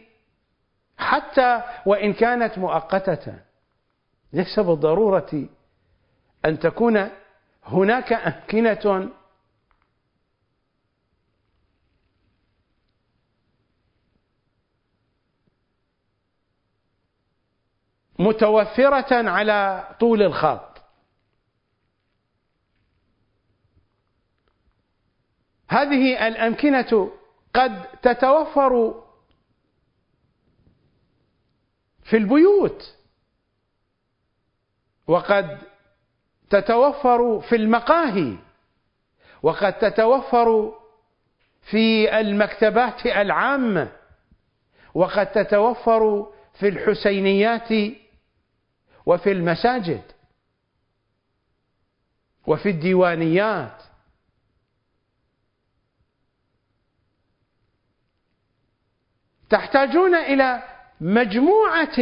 حتى 0.99 1.63
وإن 1.87 2.13
كانت 2.13 2.59
مؤقتة. 2.59 3.39
ليس 4.33 4.61
بالضرورة 4.61 5.49
أن 6.45 6.59
تكون 6.59 7.11
هناك 7.65 8.13
أمكنة 8.13 9.11
متوفرة 18.19 19.31
على 19.31 19.89
طول 20.01 20.23
الخط. 20.23 20.83
هذه 25.69 26.27
الأمكنة 26.29 27.13
قد 27.55 27.87
تتوفر 28.03 29.03
في 32.05 32.17
البيوت 32.17 32.95
وقد 35.07 35.59
تتوفر 36.51 37.41
في 37.41 37.57
المقاهي 37.57 38.37
وقد 39.43 39.79
تتوفر 39.79 40.73
في 41.63 42.21
المكتبات 42.21 43.07
العامة 43.07 43.93
وقد 44.95 45.33
تتوفر 45.33 46.33
في 46.55 46.69
الحسينيات 46.69 47.69
وفي 49.07 49.33
المساجد 49.33 50.03
وفي 52.47 52.69
الديوانيات. 52.69 53.83
تحتاجون 59.51 60.15
إلى 60.15 60.63
مجموعة 61.01 61.99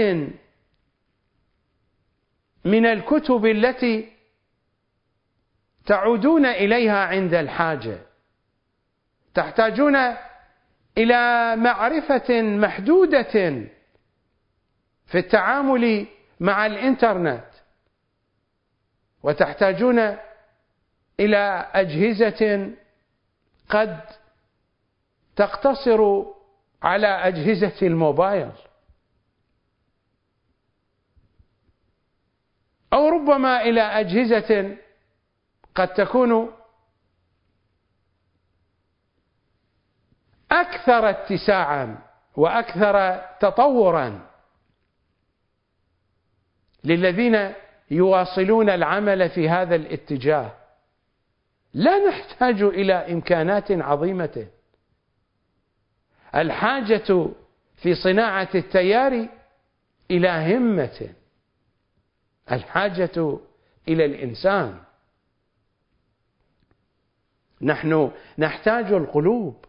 من 2.64 2.86
الكتب 2.86 3.46
التي 3.46 4.12
تعودون 5.86 6.46
إليها 6.46 7.04
عند 7.04 7.34
الحاجة. 7.34 7.98
تحتاجون 9.34 9.96
إلى 10.98 11.56
معرفة 11.56 12.42
محدودة 12.42 13.32
في 15.06 15.18
التعامل 15.18 16.06
مع 16.40 16.66
الإنترنت. 16.66 17.44
وتحتاجون 19.22 20.16
إلى 21.20 21.70
أجهزة 21.74 22.70
قد 23.68 24.00
تقتصر 25.36 26.24
على 26.82 27.06
أجهزة 27.06 27.86
الموبايل. 27.86 28.52
أو 32.92 33.08
ربما 33.08 33.62
إلى 33.62 33.80
أجهزة 33.80 34.76
قد 35.74 35.94
تكون 35.94 36.52
أكثر 40.52 41.10
اتساعا 41.10 41.98
وأكثر 42.36 43.16
تطورا 43.40 44.28
للذين 46.84 47.52
يواصلون 47.90 48.70
العمل 48.70 49.30
في 49.30 49.48
هذا 49.48 49.74
الاتجاه. 49.74 50.52
لا 51.74 52.08
نحتاج 52.08 52.62
إلى 52.62 52.94
إمكانات 52.94 53.72
عظيمة. 53.72 54.46
الحاجة 56.34 57.28
في 57.76 57.94
صناعة 57.94 58.48
التيار 58.54 59.28
إلى 60.10 60.28
همة. 60.28 61.08
الحاجة 62.52 63.38
إلى 63.88 64.04
الإنسان. 64.04 64.78
نحن 67.62 68.10
نحتاج 68.38 68.92
القلوب. 68.92 69.64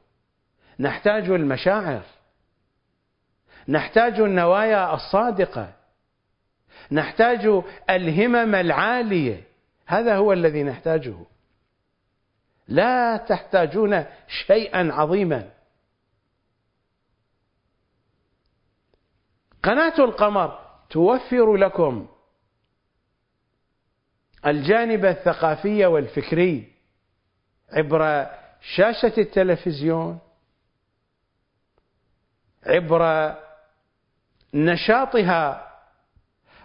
نحتاج 0.79 1.29
المشاعر. 1.29 2.03
نحتاج 3.67 4.19
النوايا 4.19 4.93
الصادقة. 4.93 5.73
نحتاج 6.91 7.63
الهمم 7.89 8.55
العالية. 8.55 9.43
هذا 9.85 10.15
هو 10.15 10.33
الذي 10.33 10.63
نحتاجه. 10.63 11.15
لا 12.67 13.17
تحتاجون 13.17 14.05
شيئا 14.27 14.93
عظيما. 14.93 15.52
قناة 19.63 19.99
القمر 19.99 20.59
توفر 20.89 21.55
لكم 21.55 22.07
الجانب 24.45 25.05
الثقافي 25.05 25.85
والفكري 25.85 26.73
عبر 27.71 28.27
شاشة 28.61 29.13
التلفزيون 29.17 30.19
عبر 32.65 33.35
نشاطها 34.53 35.73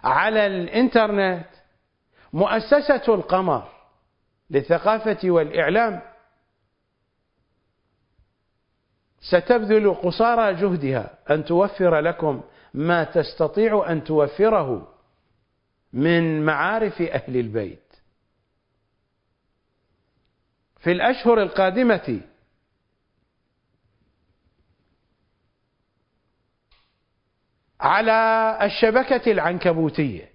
على 0.03 0.47
الإنترنت. 0.47 1.45
مؤسسة 2.33 3.03
القمر 3.15 3.69
للثقافة 4.49 5.17
والإعلام 5.23 6.01
ستبذل 9.21 9.93
قصارى 9.93 10.53
جهدها 10.53 11.17
أن 11.29 11.45
توفر 11.45 11.99
لكم 11.99 12.41
ما 12.73 13.03
تستطيع 13.03 13.91
أن 13.91 14.03
توفره 14.03 14.95
من 15.93 16.45
معارف 16.45 17.01
أهل 17.01 17.37
البيت. 17.37 17.83
في 20.79 20.91
الأشهر 20.91 21.41
القادمة 21.41 22.21
على 27.79 28.57
الشبكة 28.61 29.31
العنكبوتية 29.31 30.29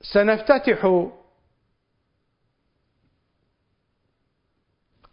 سنفتتح 0.00 1.08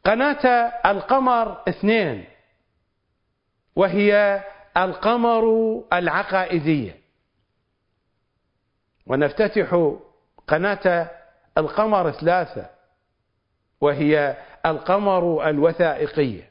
قناة 0.06 0.46
القمر 0.86 1.64
اثنين. 1.70 2.33
وهي 3.76 4.44
القمر 4.78 5.44
العقائدية. 5.94 7.04
ونفتتح 9.08 9.94
قناة 10.48 11.10
القمر 11.58 12.12
ثلاثة 12.12 12.70
وهي 13.82 14.38
القمر 14.66 15.50
الوثائقية 15.50 16.50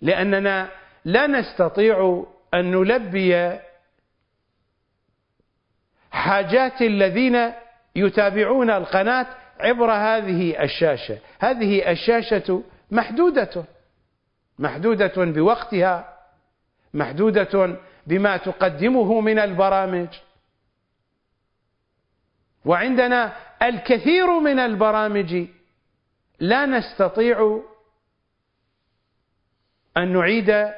لأننا 0.00 0.68
لا 1.04 1.26
نستطيع 1.26 2.26
أن 2.54 2.70
نلبي 2.70 3.58
حاجات 6.10 6.82
الذين 6.82 7.52
يتابعون 7.96 8.70
القناة 8.70 9.26
عبر 9.60 9.92
هذه 9.92 10.62
الشاشة. 10.62 11.18
هذه 11.38 11.90
الشاشة 11.90 12.62
محدودة. 12.90 13.64
محدودة 14.58 15.24
بوقتها 15.24 16.18
محدودة 16.94 17.78
بما 18.06 18.36
تقدمه 18.36 19.20
من 19.20 19.38
البرامج. 19.38 20.08
وعندنا 22.64 23.36
الكثير 23.62 24.40
من 24.40 24.58
البرامج 24.58 25.46
لا 26.40 26.66
نستطيع 26.66 27.62
أن 29.96 30.12
نعيد 30.12 30.72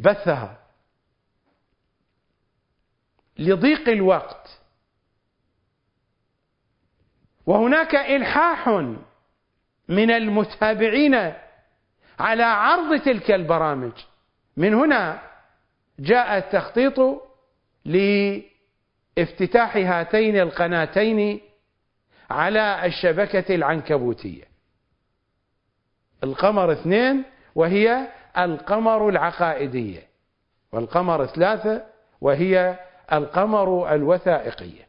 بثها 0.00 0.58
لضيق 3.38 3.88
الوقت. 3.88 4.57
وهناك 7.48 7.94
إلحاح 7.94 8.68
من 9.88 10.10
المتابعين 10.10 11.32
على 12.18 12.42
عرض 12.42 13.00
تلك 13.00 13.30
البرامج. 13.30 13.92
من 14.56 14.74
هنا 14.74 15.22
جاء 15.98 16.38
التخطيط 16.38 17.22
لافتتاح 17.84 19.76
هاتين 19.76 20.36
القناتين 20.40 21.40
على 22.30 22.86
الشبكة 22.86 23.54
العنكبوتية. 23.54 24.44
القمر 26.24 26.72
اثنين 26.72 27.24
وهي 27.54 28.08
القمر 28.38 29.08
العقائدية 29.08 30.02
والقمر 30.72 31.26
ثلاثة 31.26 31.82
وهي 32.20 32.78
القمر 33.12 33.94
الوثائقية. 33.94 34.87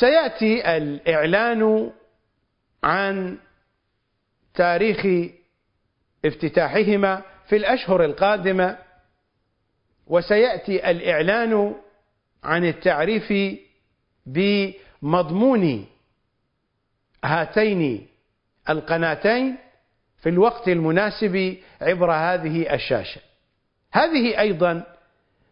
سيأتي 0.00 0.76
الإعلان 0.76 1.92
عن 2.84 3.38
تاريخ 4.54 5.30
افتتاحهما 6.24 7.22
في 7.48 7.56
الأشهر 7.56 8.04
القادمة 8.04 8.78
وسيأتي 10.06 10.90
الإعلان 10.90 11.74
عن 12.44 12.64
التعريف 12.64 13.58
بمضمون 14.26 15.86
هاتين 17.24 18.06
القناتين 18.68 19.56
في 20.18 20.28
الوقت 20.28 20.68
المناسب 20.68 21.56
عبر 21.80 22.12
هذه 22.12 22.74
الشاشة. 22.74 23.20
هذه 23.92 24.40
أيضا 24.40 24.82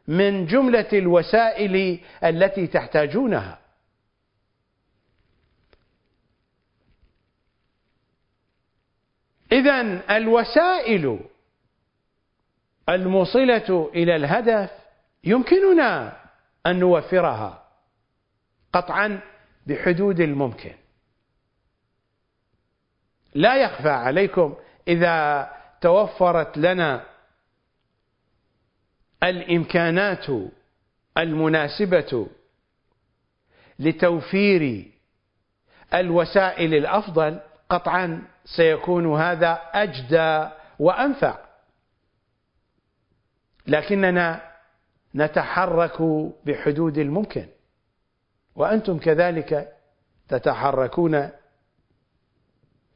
من 0.08 0.46
جملة 0.46 0.88
الوسائل 0.92 2.00
التي 2.24 2.66
تحتاجونها. 2.66 3.63
إذا 9.54 9.80
الوسائل 10.16 11.20
الموصلة 12.88 13.90
إلى 13.94 14.16
الهدف 14.16 14.70
يمكننا 15.24 16.16
أن 16.66 16.78
نوفرها 16.78 17.68
قطعا 18.72 19.20
بحدود 19.66 20.20
الممكن. 20.20 20.74
لا 23.34 23.56
يخفى 23.56 23.88
عليكم 23.88 24.54
إذا 24.88 25.50
توفرت 25.80 26.58
لنا 26.58 27.06
الإمكانات 29.22 30.26
المناسبة 31.18 32.26
لتوفير 33.78 34.90
الوسائل 35.94 36.74
الأفضل 36.74 37.40
قطعا 37.68 38.22
سيكون 38.44 39.20
هذا 39.20 39.52
أجدى 39.72 40.50
وأنفع. 40.78 41.38
لكننا 43.66 44.42
نتحرك 45.14 46.02
بحدود 46.44 46.98
الممكن 46.98 47.46
وأنتم 48.56 48.98
كذلك 48.98 49.76
تتحركون 50.28 51.30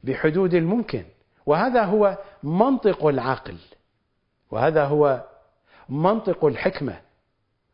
بحدود 0.05 0.55
الممكن. 0.55 1.05
وهذا 1.47 1.85
هو 1.85 2.19
منطق 2.43 3.07
العقل 3.07 3.57
وهذا 4.51 4.85
هو 4.85 5.25
منطق 5.89 6.45
الحكمة 6.45 7.01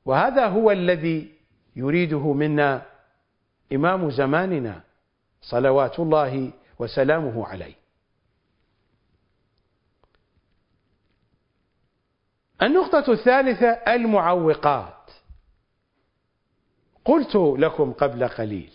وهذا 0.04 0.46
هو 0.46 0.70
الذي 0.70 1.32
يريده 1.76 2.32
منا 2.32 2.82
إمام 3.72 4.10
زماننا 4.10 4.80
صلوات 5.42 5.98
الله 5.98 6.50
وسلامه 6.84 7.46
عليه. 7.46 7.74
النقطة 12.62 13.12
الثالثة 13.12 13.68
المعوقات. 13.68 15.10
قلت 17.04 17.36
لكم 17.36 17.92
قبل 17.92 18.28
قليل 18.28 18.72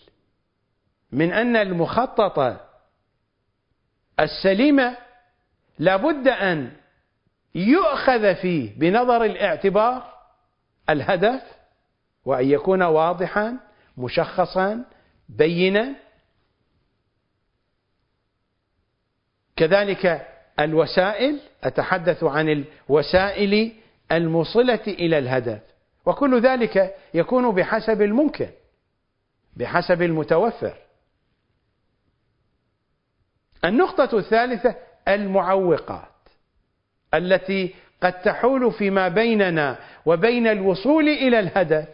من 1.12 1.32
أن 1.32 1.56
المخطط 1.56 2.60
السليم 4.20 4.80
لابد 5.78 6.28
أن 6.28 6.72
يؤخذ 7.54 8.34
فيه 8.34 8.78
بنظر 8.78 9.24
الاعتبار 9.24 10.14
الهدف 10.90 11.42
وأن 12.24 12.50
يكون 12.50 12.82
واضحا 12.82 13.56
مشخصا 13.96 14.84
بينا 15.28 15.94
كذلك 19.60 20.26
الوسائل 20.60 21.40
أتحدث 21.64 22.24
عن 22.24 22.64
الوسائل 22.88 23.72
الموصلة 24.12 24.80
إلى 24.88 25.18
الهدف. 25.18 25.60
وكل 26.06 26.40
ذلك 26.40 26.96
يكون 27.14 27.54
بحسب 27.54 28.02
الممكن 28.02 28.48
بحسب 29.56 30.02
المتوفر. 30.02 30.76
النقطة 33.64 34.18
الثالثة 34.18 34.74
المعوقات 35.08 36.08
التي 37.14 37.74
قد 38.02 38.22
تحول 38.22 38.72
فيما 38.72 39.08
بيننا 39.08 39.78
وبين 40.06 40.46
الوصول 40.46 41.08
إلى 41.08 41.40
الهدف 41.40 41.88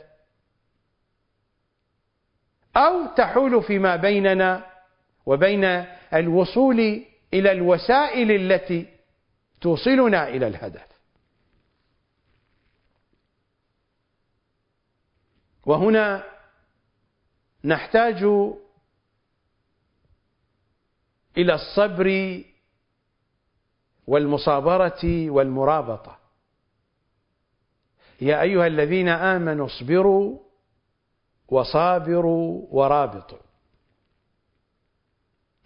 أو 2.76 3.06
تحول 3.16 3.62
فيما 3.62 3.96
بيننا 3.96 4.66
وبين 5.26 5.84
الوصول 6.14 7.02
إلى 7.34 7.52
الوسائل 7.52 8.30
التي 8.30 8.86
توصلنا 9.60 10.28
إلى 10.28 10.46
الهدف. 10.46 10.86
وهنا 15.66 16.24
نحتاج 17.64 18.22
إلى 21.36 21.54
الصبر 21.54 22.40
والمصابرة 24.06 25.30
والمرابطة. 25.30 26.18
يا 28.20 28.42
أيها 28.42 28.66
الذين 28.66 29.08
آمنوا 29.08 29.66
اصبروا 29.66 30.38
وصابروا 31.48 32.66
ورابطوا. 32.70 33.38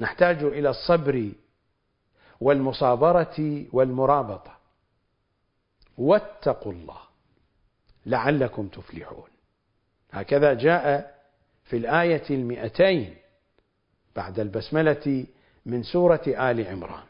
نحتاج 0.01 0.43
إلى 0.43 0.71
الصبر 0.71 1.33
والمصابرة 2.41 3.67
والمرابطة. 3.73 4.57
واتقوا 5.99 6.73
الله 6.73 7.01
لعلكم 8.07 8.69
تفلحون. 8.69 9.29
هكذا 10.13 10.55
جاء 10.55 11.15
في 11.65 11.77
الآية 11.77 12.31
المئتين 12.31 13.17
بعد 14.17 14.41
البسملة 14.41 15.27
من 15.67 15.83
سورة 15.83 16.23
آل 16.27 16.67
عمران. 16.67 17.05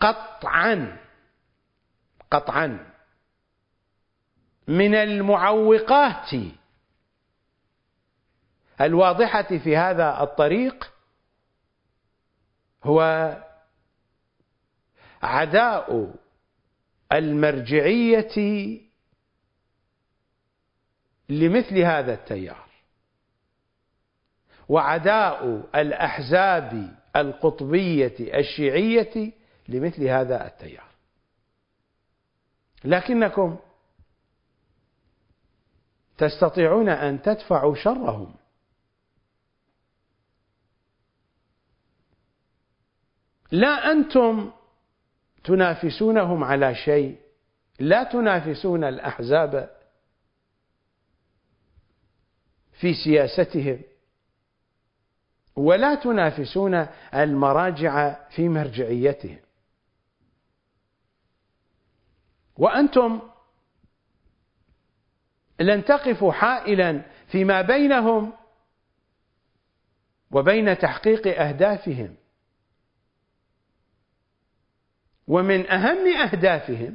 قطعا 0.00 0.98
قطعا 2.30 2.92
من 4.68 4.94
المعوقات 4.94 6.34
الواضحة 8.80 9.58
في 9.58 9.76
هذا 9.76 10.22
الطريق 10.22 10.92
هو 12.84 13.02
عداء 15.22 16.14
المرجعية 17.12 18.38
لمثل 21.28 21.78
هذا 21.78 22.14
التيار 22.14 22.68
وعداء 24.68 25.68
الأحزاب 25.74 26.96
القطبية 27.16 28.38
الشيعية 28.38 29.32
لمثل 29.68 30.04
هذا 30.04 30.46
التيار. 30.46 30.88
لكنكم 32.84 33.58
تستطيعون 36.18 36.88
أن 36.88 37.22
تدفعوا 37.22 37.74
شرهم. 37.74 38.34
لا 43.50 43.92
أنتم 43.92 44.50
تنافسونهم 45.44 46.44
على 46.44 46.74
شيء 46.74 47.18
لا 47.78 48.04
تنافسون 48.04 48.84
الأحزاب 48.84 49.70
في 52.72 52.94
سياستهم 52.94 53.80
ولا 55.56 55.94
تنافسون 55.94 56.86
المراجع 57.14 58.14
في 58.28 58.48
مرجعيتهم. 58.48 59.38
وأنتم 62.56 63.20
لن 65.60 65.84
تقفوا 65.84 66.32
حائلا 66.32 67.02
فيما 67.26 67.62
بينهم 67.62 68.32
وبين 70.30 70.78
تحقيق 70.78 71.40
أهدافهم. 71.40 72.16
ومن 75.28 75.70
أهم 75.70 76.06
أهدافهم 76.06 76.94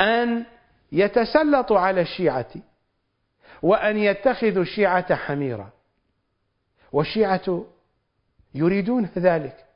أن 0.00 0.44
يتسلطوا 0.92 1.78
على 1.78 2.00
الشيعة 2.00 2.50
وأن 3.62 3.96
يتخذوا 3.96 4.62
الشيعة 4.62 5.14
حميرا. 5.14 5.70
والشيعة 6.92 7.66
يريدون 8.54 9.04
ذلك. 9.18 9.66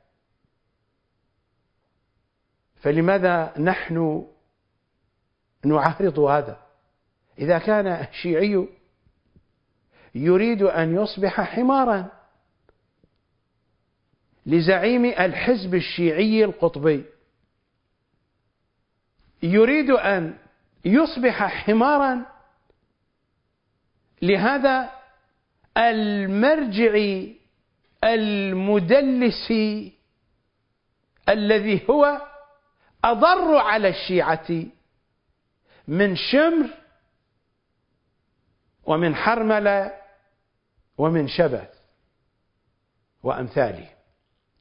فلماذا 2.81 3.59
نحن 3.59 4.27
نعارض 5.65 6.19
هذا؟ 6.19 6.59
إذا 7.39 7.59
كان 7.59 7.87
الشيعي 7.87 8.67
يريد 10.15 10.61
أن 10.61 10.95
يصبح 10.95 11.41
حمارا 11.41 12.05
لزعيم 14.45 15.05
الحزب 15.05 15.75
الشيعي 15.75 16.43
القطبي. 16.43 17.05
يريد 19.43 19.89
أن 19.89 20.37
يصبح 20.85 21.43
حمارا 21.47 22.25
لهذا 24.21 24.91
المرجع 25.77 27.23
المدلس 28.03 29.53
الذي 31.29 31.89
هو 31.89 32.21
أضر 33.03 33.57
على 33.57 33.87
الشيعة 33.89 34.47
من 35.87 36.15
شمر 36.15 36.69
ومن 38.83 39.15
حرملة 39.15 39.93
ومن 40.97 41.27
شبث 41.27 41.69
وأمثاله 43.23 43.89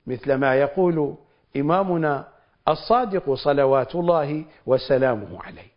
مثل 0.07 0.35
ما 0.35 0.55
يقول 0.55 1.17
إمامنا 1.57 2.29
الصادق 2.69 3.35
صلوات 3.35 3.95
الله 3.95 4.45
وسلامه 4.67 5.43
عليه. 5.43 5.71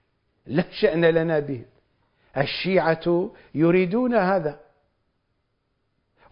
لا 0.45 0.64
شأن 0.72 1.05
لنا 1.05 1.39
بهم 1.39 1.65
الشيعة 2.38 3.31
يريدون 3.55 4.15
هذا. 4.15 4.60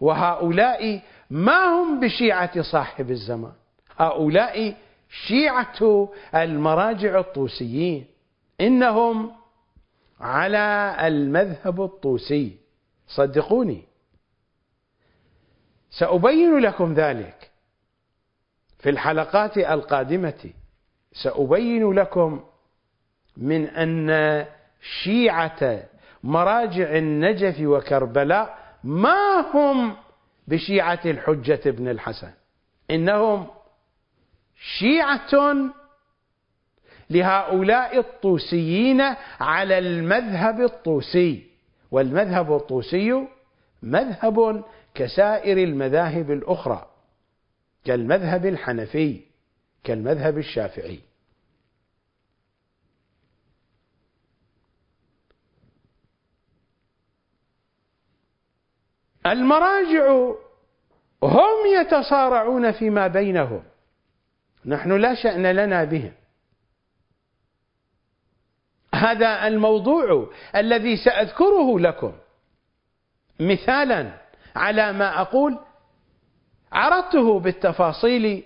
وهؤلاء 0.00 1.02
ما 1.30 1.64
هم 1.64 2.00
بشيعة 2.00 2.62
صاحب 2.62 3.10
الزمان. 3.10 3.52
هؤلاء 3.96 4.76
شيعة 5.28 6.08
المراجع 6.34 7.20
الطوسيين. 7.20 8.06
إنهم 8.60 9.32
على 10.20 10.96
المذهب 11.00 11.82
الطوسي. 11.82 12.56
صدقوني. 13.06 13.82
سأبين 15.90 16.58
لكم 16.58 16.94
ذلك. 16.94 17.51
في 18.82 18.90
الحلقات 18.90 19.58
القادمة 19.58 20.50
سأبين 21.12 21.92
لكم 21.92 22.40
من 23.36 23.66
أن 23.66 24.46
شيعة 25.04 25.82
مراجع 26.22 26.96
النجف 26.96 27.60
وكربلاء 27.60 28.58
ما 28.84 29.40
هم 29.54 29.96
بشيعة 30.48 31.00
الحجة 31.04 31.70
بن 31.70 31.88
الحسن؟ 31.88 32.30
إنهم 32.90 33.46
شيعة 34.78 35.54
لهؤلاء 37.10 37.98
الطوسيين 37.98 39.00
على 39.40 39.78
المذهب 39.78 40.60
الطوسي 40.60 41.46
والمذهب 41.90 42.56
الطوسي 42.56 43.26
مذهب 43.82 44.64
كسائر 44.94 45.58
المذاهب 45.58 46.30
الأخرى. 46.30 46.91
كالمذهب 47.84 48.46
الحنفي 48.46 49.20
كالمذهب 49.84 50.38
الشافعي. 50.38 51.00
المراجع 59.26 60.32
هم 61.22 61.66
يتصارعون 61.80 62.72
فيما 62.72 63.06
بينهم. 63.06 63.62
نحن 64.66 64.92
لا 64.92 65.14
شأن 65.14 65.46
لنا 65.46 65.84
بهم. 65.84 66.12
هذا 68.94 69.46
الموضوع 69.46 70.30
الذي 70.56 70.96
سأذكره 70.96 71.78
لكم 71.78 72.12
مثالا 73.40 74.20
على 74.56 74.92
ما 74.92 75.20
أقول 75.20 75.58
عرضته 76.72 77.40
بالتفاصيل 77.40 78.44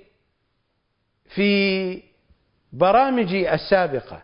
في 1.35 2.03
برامجي 2.73 3.55
السابقة. 3.55 4.23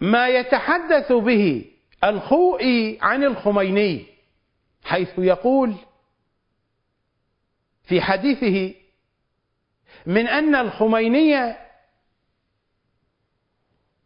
ما 0.00 0.28
يتحدث 0.28 1.12
به 1.12 1.64
الخوئي 2.04 2.98
عن 3.02 3.24
الخميني 3.24 4.06
حيث 4.84 5.18
يقول 5.18 5.74
في 7.84 8.00
حديثه 8.00 8.74
من 10.06 10.26
أن 10.26 10.54
الخميني 10.54 11.56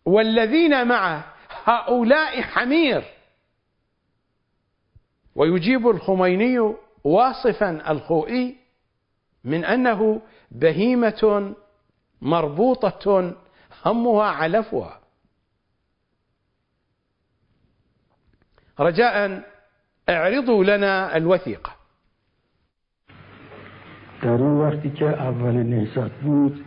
والذين 0.05 0.87
معه 0.89 1.35
هؤلاء 1.65 2.43
حمير. 2.43 3.12
ويجيب 5.35 5.89
الخميني 5.89 6.75
واصفا 7.05 7.91
الخوئي 7.91 8.57
من 9.45 9.65
أنه 9.65 10.21
بهيمة 10.51 11.55
مربوطة 12.23 13.35
همها 13.85 14.25
علفها. 14.25 15.01
رجاء 18.81 19.43
اعرضوا 20.09 20.65
لنا 20.65 21.17
الوثيقة. 21.17 21.73
در 24.23 24.29
اون 24.29 24.61
وقتی 24.61 24.91
که 24.91 25.05
اولین 25.05 25.71
نهضت 25.71 26.13
بود 26.13 26.65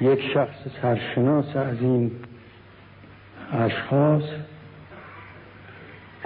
یک 0.00 0.20
شخص 0.34 0.68
سرشناس 0.82 1.56
از 1.56 1.80
این 1.80 2.10
اشخاص 3.52 4.22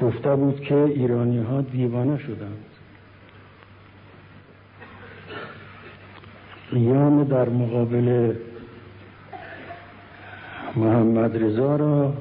گفته 0.00 0.36
بود 0.36 0.60
که 0.60 0.74
ایرانی 0.74 1.38
ها 1.38 1.60
دیوانه 1.60 2.18
شدند. 2.18 2.64
قیام 6.70 7.24
در 7.24 7.48
مقابل 7.48 8.34
محمد 10.76 11.44
رضا 11.44 11.76
را 11.76 12.12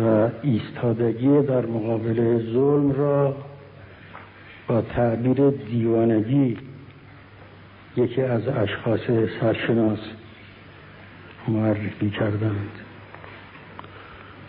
و 0.00 0.30
ایستادگی 0.42 1.42
در 1.42 1.66
مقابل 1.66 2.38
ظلم 2.52 2.92
را 2.92 3.36
با 4.68 4.82
تعبیر 4.82 5.50
دیوانگی 5.50 6.58
یکی 7.96 8.22
از 8.22 8.48
اشخاص 8.48 9.00
سرشناس 9.40 9.98
معرفی 11.48 12.10
کردند. 12.10 12.70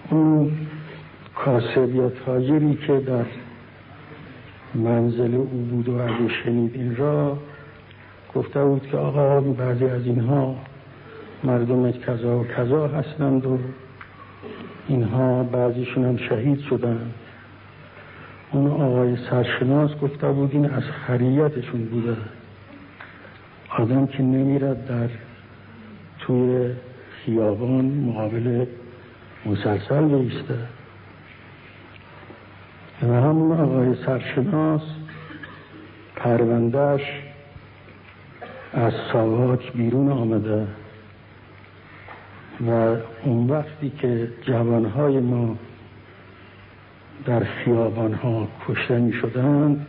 اون 0.10 0.67
کاسب 1.46 1.96
یا 1.96 2.10
تاجری 2.26 2.76
که 2.76 3.00
در 3.00 3.26
منزل 4.76 5.36
او 5.36 5.68
بود 5.72 5.90
و 5.90 6.02
اگه 6.02 6.34
شنید 6.44 6.76
این 6.76 6.96
را 6.96 7.38
گفته 8.36 8.64
بود 8.64 8.88
که 8.88 8.98
آقا 8.98 9.42
بعضی 9.42 9.86
از 9.86 10.06
اینها 10.06 10.56
مردم 11.44 11.92
کذا 11.92 12.40
و 12.40 12.48
کذا 12.48 12.88
هستند 12.88 13.46
و 13.46 13.58
اینها 14.88 15.44
بعضیشون 15.44 16.06
هم 16.06 16.18
شهید 16.18 16.60
شدند. 16.60 17.14
اون 18.52 18.68
آقای 18.68 19.18
سرشناس 19.30 19.92
گفته 20.02 20.32
بود 20.32 20.50
این 20.54 20.66
از 20.66 20.84
خریتشون 20.84 21.86
بوده. 21.86 22.18
آدم 23.78 24.08
که 24.08 24.24
نمیرد 24.24 24.88
در 24.88 25.10
توی 26.20 26.70
خیابان 27.26 27.86
مقابل 27.86 28.66
مسلسل 29.46 30.08
بایسته 30.08 30.77
همون 33.02 33.60
آقای 33.60 33.96
سرشناس 34.06 34.82
پروندهش 36.16 37.02
از 38.74 38.94
ساواک 39.14 39.74
بیرون 39.74 40.12
آمده 40.12 40.68
و 42.68 42.96
اون 43.24 43.50
وقتی 43.50 43.90
که 43.90 44.32
جوانهای 44.42 45.20
ما 45.20 45.56
در 47.26 47.44
خیابانها 47.44 48.48
کشته 48.68 49.00
می 49.00 49.14
شدند 49.14 49.88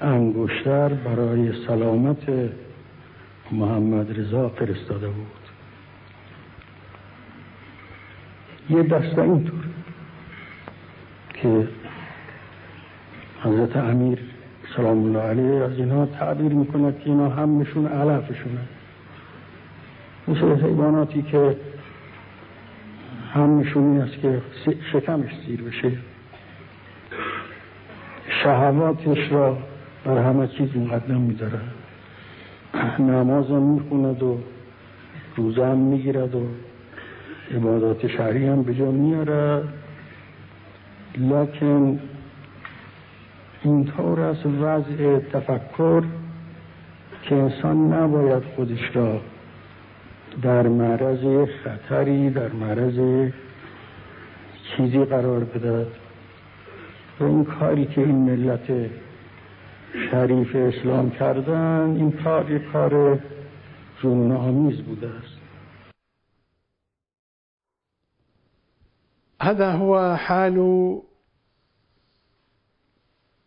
انگشتر 0.00 0.88
برای 0.88 1.66
سلامت 1.66 2.50
محمد 3.52 4.20
رضا 4.20 4.48
فرستاده 4.48 5.08
بود. 5.08 5.26
یه 8.70 8.82
دسته 8.82 9.22
اینطور 9.22 9.64
که 11.34 11.68
حضرت 13.44 13.76
امیر 13.76 14.18
سلام 14.76 15.04
الله 15.04 15.18
علیه 15.18 15.64
از 15.64 15.78
اینها 15.78 16.06
تعبیر 16.06 16.52
می‌کند 16.52 16.98
که 16.98 17.10
اینا 17.10 17.28
همشون 17.28 17.86
علفشونه. 17.86 18.60
مثل 20.28 20.66
حیواناتی 20.66 21.22
که 21.22 21.56
همشون 23.34 23.82
این 23.82 24.00
است 24.00 24.20
که 24.22 24.42
شکمش 24.92 25.30
سیر 25.46 25.62
بشه. 25.62 25.92
شهواتش 28.42 29.32
را 29.32 29.58
بر 30.04 30.18
همه 30.18 30.48
چیز 30.48 30.76
مقدم 30.76 31.20
میداره. 31.20 31.60
نماز 32.98 33.46
هم 33.46 33.62
می‌خوند 33.62 34.22
و 34.22 34.38
روزه 35.36 35.66
هم 35.66 35.78
می‌گیرد 35.78 36.34
و 36.34 36.46
عبادات 37.54 38.06
شهری 38.06 38.46
هم 38.46 38.62
به 38.62 38.74
جا 38.74 38.90
میاره 38.90 39.62
لکن 41.18 42.00
اینطور 43.64 44.20
است 44.20 44.46
وضع 44.46 45.18
تفکر 45.18 46.02
که 47.22 47.34
انسان 47.34 47.92
نباید 47.92 48.42
خودش 48.56 48.96
را 48.96 49.20
در 50.42 50.68
معرض 50.68 51.48
خطری 51.64 52.30
در 52.30 52.48
معرض 52.48 53.30
چیزی 54.76 55.04
قرار 55.04 55.44
بده 55.44 55.86
و 57.20 57.24
این 57.24 57.44
کاری 57.44 57.86
که 57.86 58.00
این 58.00 58.16
ملت 58.16 58.90
شریف 60.10 60.56
اسلام 60.56 61.10
کردن 61.10 61.96
این 61.96 62.12
کار 62.12 62.50
یک 62.50 62.72
کار 62.72 63.18
جنون 64.02 64.32
آمیز 64.32 64.82
بوده 64.82 65.08
است. 65.08 65.42
هذا 69.40 69.72
هو 69.72 70.16
حال 70.28 70.58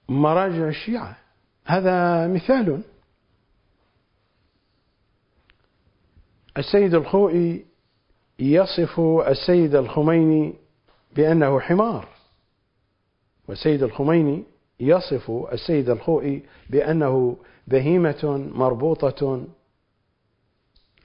مراجع 0.10 0.68
الشيعة. 0.68 1.18
هذا 1.66 2.28
مثال. 2.28 2.84
السيد 6.58 6.94
الخوئي 6.94 7.66
يصف 8.40 9.00
السيد 9.28 9.76
الخميني 9.76 10.54
بأنه 11.16 11.60
حمار 11.60 12.08
والسيد 13.48 13.84
الخميني 13.84 14.44
يصف 14.80 15.32
السيد 15.32 15.90
الخوئي 15.90 16.44
بأنه 16.70 17.38
بهيمة 17.68 18.50
مربوطة 18.54 19.48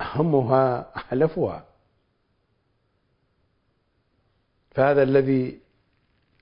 همها 0.01 0.93
حلفها. 0.98 1.64
فهذا 4.70 5.02
الذي 5.02 5.60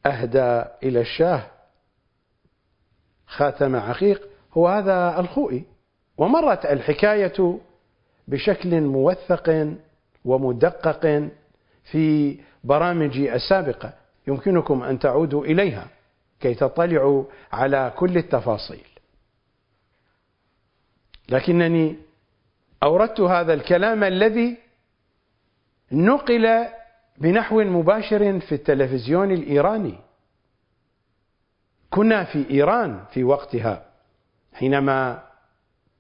أهدى 0.07 0.65
إلى 0.83 1.01
الشاه 1.01 1.58
خاتم 3.29 3.77
عقيق 3.77 4.29
هو 4.53 4.69
هذا 4.69 5.21
الخوئي. 5.21 5.65
ومرت 6.19 6.67
الحكاية 6.67 7.59
بشكل 8.29 8.81
موثق 8.81 9.75
ومدقق 10.25 11.29
في 11.85 12.39
برامج 12.65 13.19
السابقة 13.19 13.93
يمكنكم 14.27 14.83
أن 14.83 14.99
تعودوا 14.99 15.45
إليها 15.45 15.89
كي 16.41 16.55
تطلعوا 16.55 17.25
على 17.53 17.93
كل 17.97 18.17
التفاصيل. 18.17 18.87
لكنني 21.29 21.97
أوردت 22.83 23.21
هذا 23.21 23.55
الكلام 23.55 24.05
الذي 24.05 24.57
نقل 25.93 26.67
بنحو 27.19 27.61
مباشر 27.61 28.41
في 28.41 28.55
التلفزيون 28.55 29.31
الإيراني. 29.31 30.08
كنا 31.91 32.25
في 32.25 32.51
إيران 32.51 33.05
في 33.13 33.25
وقتها 33.25 33.91
حينما 34.53 35.29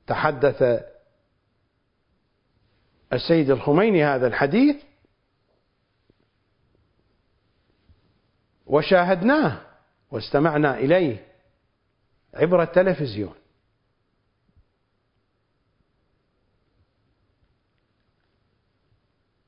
تحدث 0.06 0.82
السيد 3.12 3.50
الخميني 3.50 4.04
هذا 4.04 4.26
الحديث 4.26 4.76
وشاهدناه 8.66 9.60
واستمعنا 10.10 10.78
إليه 10.78 11.26
عبر 12.34 12.62
التلفزيون. 12.62 13.34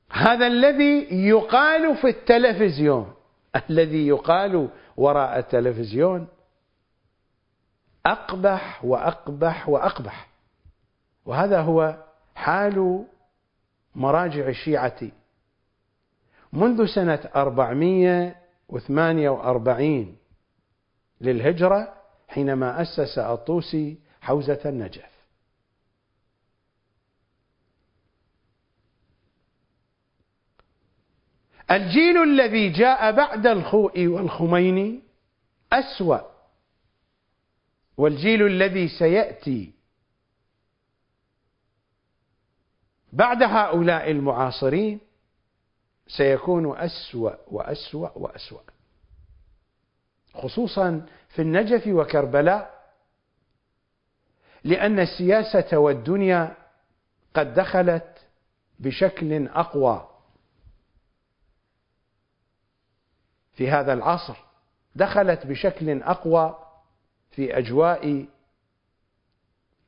هذا 0.09 0.47
الذي 0.47 1.07
يقال 1.27 1.97
في 1.97 2.07
التلفزيون 2.07 3.13
الذي 3.69 4.07
يقال 4.07 4.69
وراء 4.97 5.39
التلفزيون 5.39 6.27
أقبح 8.05 8.85
وأقبح 8.85 9.69
وأقبح. 9.69 10.27
وهذا 11.25 11.61
هو 11.61 11.97
حال 12.35 13.05
مراجع 13.95 14.47
الشيعة. 14.47 14.99
منذ 16.53 16.85
سنة 16.85 17.29
448 17.35 20.17
للهجرة 21.21 21.93
حينما 22.27 22.81
أسس 22.81 23.19
الطوسي 23.19 23.97
حوزة 24.21 24.59
النجف. 24.65 25.10
الجيل 31.71 32.23
الذي 32.23 32.69
جاء 32.69 33.11
بعد 33.11 33.47
الخوئي 33.47 34.07
والخميني 34.07 35.01
أسوأ. 35.73 36.31
والجيل 37.97 38.45
الذي 38.45 38.87
سيأتي 38.87 39.73
بعد 43.13 43.43
هؤلاء 43.43 44.11
المعاصرين 44.11 44.99
سيكون 46.07 46.77
أسوأ 46.77 47.35
وأسوأ 47.47 48.17
وأسوأ. 48.17 48.61
خصوصا 50.33 51.05
في 51.29 51.41
النجف 51.41 51.87
وكربلاء 51.87 52.81
لأن 54.63 54.99
السياسة 54.99 55.77
والدنيا 55.77 56.57
قد 57.33 57.53
دخلت 57.53 58.27
بشكل 58.79 59.47
أقوى. 59.47 60.10
في 63.53 63.69
هذا 63.69 63.93
العصر 63.93 64.35
دخلت 64.95 65.47
بشكل 65.47 66.01
أقوى 66.01 66.67
في 67.31 67.57
أجواء 67.57 68.25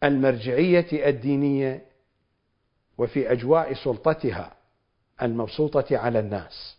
المرجعية 0.03 1.10
الدينية 1.10 1.85
وفي 2.98 3.31
أجواء 3.31 3.73
سلطتها 3.73 4.56
المبسوطة 5.22 5.98
على 5.98 6.19
الناس. 6.19 6.77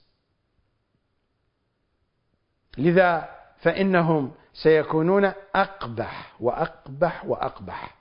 لذا 2.79 3.31
فإنهم 3.59 4.33
سيكونون 4.53 5.33
أقبح 5.55 6.37
وأقبح 6.41 7.25
وأقبح. 7.25 7.97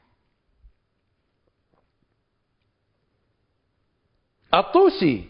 الطوسي 4.54 5.30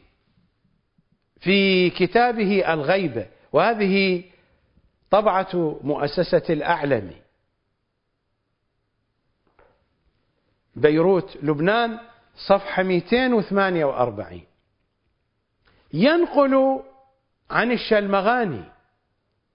في 1.40 1.90
كتابه 1.90 2.74
الغيبة 2.74 3.28
وهذه 3.54 4.24
طبعة 5.12 5.80
مؤسسة 5.84 6.44
الأعلمي 6.50 7.22
بيروت 10.76 11.38
لبنان 11.44 12.00
صفحة 12.48 12.84
248 12.84 14.42
ينقل 15.94 16.84
عن 17.50 17.72
الشلمغاني 17.72 18.64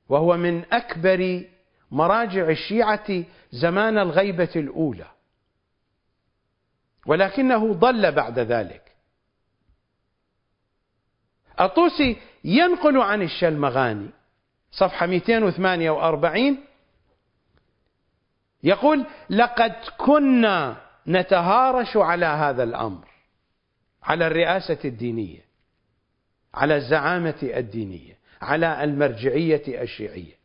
وهو 0.09 0.37
من 0.37 0.65
أكبر 0.73 1.45
مراجع 1.91 2.49
الشيعة 2.49 3.25
زمان 3.53 3.99
الغيبة 3.99 4.51
الأولى. 4.57 5.07
ولكنه 7.07 7.73
ضل 7.75 8.13
بعد 8.13 8.39
ذلك. 8.39 8.88
الطوسي 11.61 12.17
ينقل 12.45 13.01
عن 13.01 13.23
الشلمغاني 13.23 14.11
صفحة 14.71 15.07
248 15.07 16.59
يقول 18.63 19.05
لقد 19.31 19.75
كنا 19.99 20.77
نتهارش 21.07 21.97
على 21.97 22.27
هذا 22.27 22.63
الأمر 22.63 23.09
على 24.03 24.27
الرئاسة 24.27 24.79
الدينية 24.85 25.49
على 26.55 26.77
الزعامة 26.77 27.39
الدينية 27.43 28.19
على 28.43 28.85
المرجعية 28.85 29.83
الشيعية. 29.83 30.39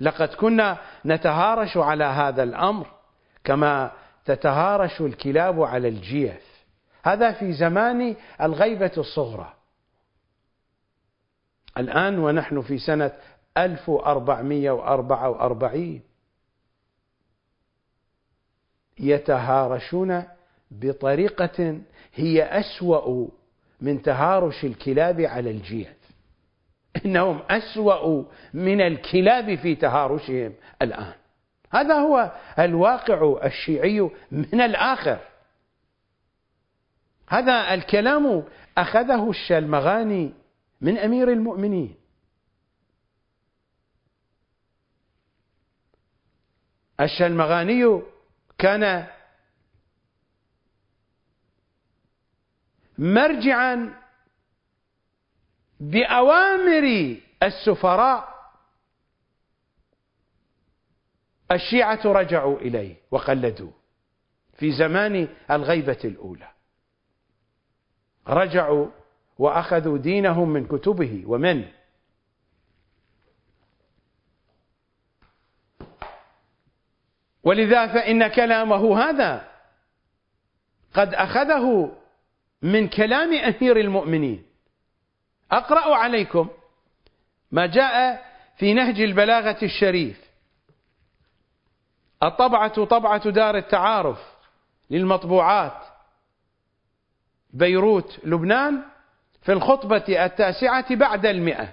لقد 0.00 0.28
كنا 0.28 0.78
نتهارش 1.06 1.76
على 1.76 2.04
هذا 2.04 2.42
الأمر 2.42 2.86
كما 3.44 3.92
تتهارش 4.24 5.00
الكلاب 5.00 5.62
على 5.62 5.88
الجيف. 5.88 6.64
هذا 7.04 7.32
في 7.32 7.52
زمان 7.52 8.16
الغيبة 8.40 8.92
الصغرى. 8.98 9.54
الآن 11.78 12.18
ونحن 12.18 12.60
في 12.60 12.78
سنة 12.78 13.12
1444 13.56 16.00
يتهارشون 18.98 20.22
بطريقة 20.70 21.78
هي 22.14 22.42
أسوأ 22.42 23.28
من 23.80 24.02
تهارش 24.02 24.64
الكلاب 24.64 25.20
على 25.20 25.50
الجيف 25.50 26.02
إنهم 27.06 27.42
أسوأ 27.50 28.24
من 28.54 28.80
الكلاب 28.80 29.54
في 29.54 29.74
تهارشهم 29.74 30.52
الآن. 30.82 31.12
هذا 31.70 31.94
هو 31.94 32.32
الواقع 32.58 33.36
الشيعي 33.44 34.10
من 34.32 34.60
الآخر. 34.60 35.18
هذا 37.28 37.74
الكلام 37.74 38.42
أخذه 38.78 39.30
الشلمغاني 39.30 40.32
من 40.82 40.98
أمير 40.98 41.32
المؤمنين. 41.32 41.94
الشلمغاني 47.00 48.02
كان 48.58 49.06
مرجعا 52.98 54.02
بأوامر 55.80 57.16
السفراء 57.42 58.32
الشيعة 61.52 62.00
رجعوا 62.04 62.58
إليه 62.58 62.96
وقلدوه 63.10 63.72
في 64.58 64.72
زمان 64.72 65.28
الغيبة 65.50 66.00
الأولى. 66.04 66.52
رجعوا 68.28 69.01
وأخذوا 69.38 69.98
دينهم 69.98 70.48
من 70.48 70.66
كتبه 70.66 71.22
ومن 71.26 71.64
ولذا 77.44 77.86
فإن 77.86 78.28
كلامه 78.28 78.98
هذا 78.98 79.48
قد 80.94 81.14
أخذه 81.14 81.96
من 82.62 82.88
كلام 82.88 83.32
أمير 83.34 83.76
المؤمنين. 83.76 84.46
أقرأ 85.52 85.96
عليكم 85.96 86.48
ما 87.50 87.66
جاء 87.66 88.24
في 88.56 88.74
نهج 88.74 89.00
البلاغة 89.00 89.58
الشريف. 89.62 90.30
الطبعة 92.22 92.84
طبعة 92.84 93.30
دار 93.30 93.56
التعارف 93.56 94.18
للمطبوعات. 94.90 95.82
بيروت 97.50 98.20
لبنان. 98.24 98.91
في 99.42 99.52
الخطبة 99.52 100.24
التاسعة 100.24 100.94
بعد 100.94 101.26
المئة. 101.26 101.72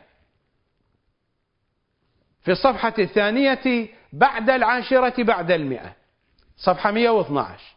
في 2.41 2.51
الصفحة 2.51 2.93
الثانية 2.99 3.89
بعد 4.13 4.49
العاشرة 4.49 5.23
بعد 5.23 5.51
المئة. 5.51 5.95
صفحة 6.57 6.91
112 6.91 7.75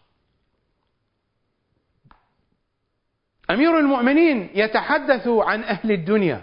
أمير 3.50 3.78
المؤمنين 3.78 4.50
يتحدث 4.54 5.28
عن 5.28 5.64
أهل 5.64 5.92
الدنيا. 5.92 6.42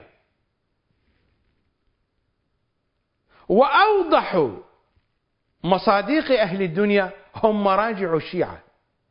وأوضح 3.50 4.50
مصاديق 5.64 6.42
أهل 6.42 6.62
الدنيا 6.62 7.12
هم 7.36 7.64
مراجع 7.64 8.16
الشيعة 8.16 8.64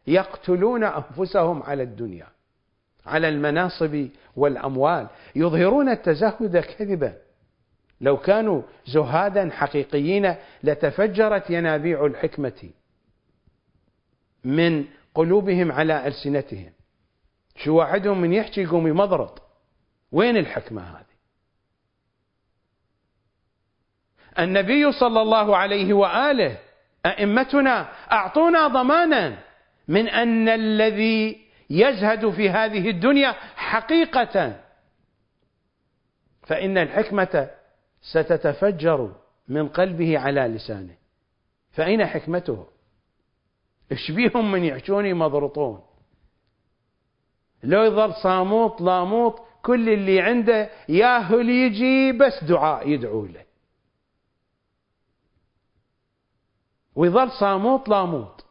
يقتلون 0.07 0.85
أنفسهم 0.85 1.63
على 1.63 1.83
الدنيا. 1.83 2.38
على 3.09 3.29
المناصب 3.29 4.09
والأموال 4.37 5.07
يظهرون 5.37 5.89
التزهد 5.89 6.57
كذبا. 6.57 7.15
لو 8.01 8.17
كانوا 8.17 8.63
زهادا 8.87 9.51
حقيقيين 9.51 10.35
لتفجرت 10.63 11.51
ينابيع 11.51 12.07
الحكمة 12.07 12.71
من 14.45 14.85
قلوبهم 15.15 15.73
على 15.73 16.07
ألسنتهم. 16.07 16.73
شو 17.57 17.77
واحدهم 17.77 18.21
من 18.21 18.33
يحكي 18.33 18.63
يقوم 18.63 18.87
يمضرط؟ 18.87 19.43
وين 20.13 20.37
الحكمة 20.37 20.83
هذه؟ 20.83 21.09
النبي 24.39 24.93
صلى 24.93 25.23
الله 25.23 25.57
عليه 25.57 25.93
وآله 25.93 26.59
أئمتنا 27.07 27.89
أعطونا 28.13 28.69
ضمانا 28.69 29.39
من 29.89 30.09
أن 30.09 30.49
الذي 30.49 31.48
يزهد 31.71 32.31
في 32.31 32.51
هذه 32.51 32.91
الدنيا 32.91 33.33
حقيقة. 33.57 34.61
فإن 36.43 36.79
الحكمة 36.79 37.51
ستتفجر 38.01 39.17
من 39.49 39.69
قلبه 39.69 40.19
على 40.19 40.41
لسانه. 40.41 40.97
فأين 41.71 42.07
حكمته؟ 42.07 42.67
إيش 43.93 44.11
بيهم 44.11 44.53
من 44.53 44.65
يحشوني 44.65 45.15
مضرطون 45.15 45.83
لو 47.63 47.83
يظل 47.83 48.15
صاموط 48.15 48.81
لاموط 48.81 49.43
كل 49.63 49.89
اللي 49.89 50.21
عنده 50.21 50.71
ياهو 50.89 51.39
يجي 51.39 52.13
بس 52.13 52.45
دعاء 52.45 52.89
يدعو 52.89 53.27
له. 53.27 53.45
ويظل 56.95 57.31
صاموط 57.31 57.89
لاموط 57.89 58.45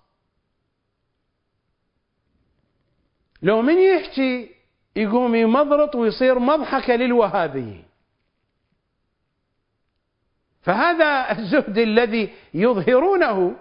لو 3.41 3.61
من 3.61 3.79
يحكي 3.79 4.49
يقوم 4.95 5.35
يمضرط 5.35 5.95
ويصير 5.95 6.39
مضحكة 6.39 6.95
للوهابيين 6.95 7.85
فهذا 10.61 11.31
الزهد 11.31 11.77
الذي 11.77 12.33
يظهرونه 12.53 13.55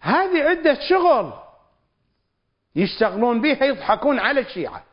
هذه 0.00 0.42
عدة 0.42 0.78
شغل 0.88 1.32
يشتغلون 2.76 3.40
بها 3.40 3.64
يضحكون 3.64 4.18
على 4.18 4.40
الشيعة. 4.40 4.84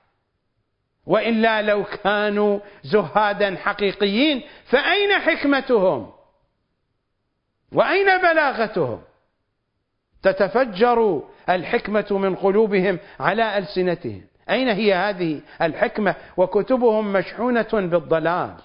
وإلا 1.05 1.61
لو 1.61 1.83
كانوا 1.83 2.59
زهادا 2.83 3.55
حقيقيين 3.55 4.43
فأين 4.65 5.19
حكمتهم؟ 5.19 6.13
وأين 7.71 8.17
بلاغتهم؟ 8.17 9.01
تتفجر 10.23 11.23
الحكمة 11.49 12.07
من 12.11 12.35
قلوبهم 12.35 12.99
على 13.19 13.57
ألسنتهم. 13.57 14.21
أين 14.49 14.69
هي 14.69 14.93
هذه 14.93 15.41
الحكمة؟ 15.61 16.15
وكتبهم 16.37 17.13
مشحونة 17.13 17.69
بالضلال. 17.73 18.55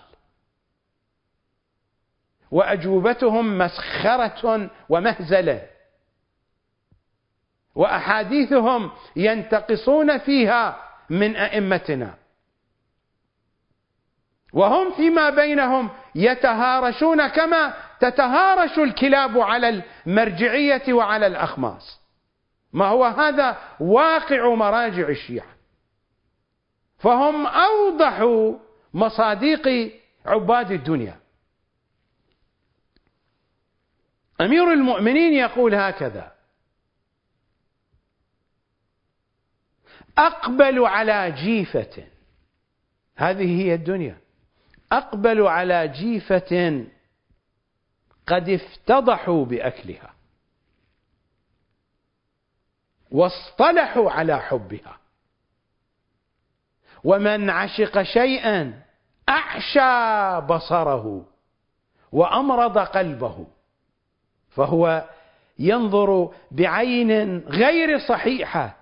وأجوبتهم 2.50 3.58
مسخرة 3.58 4.70
ومهزلة. 4.88 5.62
وأحاديثهم 7.74 8.90
ينتقصون 9.16 10.18
فيها 10.18 10.76
من 11.10 11.36
أئمتنا. 11.36 12.14
وهم 14.54 14.92
فيما 14.92 15.30
بينهم 15.30 15.90
يتهارشون 16.14 17.28
كما 17.28 17.74
تتهارش 18.00 18.78
الكلاب 18.78 19.38
على 19.38 19.82
المرجعية 20.06 20.92
وعلى 20.92 21.26
الأخماس. 21.26 22.00
ما 22.72 22.86
هو 22.86 23.04
هذا 23.04 23.58
واقع 23.80 24.54
مراجع 24.54 25.08
الشيعة. 25.08 25.54
فهم 26.98 27.46
أوضح 27.46 28.24
مصاديق 28.94 29.92
عباد 30.26 30.70
الدنيا. 30.70 31.20
أمير 34.40 34.72
المؤمنين 34.72 35.32
يقول 35.32 35.74
هكذا 35.74 36.32
أقبل 40.18 40.84
على 40.86 41.30
جيفة. 41.30 42.04
هذه 43.16 43.62
هي 43.62 43.74
الدنيا. 43.74 44.23
أقبل 44.98 45.42
على 45.46 45.88
جيفة 45.88 46.84
قد 48.26 48.48
افتضحوا 48.48 49.44
بأكلها 49.44 50.14
واصطلحوا 53.10 54.10
على 54.10 54.40
حبها. 54.40 54.98
ومن 57.04 57.50
عشق 57.50 58.02
شيئا 58.02 58.82
أعشى 59.28 60.46
بصره 60.46 61.26
وأمرض 62.12 62.78
قلبه 62.78 63.46
فهو 64.50 65.08
ينظر 65.58 66.34
بعين 66.50 67.38
غير 67.38 67.98
صحيحة 67.98 68.76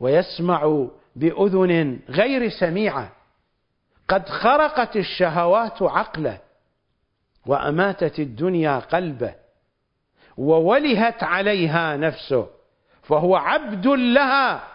ويسمع 0.00 0.86
بأذن 1.16 2.00
غير 2.08 2.48
سميعة. 2.48 3.12
قد 4.12 4.28
خرقت 4.28 4.96
الشهوات 4.96 5.82
عقله 5.82 6.38
وأماتت 7.46 8.18
الدنيا 8.18 8.78
قلبه 8.78 9.34
وولهت 10.36 11.22
عليها 11.22 11.96
نفسه 11.96 12.46
فهو 13.02 13.36
عبد 13.36 13.86
لها 13.86 14.68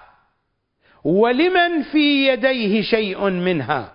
ولمن 1.04 1.84
في 1.84 2.28
يديه 2.28 2.82
شيء 2.82 3.30
منها 3.30 3.94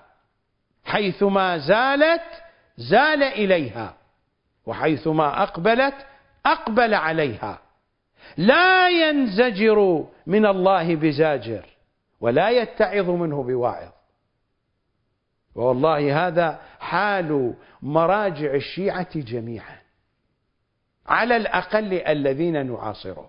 حيثما 0.85 1.59
زالت 1.59 2.43
زال 2.77 3.23
إليها 3.23 3.95
وحيثما 4.67 5.43
أقبلت 5.43 5.95
أقبل 6.47 6.95
عليها. 6.95 7.59
لا 8.37 8.89
ينزجر 8.89 10.05
من 10.27 10.47
الله 10.47 10.97
بزاجر 10.97 11.65
ولا 12.21 12.51
يتعظ 12.51 13.11
منه 13.11 13.43
بواعظ. 13.43 14.02
والله 15.55 16.27
هذا 16.27 16.61
حال 16.81 17.55
مراجع 17.83 18.55
الشيعة 18.55 19.19
جميعا. 19.21 19.79
على 21.07 21.37
الأقل 21.37 21.95
الذين 21.95 22.67
نعاصرهم. 22.67 23.29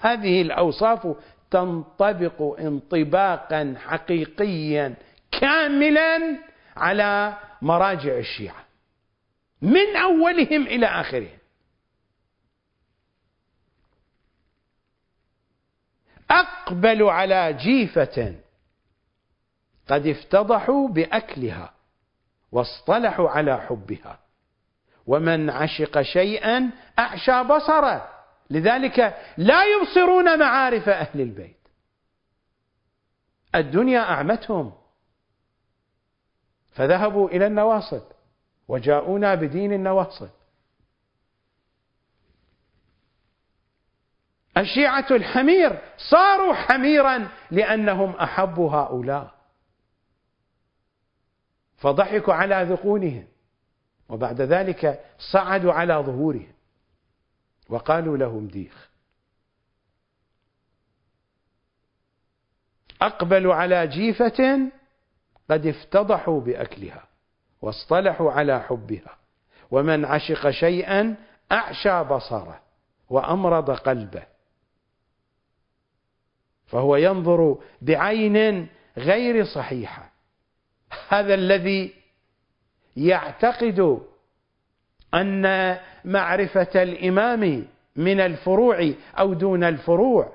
هذه 0.00 0.42
الأوصاف 0.42 1.16
تنطبق 1.50 2.60
انطباقا 2.60 3.74
حقيقيا 3.78 4.94
كاملا 5.40 6.38
على 6.76 7.36
مراجع 7.62 8.18
الشيعة. 8.18 8.64
من 9.62 9.96
أولهم 9.96 10.62
إلى 10.66 10.86
آخرهم. 10.86 11.38
أقبل 16.30 17.02
على 17.02 17.52
جيفة 17.52 18.34
قد 19.88 20.06
افتضحوا 20.06 20.88
بأكلها 20.88 21.74
واصطلحوا 22.52 23.30
على 23.30 23.56
حبها. 23.56 24.18
ومن 25.06 25.50
عشق 25.50 26.02
شيئا 26.02 26.70
أعشى 26.98 27.42
بصره. 27.42 28.08
لذلك 28.50 28.98
لا 29.36 29.64
يبصرون 29.64 30.38
معارف 30.38 30.88
أهل 30.88 31.20
البيت. 31.20 31.68
الدنيا 33.54 34.00
أعمتهم. 34.00 34.72
فذهبوا 36.72 37.28
إلى 37.28 37.46
النواصب 37.46 38.02
وجاءونا 38.68 39.34
بدين 39.34 39.72
النواصب. 39.72 40.28
الشيعة 44.56 45.06
الحمير 45.10 45.78
صاروا 46.10 46.54
حميرا 46.54 47.28
لأنهم 47.50 48.10
أحبوا 48.10 48.70
هؤلاء. 48.70 49.35
فضحكوا 51.76 52.34
على 52.34 52.66
ذقونهم 52.70 53.26
وبعد 54.08 54.40
ذلك 54.40 55.04
صعدوا 55.32 55.72
على 55.72 55.94
ظهورهم 55.94 56.52
وقالوا 57.68 58.16
لهم 58.16 58.48
ديخ. 58.48 58.90
أقبلوا 63.02 63.54
على 63.54 63.86
جيفة 63.86 64.70
قد 65.50 65.66
افتضحوا 65.66 66.40
بأكلها 66.40 67.04
واصطلحوا 67.62 68.32
على 68.32 68.60
حبها 68.60 69.16
ومن 69.70 70.04
عشق 70.04 70.50
شيئا 70.50 71.16
أعشى 71.52 72.02
بصره 72.04 72.60
وأمرض 73.10 73.70
قلبه. 73.70 74.22
فهو 76.66 76.96
ينظر 76.96 77.58
بعين 77.82 78.68
غير 78.96 79.44
صحيحة 79.44 80.15
هذا 81.08 81.34
الذي 81.34 81.92
يعتقد 82.96 84.00
أن 85.14 85.76
معرفة 86.04 86.82
الإمام 86.82 87.66
من 87.96 88.20
الفروع 88.20 88.92
أو 89.18 89.34
دون 89.34 89.64
الفروع 89.64 90.32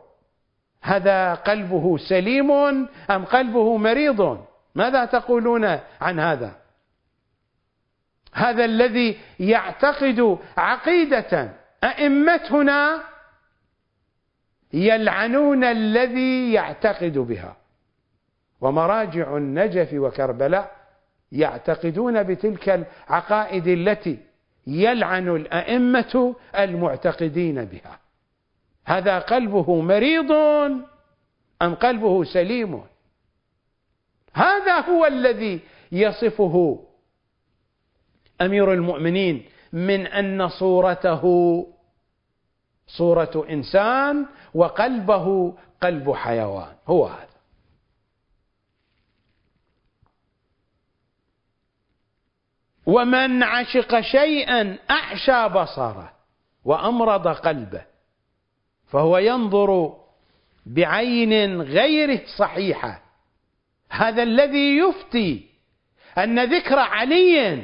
هذا 0.82 1.34
قلبه 1.34 1.98
سليم 1.98 2.52
أم 3.12 3.26
قلبه 3.26 3.78
مريض؟ 3.78 4.46
ماذا 4.76 5.06
تقولون 5.06 5.80
عن 6.02 6.20
هذا؟ 6.20 6.56
هذا 8.34 8.66
الذي 8.66 9.18
يعتقد 9.40 10.38
عقيدة 10.58 11.54
أئمتنا 11.84 13.04
يلعنون 14.74 15.64
الذي 15.64 16.54
يعتقد 16.54 17.18
بها. 17.18 17.61
ومراجع 18.62 19.38
النجف 19.38 19.94
وكربلاء 19.94 20.72
يعتقدون 21.32 22.24
بتلك 22.24 22.70
العقائد 22.70 23.68
التي 23.68 24.20
يلعن 24.68 25.36
الأئمة 25.36 26.36
المعتقدين 26.56 27.66
بها. 27.66 28.00
هذا 28.86 29.20
قلبه 29.20 29.82
مريض 29.82 30.32
أم 31.62 31.76
قلبه 31.76 32.24
سليم؟ 32.24 32.82
هذا 34.34 34.80
هو 34.80 35.06
الذي 35.06 35.60
يصفه 35.92 36.80
أمير 38.42 38.74
المؤمنين 38.74 39.46
من 39.74 40.08
أن 40.08 40.48
صورته 40.48 41.24
صورة 42.88 43.46
إنسان 43.50 44.26
وقلبه 44.54 45.54
قلب 45.82 46.14
حيوان. 46.14 46.74
هو 46.88 47.06
هذا. 47.06 47.31
ومن 52.92 53.44
عشق 53.44 54.00
شيئا 54.00 54.78
أعشى 54.92 55.48
بصره 55.48 56.12
وأمرض 56.66 57.28
قلبه 57.28 57.82
فهو 58.88 59.18
ينظر 59.18 59.94
بعين 60.66 61.62
غير 61.62 62.22
صحيحة. 62.38 63.02
هذا 63.90 64.24
الذي 64.24 64.78
يفتي 64.78 65.46
أن 66.18 66.54
ذكر 66.54 66.80
علي 66.80 67.64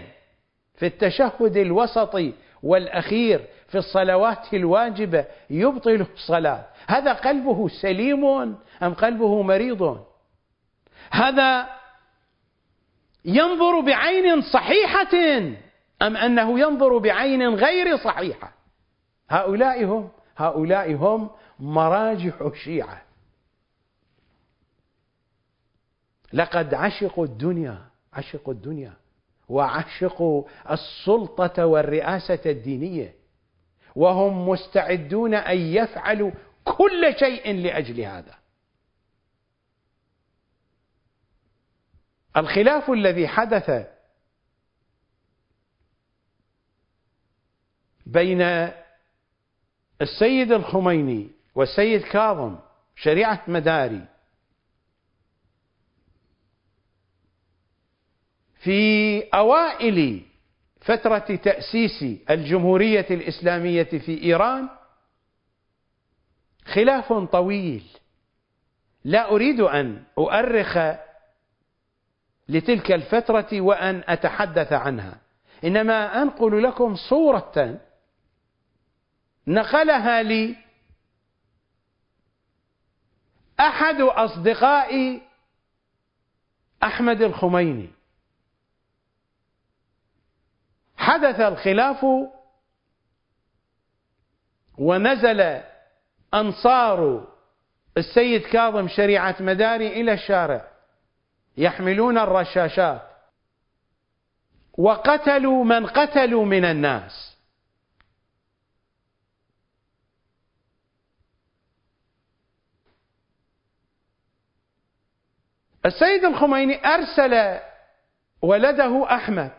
في 0.75 0.85
التشهد 0.85 1.57
الوسطي 1.57 2.33
والأخير 2.63 3.45
في 3.67 3.77
الصلوات 3.77 4.53
الواجبة 4.53 5.25
يبطل 5.49 6.05
الصلاة. 6.13 6.65
هذا 6.87 7.13
قلبه 7.13 7.67
سليم 7.67 8.25
أم 8.83 8.93
قلبه 8.93 9.41
مريض؟ 9.41 10.05
هذا 11.11 11.76
ينظر 13.27 13.79
بعين 13.79 14.41
صحيحة 14.41 15.17
أم 16.01 16.17
أنه 16.17 16.59
ينظر 16.59 16.97
بعين 16.97 17.55
غير 17.55 17.97
صحيحة؟ 17.97 18.53
هؤلاء 19.29 19.85
هم 19.85 20.09
هؤلاء 20.37 20.93
هم 20.93 21.29
مراجح 21.59 22.41
الشيعة. 22.41 23.01
لقد 26.33 26.73
عشقوا 26.73 27.25
الدنيا 27.25 27.77
عشقوا 28.13 28.53
الدنيا 28.53 28.93
وعشقوا 29.49 30.43
السلطة 30.71 31.65
والرئاسة 31.65 32.39
الدينية 32.45 33.15
وهم 33.95 34.49
مستعدون 34.49 35.33
أن 35.33 35.57
يفعلوا 35.57 36.31
كل 36.63 37.15
شيء 37.19 37.53
لأجل 37.55 38.01
هذا. 38.01 38.35
الخلاف 42.38 42.91
الذي 42.91 43.27
حدث 43.27 43.88
بين 48.05 48.41
السيد 50.01 50.51
الخميني 50.51 51.27
والسيد 51.55 52.01
كاظم 52.01 52.59
شريعة 52.95 53.43
مداري 53.47 54.05
في 58.64 59.22
أوائل 59.34 60.22
فترة 60.81 61.35
تأسيس 61.35 62.03
الجمهورية 62.30 63.05
الإسلامية 63.11 63.84
في 63.84 64.23
إيران 64.23 64.69
خلاف 66.65 67.14
طويل. 67.14 67.84
لا 69.03 69.31
أريد 69.31 69.59
أن 69.59 70.03
أؤرخ 70.18 70.77
لتلك 72.49 72.91
الفترة 72.91 73.61
وأن 73.61 74.03
أتحدث 74.07 74.73
عنها. 74.73 75.17
إنما 75.63 76.21
أنقل 76.21 76.63
لكم 76.63 76.95
صورة 76.95 77.79
نقلها 79.47 80.23
لي 80.23 80.55
أحد 83.59 84.01
أصدقاء 84.01 85.21
أحمد 86.83 87.21
الخميني. 87.21 87.89
حدث 90.97 91.39
الخلاف 91.39 92.05
ونزل 94.77 95.61
أنصار 96.33 97.27
السيد 97.97 98.41
كاظم 98.41 98.87
شريعة 98.87 99.35
مداري 99.39 100.01
إلى 100.01 100.13
الشارع. 100.13 100.76
يحملون 101.57 102.17
الرشاشات. 102.17 103.01
وقتلوا 104.77 105.63
من 105.63 105.85
قتلوا 105.85 106.45
من 106.45 106.65
الناس. 106.65 107.38
السيد 115.85 116.25
الخميني 116.25 116.85
أرسل 116.85 117.59
ولده 118.41 119.15
أحمد 119.15 119.51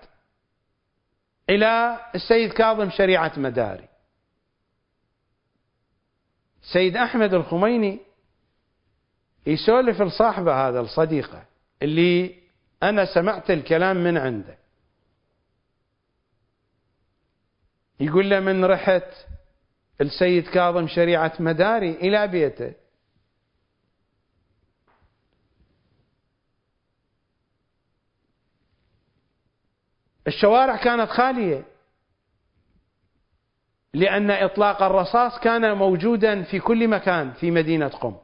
إلى 1.50 2.00
السيد 2.14 2.52
كاظم 2.52 2.90
شريعة 2.90 3.32
مداري. 3.36 3.88
سيد 6.72 6.96
أحمد 6.96 7.34
الخميني 7.34 8.00
يسولف 9.46 10.02
لصاحبه 10.02 10.68
هذا 10.68 10.80
الصديقة 10.80 11.47
اللي 11.82 12.34
أنا 12.82 13.14
سمعت 13.14 13.50
الكلام 13.50 13.96
من 13.96 14.16
عنده. 14.16 14.58
يقول 18.00 18.30
له 18.30 18.40
من 18.40 18.64
رحت 18.64 19.26
السيد 20.00 20.48
كاظم 20.48 20.88
شريعة 20.88 21.32
مداري 21.40 21.90
إلى 21.90 22.28
بيته. 22.28 22.72
الشوارع 30.26 30.76
كانت 30.76 31.10
خالية 31.10 31.64
لأن 33.94 34.30
إطلاق 34.30 34.82
الرصاص 34.82 35.40
كان 35.40 35.76
موجودا 35.76 36.42
في 36.42 36.60
كل 36.60 36.88
مكان 36.88 37.32
في 37.32 37.50
مدينة 37.50 37.88
قم. 37.88 38.16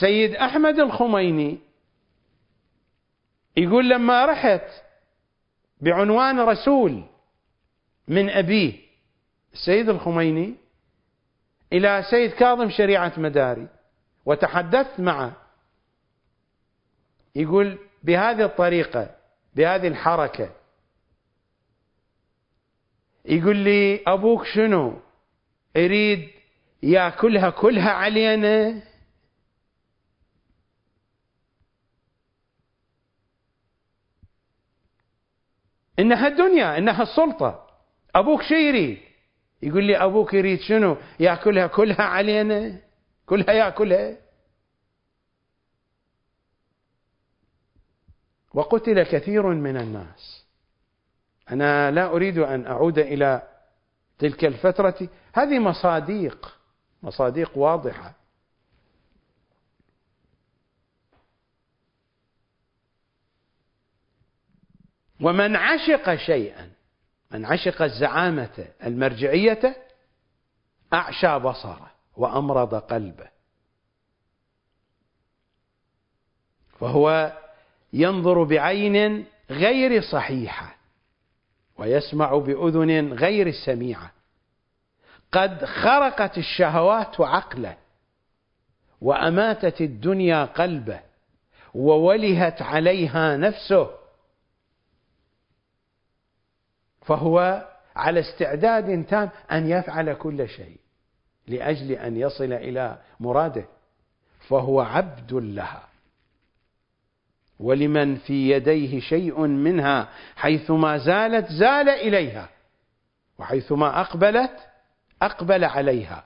سيد 0.00 0.34
أحمد 0.34 0.78
الخميني 0.78 1.58
يقول 3.56 3.88
لما 3.88 4.26
رحت 4.26 4.66
بعنوان 5.80 6.40
رسول 6.40 7.04
من 8.08 8.30
أبيه 8.30 8.72
السيد 9.52 9.88
الخميني 9.88 10.54
إلى 11.72 12.04
سيد 12.10 12.30
كاظم 12.30 12.70
شريعة 12.70 13.12
مداري 13.16 13.68
وتحدثت 14.26 15.00
معه. 15.00 15.36
يقول 17.34 17.78
بهذه 18.02 18.44
الطريقة 18.44 19.10
بهذه 19.54 19.88
الحركة. 19.88 20.50
يقول 23.24 23.56
لي 23.56 24.00
أبوك 24.06 24.44
شنو؟ 24.44 25.00
يريد 25.76 26.28
يأكلها 26.82 27.50
كلها 27.50 27.90
علينا؟ 27.90 28.82
إنها 35.98 36.28
الدنيا 36.28 36.78
إنها 36.78 37.02
السلطة. 37.02 37.66
أبوك 38.14 38.42
شو 38.42 38.54
يريد؟ 38.54 38.98
يقول 39.62 39.84
لي 39.84 39.96
أبوك 39.96 40.34
يريد 40.34 40.60
شنو؟ 40.60 40.96
يأكلها 41.20 41.66
كلها 41.66 42.02
علينا. 42.02 42.80
كلها 43.26 43.52
يأكلها. 43.52 44.16
وقتل 48.54 49.02
كثير 49.02 49.46
من 49.46 49.76
الناس. 49.76 50.46
أنا 51.50 51.90
لا 51.90 52.06
أريد 52.06 52.38
أن 52.38 52.66
أعود 52.66 52.98
إلى 52.98 53.42
تلك 54.18 54.44
الفترة. 54.44 55.08
هذه 55.32 55.58
مصاديق 55.58 56.58
مصاديق 57.02 57.58
واضحة. 57.58 58.23
ومن 65.20 65.56
عشق 65.56 66.14
شيئا 66.14 66.70
من 67.30 67.44
عشق 67.44 67.82
الزعامة 67.82 68.64
المرجعية 68.84 69.76
أعشى 70.92 71.38
بصره 71.38 71.90
وأمرض 72.16 72.74
قلبه. 72.74 73.28
فهو 76.80 77.32
ينظر 77.92 78.42
بعين 78.42 79.26
غير 79.50 80.02
صحيحة 80.02 80.76
ويسمع 81.76 82.38
بأذن 82.38 83.12
غير 83.12 83.50
سميعة. 83.66 84.10
قد 85.32 85.64
خرقت 85.64 86.38
الشهوات 86.38 87.20
عقله 87.20 87.76
وأماتت 89.00 89.80
الدنيا 89.80 90.44
قلبه 90.44 91.00
وولهت 91.74 92.62
عليها 92.62 93.36
نفسه. 93.36 94.03
فهو 97.04 97.64
على 97.96 98.20
استعداد 98.20 99.04
تام 99.04 99.30
أن 99.52 99.70
يفعل 99.70 100.14
كل 100.14 100.48
شيء 100.48 100.76
لأجل 101.48 101.92
أن 101.92 102.16
يصل 102.16 102.52
إلى 102.52 102.98
مراده 103.20 103.64
فهو 104.48 104.80
عبد 104.80 105.32
لها. 105.32 105.88
ولمن 107.60 108.16
في 108.16 108.50
يديه 108.50 109.00
شيء 109.00 109.40
منها 109.46 110.08
حيثما 110.36 110.98
زالت 110.98 111.52
زال 111.52 111.88
إليها 111.88 112.48
وحيثما 113.38 114.00
أقبلت 114.00 114.56
أقبل 115.22 115.64
عليها. 115.64 116.24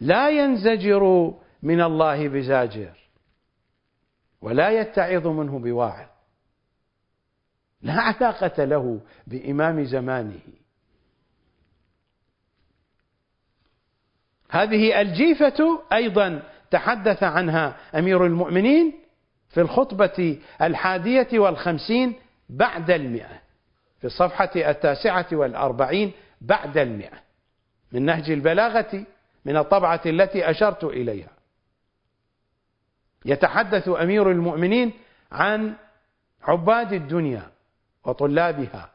لا 0.00 0.30
ينزجر 0.30 1.34
من 1.62 1.80
الله 1.80 2.28
بزاجر 2.28 2.92
ولا 4.42 4.70
يتعظ 4.70 5.26
منه 5.26 5.58
بواعظ. 5.58 6.15
لا 7.82 8.00
علاقة 8.00 8.64
له 8.64 9.00
بإمام 9.26 9.84
زمانه. 9.84 10.40
هذه 14.50 15.00
الجيفة 15.00 15.82
أيضا 15.92 16.42
تحدث 16.70 17.22
عنها 17.22 17.76
أمير 17.94 18.26
المؤمنين 18.26 18.92
في 19.48 19.60
الخطبة 19.60 20.38
الحادية 20.62 21.38
والخمسين 21.38 22.14
بعد 22.48 22.90
المئة 22.90 23.40
في 24.00 24.06
الصفحة 24.06 24.50
التاسعة 24.56 25.26
والأربعين 25.32 26.12
بعد 26.40 26.78
المئة 26.78 27.18
من 27.92 28.02
نهج 28.04 28.30
البلاغة 28.30 29.04
من 29.44 29.56
الطبعة 29.56 30.00
التي 30.06 30.50
أشرت 30.50 30.84
إليها. 30.84 31.30
يتحدث 33.24 33.88
أمير 33.88 34.30
المؤمنين 34.30 34.92
عن 35.32 35.74
عباد 36.42 36.92
الدنيا 36.92 37.55
وطلابها 38.06 38.90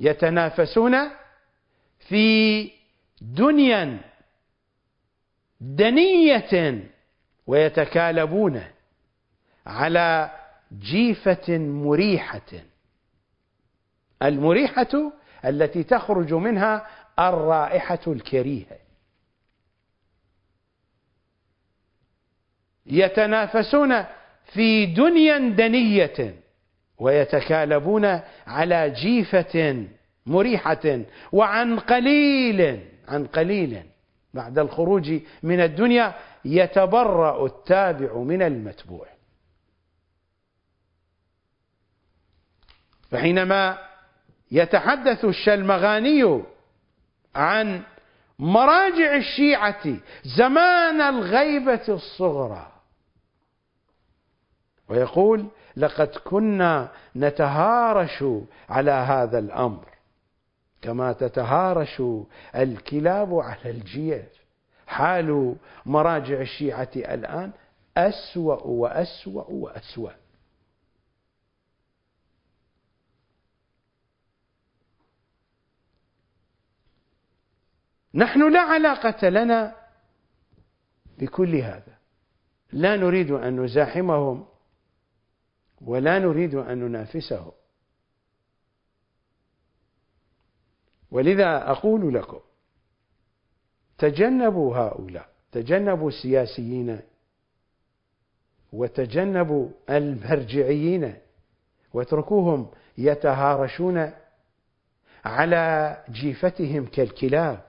يتنافسون 0.00 0.96
في 1.98 2.70
دنيا 3.20 4.00
دنية 5.60 6.82
ويتكالبون 7.46 8.62
على 9.66 10.30
جيفة 10.78 11.58
مريحة. 11.58 12.50
المريحة 14.22 15.12
التي 15.44 15.82
تخرج 15.82 16.34
منها 16.34 16.86
الرائحة 17.18 17.98
الكريهة 18.06 18.78
يتنافسون 22.86 24.04
في 24.44 24.86
دنيا 24.86 25.38
دنية. 25.38 26.41
ويتكالبون 27.02 28.20
على 28.46 28.90
جيفة 28.90 29.86
مريحة 30.26 31.00
وعن 31.32 31.78
قليل 31.78 32.80
عن 33.08 33.26
قليل. 33.26 33.82
بعد 34.34 34.58
الخروج 34.58 35.12
من 35.42 35.60
الدنيا 35.60 36.14
يتبرأ 36.44 37.46
التابع 37.46 38.16
من 38.16 38.42
المتبوع. 38.42 39.06
فحينما 43.10 43.78
يتحدث 44.50 45.24
الشلمغاني 45.24 46.42
عن 47.34 47.82
مراجع 48.38 49.16
الشيعة 49.16 49.96
زمان 50.36 51.00
الغيبة 51.00 51.84
الصغرى 51.88 52.72
ويقول 54.88 55.46
لقد 55.76 56.08
كنا 56.24 56.92
نتهارش 57.16 58.24
على 58.68 58.90
هذا 58.90 59.38
الأمر. 59.38 59.88
كما 60.82 61.12
تتهارش 61.12 62.02
الكلاب 62.54 63.34
على 63.34 63.70
الجيف 63.70 64.42
حال 64.86 65.56
مراجع 65.86 66.40
الشيعة 66.40 66.90
الآن 66.96 67.52
أسوأ 67.96 68.62
وأسوأ 68.62 69.44
وأسوأ. 69.50 70.10
نحن 78.14 78.52
لا 78.52 78.60
علاقة 78.60 79.28
لنا 79.28 79.76
بكل 81.18 81.56
هذا. 81.56 81.98
لا 82.72 82.96
نريد 82.96 83.30
أن 83.30 83.60
نزاحمهم. 83.60 84.51
ولا 85.86 86.18
نريد 86.18 86.54
أن 86.54 86.78
ننافسهم 86.78 87.52
ولذا 91.10 91.70
أقول 91.70 92.14
لكم 92.14 92.40
تجنبوا 93.98 94.76
هؤلاء 94.76 95.28
تجنبوا 95.52 96.08
السياسيين 96.08 97.00
وتجنبوا 98.72 99.68
المرجعيين 99.90 101.14
واتركوهم 101.92 102.70
يتهارشون 102.98 104.12
على 105.24 105.96
جيفتهم 106.10 106.86
كالكلاب. 106.86 107.64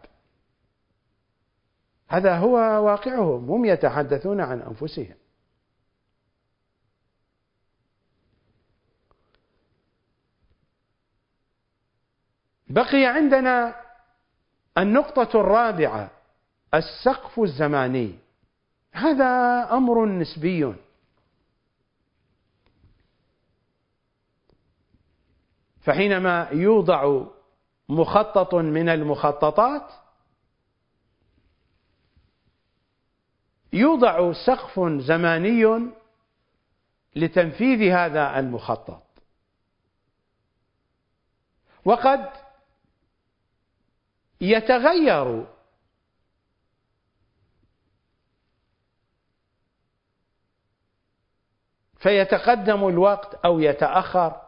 هذا 2.08 2.38
هو 2.38 2.56
واقعهم 2.86 3.50
هم 3.52 3.66
يتحدثون 3.66 4.42
عن 4.42 4.62
أنفسهم. 4.62 5.16
بقي 12.74 13.06
عندنا 13.06 13.76
النقطة 14.78 15.42
الرابعة 15.42 16.12
السقف 16.74 17.40
الزماني. 17.40 18.16
هذا 18.92 19.64
أمر 19.72 20.06
نسبي. 20.06 20.74
فحينما 25.82 26.50
يوضع 26.52 27.24
مخطط 27.90 28.56
من 28.56 28.90
المخططات 28.90 29.92
يوضع 33.74 34.34
سقف 34.34 34.80
زماني 34.80 35.92
لتنفيذ 37.16 37.92
هذا 37.92 38.40
المخطط. 38.40 39.04
وقد 41.86 42.43
يتغير. 44.44 45.46
فيتقدم 51.98 52.88
الوقت 52.88 53.36
أو 53.46 53.60
يتأخر 53.60 54.42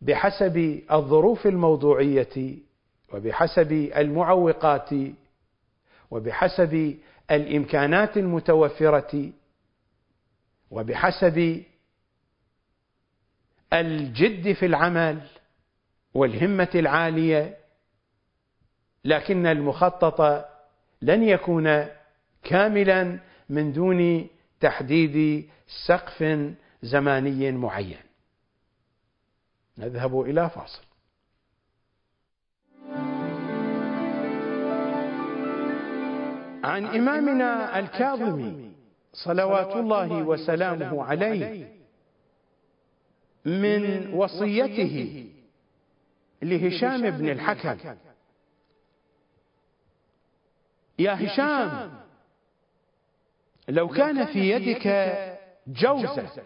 بحسب 0.00 0.82
الظروف 0.92 1.46
الموضوعية 1.46 2.56
وبحسب 3.12 3.72
المعوقات 3.72 4.90
وبحسب 6.10 6.98
الإمكانات 7.30 8.16
المتوفرة 8.16 9.32
وبحسب 10.70 11.62
الجد 13.72 14.52
في 14.52 14.66
العمل 14.66 15.26
والهمة 16.14 16.70
العالية 16.74 17.57
لكن 19.04 19.46
المخطط 19.46 20.48
لن 21.02 21.22
يكون 21.22 21.86
كاملا 22.42 23.18
من 23.48 23.72
دون 23.72 24.26
تحديد 24.60 25.48
سقف 25.86 26.50
زماني 26.82 27.52
معين. 27.52 27.98
نذهب 29.78 30.20
إلى 30.20 30.50
فاصل. 30.50 30.82
عن 36.64 36.84
إمامنا 36.84 37.78
الكاظمي 37.78 38.72
صلوات 39.12 39.76
الله 39.76 40.22
وسلامه 40.22 41.04
عليه 41.04 41.72
من 43.44 44.14
وصيته 44.14 45.26
لهشام 46.42 47.10
بن 47.10 47.28
الحكم. 47.28 47.96
يا 50.98 51.26
هشام 51.26 51.90
لو 53.68 53.88
كان 53.88 54.26
في 54.26 54.50
يدك 54.50 54.86
جوزة. 55.66 56.42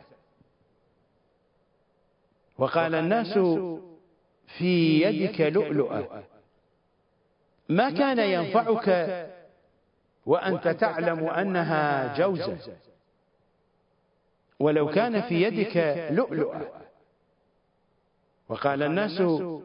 وقال 2.58 2.94
الناس 2.94 3.38
في 4.58 5.02
يدك 5.02 5.40
لؤلؤة. 5.40 6.24
ما 7.68 7.90
كان 7.90 8.18
ينفعك 8.18 8.88
وأنت 10.26 10.68
تعلم 10.68 11.24
أنها 11.28 12.16
جوزة. 12.16 12.76
ولو 14.60 14.88
كان 14.88 15.20
في 15.22 15.42
يدك 15.42 16.06
لؤلؤة. 16.10 16.82
وقال 18.48 18.82
الناس 18.82 19.20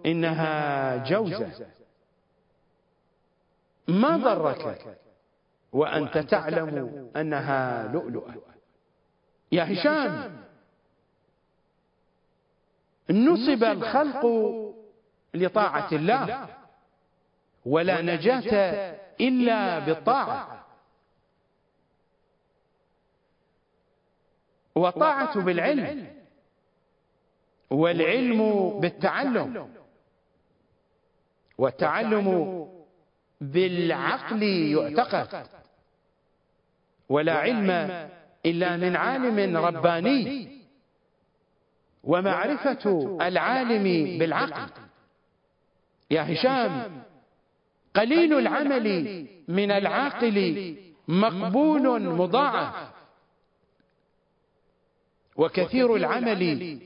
إنها 0.05 0.97
جوزة. 1.09 1.67
ما 3.87 4.17
ضرك 4.17 4.97
وأنت 5.73 6.17
تعلم 6.17 7.11
أنها 7.15 7.87
لؤلؤة. 7.87 8.35
يا 9.51 9.63
هشام 9.63 10.37
نصب 13.09 13.63
الخلق 13.63 14.25
لطاعة 15.33 15.87
الله 15.91 16.47
ولا 17.65 18.01
نجاة 18.01 18.95
إلا 19.21 19.79
بالطاعة. 19.79 20.65
والطاعة 24.75 25.41
بالعلم 25.41 26.07
والعلم 27.69 28.69
بالتعلم. 28.79 29.73
والتعلم 31.57 32.67
بالعقل 33.41 34.43
يعتقد. 34.43 35.47
ولا 37.09 37.33
علم 37.33 37.69
إلا 38.45 38.77
من 38.77 38.95
عالم 38.95 39.57
رباني. 39.57 40.57
ومعرفة 42.03 43.17
العالم 43.21 44.17
بالعقل. 44.19 44.71
يا 46.11 46.33
هشام 46.33 47.03
قليل 47.95 48.33
العمل 48.33 49.27
من 49.47 49.71
العاقل 49.71 50.75
مقبول 51.07 52.01
مضاعف. 52.01 52.91
وكثير 55.35 55.95
العمل 55.95 56.79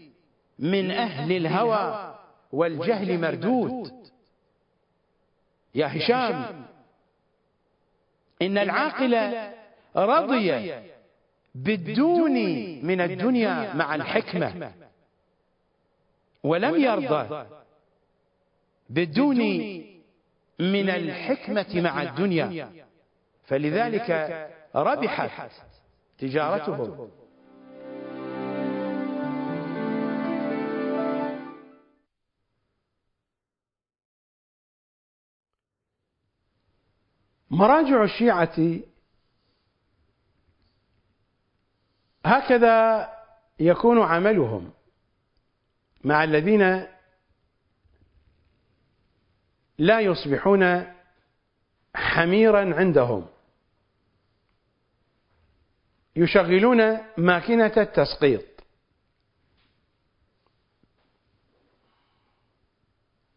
من 0.60 0.92
أهل 0.92 1.32
الهوى 1.32 2.16
والجهل 2.52 3.22
مردود. 3.22 4.01
يا 5.76 5.98
هشام 5.98 6.66
إن 8.42 8.58
العاقل 8.58 9.34
رضي 9.96 10.74
بالدون 11.56 12.34
من 12.86 13.02
الدنيا 13.02 13.74
مع 13.74 13.96
الحكمة 13.96 14.72
ولم 16.44 16.76
يرضى 16.76 17.46
بالدون 18.90 19.38
من 20.60 20.90
الحكمة 20.90 21.82
مع 21.82 22.02
الدنيا. 22.02 22.70
فلذلك 23.44 24.50
ربحت 24.76 25.52
تجارتهم. 26.18 27.10
مراجع 37.52 38.04
الشيعة 38.04 38.80
هكذا 42.26 43.10
يكون 43.60 44.02
عملهم 44.02 44.74
مع 46.04 46.24
الذين 46.24 46.88
لا 49.78 50.00
يصبحون 50.00 50.94
حميرا 51.96 52.76
عندهم. 52.76 53.28
يشغلون 56.16 56.98
ماكينة 57.18 57.74
التسقيط. 57.78 58.46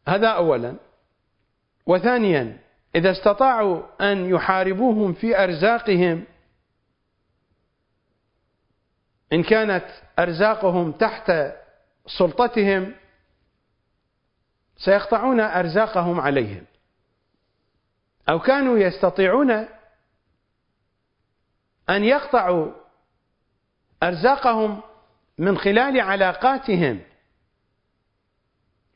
هذا 0.09 0.28
أولا. 0.28 0.77
وثانيا 1.86 2.64
إذا 2.95 3.11
استطاعوا 3.11 3.83
أن 4.01 4.31
يحاربوهم 4.31 5.12
في 5.12 5.45
أرزاقهم 5.45 6.25
إن 9.33 9.43
كانت 9.43 9.85
أرزاقهم 10.19 10.93
تحت 10.93 11.33
سلطتهم 12.07 12.95
سيقطعون 14.77 15.41
أرزاقهم 15.41 16.21
عليهم. 16.21 16.65
أو 18.29 18.39
كانوا 18.39 18.79
يستطيعون 18.79 19.51
أن 21.91 22.05
يقطعوا 22.05 22.73
أرزاقهم 24.03 24.81
من 25.39 25.59
خلال 25.59 26.01
علاقاتهم 26.01 27.01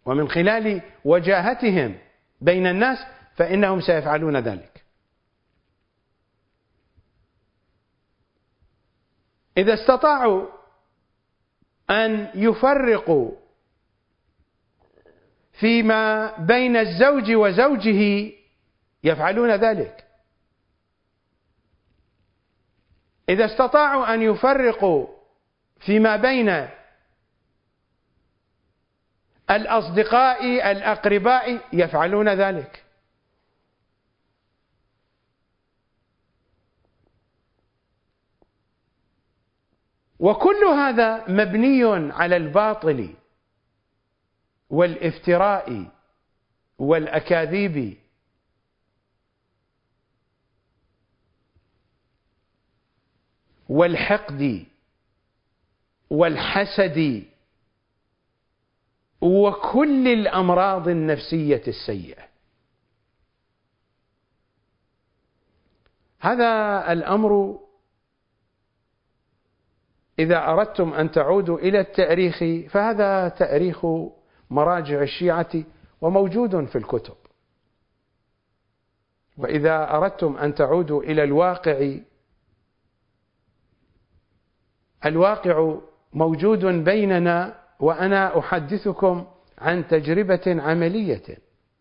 ومن 0.05 0.29
خلال 0.29 0.83
وجاهتهم 1.05 1.99
بين 2.41 2.67
الناس 2.67 2.99
فإنهم 3.39 3.81
سيفعلون 3.81 4.37
ذلك. 4.37 4.85
إذا 9.57 9.75
استطاعوا 9.75 10.47
أن 11.91 12.31
يفرقوا 12.35 13.31
فيما 15.53 16.37
بين 16.39 16.77
الزوج 16.77 17.31
وزوجه 17.33 18.33
يفعلون 19.05 19.51
ذلك. 19.51 20.05
إذا 23.29 23.45
استطاعوا 23.45 24.15
أن 24.15 24.23
يفرقوا 24.23 25.07
فيما 25.81 26.17
بين 26.17 26.69
الأصدقاء 29.51 30.71
الأقرباء 30.71 31.61
يفعلون 31.73 32.29
ذلك. 32.29 32.88
وكل 40.19 40.65
هذا 40.65 41.31
مبني 41.31 41.85
على 42.13 42.37
الباطل 42.37 43.15
والافتراء 44.71 45.93
والأكاذيب. 46.79 47.97
والحقد 53.69 54.67
والحسد 56.11 57.25
وكل 59.21 60.09
الأمراض 60.09 60.89
النفسية 60.89 61.63
السيئة. 61.69 62.29
هذا 66.21 66.93
الأمر 66.93 67.61
إذا 70.19 70.49
أردتم 70.49 70.93
أن 70.93 71.11
تعودوا 71.11 71.59
إلى 71.59 71.81
التأريخ 71.81 72.39
فهذا 72.71 73.29
تأريخ 73.29 73.87
مراجع 74.51 75.03
الشيعة 75.03 75.51
وموجود 76.01 76.65
في 76.65 76.79
الكتب. 76.79 77.15
وإذا 79.39 79.91
أردتم 79.91 80.37
أن 80.37 80.55
تعودوا 80.55 81.03
إلى 81.03 81.25
الواقع 81.25 81.95
الواقع 85.07 85.75
موجود 86.13 86.65
بيننا 86.65 87.61
وأنا 87.81 88.39
أحدثكم 88.39 89.27
عن 89.59 89.87
تجربة 89.87 90.63
عملية 90.63 91.39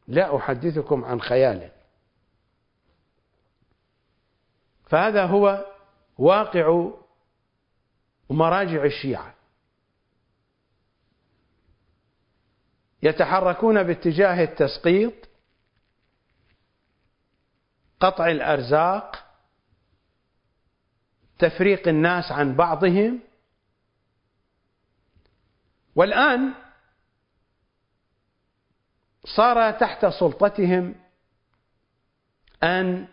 لا 0.08 0.36
أحدثكم 0.36 1.06
عن 1.06 1.22
خيال. 1.22 1.70
فهذا 4.86 5.26
هو 5.26 5.66
واقع 6.18 6.90
ومراجع 8.30 8.86
الشيعة. 8.86 9.34
يتحركون 13.04 13.84
باتجاه 13.84 14.44
التسقيط 14.44 15.14
قطع 18.00 18.28
الأرزاق 18.28 19.26
تفريق 21.40 21.88
الناس 21.88 22.32
عن 22.32 22.56
بعضهم. 22.56 23.20
والآن 25.96 26.54
صار 29.26 29.72
تحت 29.72 30.06
سلطتهم 30.06 30.96
أن 32.64 33.08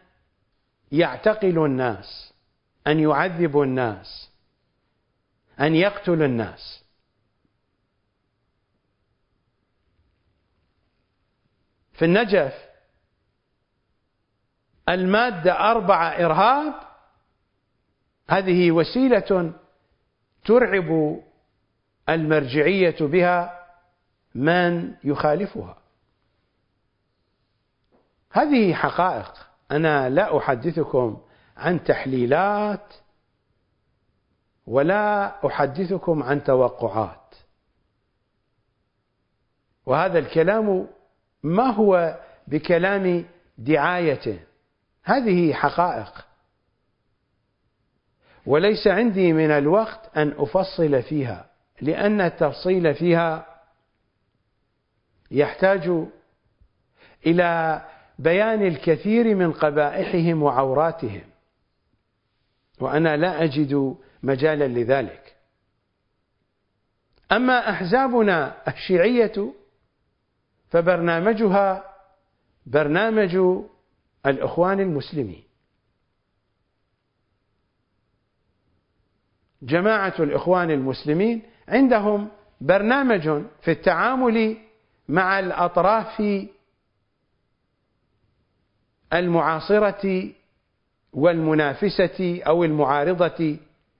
يعتقلوا 0.92 1.66
الناس 1.66 2.34
أن 2.86 3.00
يعذبوا 3.00 3.64
الناس. 3.64 4.34
أن 5.60 5.74
يقتل 5.74 6.22
الناس. 6.22 6.85
في 11.93 12.05
النجف 12.05 12.55
المادة 14.89 15.70
أربعة 15.70 16.09
إرهاب 16.09 16.74
هذه 18.28 18.70
وسيلة 18.70 19.52
ترعب 20.44 21.20
المرجعية 22.09 22.97
بها 23.01 23.66
من 24.35 24.94
يخالفها. 25.05 25.78
هذه 28.31 28.74
حقائق. 28.74 29.32
أنا 29.70 30.10
لا 30.10 30.39
أحدثكم 30.39 31.22
عن 31.56 31.85
تحليلات 31.85 32.94
ولا 34.66 35.46
أحدثكم 35.46 36.22
عن 36.22 36.44
توقعات. 36.44 37.34
وهذا 39.86 40.18
الكلام 40.18 40.86
ما 41.42 41.70
هو 41.70 42.18
بكلام 42.46 43.24
دعاية 43.58 44.46
هذه 45.04 45.52
حقائق. 45.52 46.26
وليس 48.46 48.86
عندي 48.86 49.32
من 49.32 49.50
الوقت 49.50 50.16
أن 50.16 50.34
أفصل 50.36 51.02
فيها 51.02 51.46
لأن 51.80 52.20
التفصيل 52.20 52.94
فيها 52.94 53.46
يحتاج 55.30 55.90
إلى 57.26 57.82
بيان 58.18 58.66
الكثير 58.66 59.34
من 59.34 59.52
قبائحهم 59.52 60.42
وعوراتهم. 60.42 61.34
وأنا 62.80 63.16
لا 63.16 63.44
أجد 63.44 63.96
مجالا 64.22 64.68
لذلك. 64.68 65.36
أما 67.32 67.70
أحزابنا 67.70 68.68
الشيعية 68.68 69.55
فبرنامجها 70.68 71.94
برنامج 72.66 73.36
الإخوان 74.26 74.80
المسلمين. 74.80 75.44
جماعة 79.62 80.14
الإخوان 80.18 80.70
المسلمين 80.70 81.42
عندهم 81.68 82.28
برنامج 82.60 83.22
في 83.62 83.70
التعامل 83.70 84.56
مع 85.09 85.38
الأطراف 85.38 86.22
المعاصرة 89.12 90.32
والمنافسة 91.14 92.42
أو 92.46 92.64
المعارضة 92.64 93.56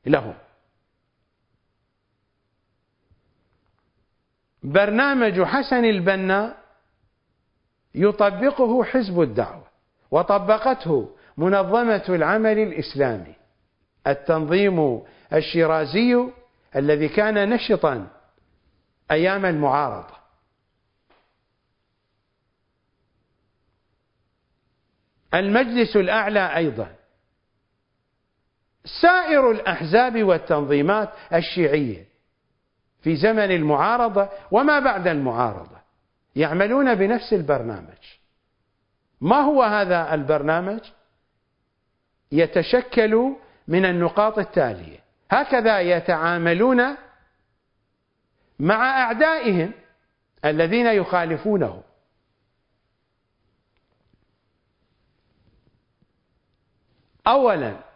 لهم. 0.07 0.35
برنامج 4.63 5.43
حسن 5.43 5.85
البنا 5.85 6.57
يطبقه 7.95 8.85
حزب 8.85 9.21
الدعوة 9.21 9.67
وطبقته 10.11 11.17
منظمة 11.37 12.05
العمل 12.09 12.59
الإسلامي. 12.59 13.35
التنظيم 14.07 15.03
الشيرازي 15.33 16.29
الذي 16.77 17.09
كان 17.09 17.51
نشطا 17.51 18.07
أيام 19.11 19.47
المعارضة. 19.47 20.15
المجلس 25.35 25.97
الأعلى 25.97 26.57
أيضا 26.57 26.97
سائر 28.85 29.51
الأحزاب 29.51 30.23
والتنظيمات 30.23 31.11
الشيعية 31.33 32.09
في 33.03 33.17
زمن 33.17 33.51
المعارضة 33.51 34.29
وما 34.51 34.79
بعد 34.79 35.07
المعارضة 35.07 35.77
يعملون 36.37 36.95
بنفس 36.95 37.33
البرنامج. 37.33 38.19
ما 39.21 39.37
هو 39.37 39.63
هذا 39.63 40.15
البرنامج؟ 40.15 40.81
يتشكل 42.33 43.35
من 43.69 43.85
النقاط 43.85 44.39
التالية. 44.39 44.99
هكذا 45.31 45.81
يتعاملون 45.81 46.97
مع 48.59 49.03
أعدائهم 49.03 49.73
الذين 50.45 50.87
يخالفونه. 50.87 51.83
أولا 57.27 57.94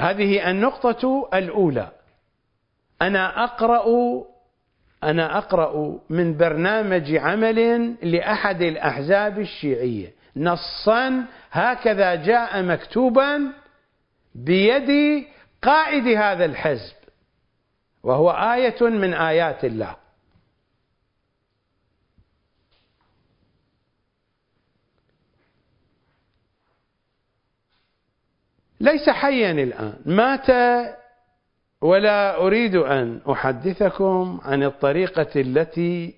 هذه 0.00 0.50
النقطة 0.50 1.28
الأولى. 1.34 1.88
أنا 3.02 3.44
أقرأ 3.44 3.86
أنا 5.04 5.38
أقرأ 5.38 5.98
من 6.10 6.36
برنامج 6.36 7.16
عمل 7.16 7.94
لأحد 8.02 8.62
الأحزاب 8.62 9.38
الشيعية. 9.38 10.12
نصا 10.36 11.24
هكذا 11.50 12.14
جاء 12.14 12.62
مكتوبا 12.62 13.52
بيد 14.34 15.24
قائد 15.62 16.06
هذا 16.06 16.44
الحزب 16.44 16.94
وهو 18.02 18.30
آية 18.30 18.82
من 18.82 19.14
آيات 19.14 19.64
الله. 19.64 19.96
ليس 28.80 29.10
حيا 29.10 29.50
الآن. 29.50 30.02
مات 30.06 30.46
ولا 31.80 32.36
أريد 32.36 32.74
أن 32.74 33.20
أحدثكم 33.30 34.40
عن 34.42 34.62
الطريقة 34.62 35.40
التي 35.40 36.14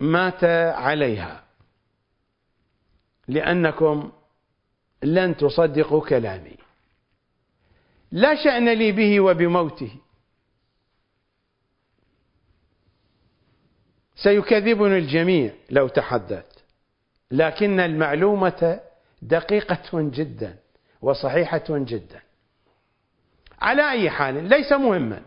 مات 0.00 0.44
عليها. 0.74 1.44
لأنكم 3.28 4.12
لن 5.02 5.36
تصدقوا 5.36 6.08
كلامي. 6.08 6.56
لا 8.12 8.44
شأن 8.44 8.68
لي 8.68 8.92
به 8.92 9.20
وبموته. 9.20 9.90
سيكذبني 14.16 14.98
الجميع 14.98 15.54
لو 15.70 15.88
تحدثت. 15.88 16.55
لكن 17.30 17.80
المعلومة 17.80 18.80
دقيقة 19.22 20.00
جدا 20.00 20.56
وصحيحة 21.02 21.64
جدا. 21.68 22.20
على 23.60 23.90
أي 23.90 24.10
حال 24.10 24.48
ليس 24.48 24.72
مهما. 24.72 25.22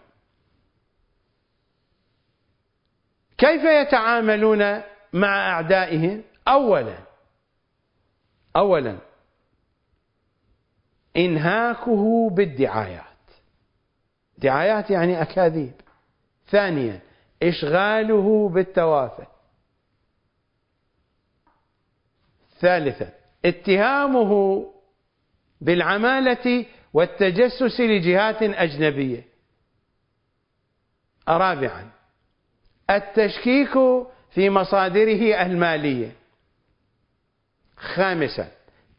كيف 3.38 3.64
يتعاملون 3.64 4.82
مع 5.14 5.52
أعدائهم؟ 5.52 6.24
أولا 6.48 6.98
أولا 8.56 8.98
إنهاكه 11.18 12.30
بالدعايات. 12.30 13.04
دعايات 14.38 14.90
يعني 14.90 15.22
أكاذيب. 15.22 15.74
ثانيا 16.48 17.00
إشغاله 17.44 18.50
بالتوافه 18.50 19.28
ثالثا 22.60 23.10
اتهامه 23.46 24.64
بالعمالة 25.62 26.66
والتجسس 26.94 27.80
لجهات 27.82 28.44
أجنبية. 28.44 29.26
رابعا 31.28 31.90
التشكيك 32.90 33.74
في 34.32 34.50
مصادره 34.50 35.42
المالية. 35.46 36.12
خامسا 37.78 38.48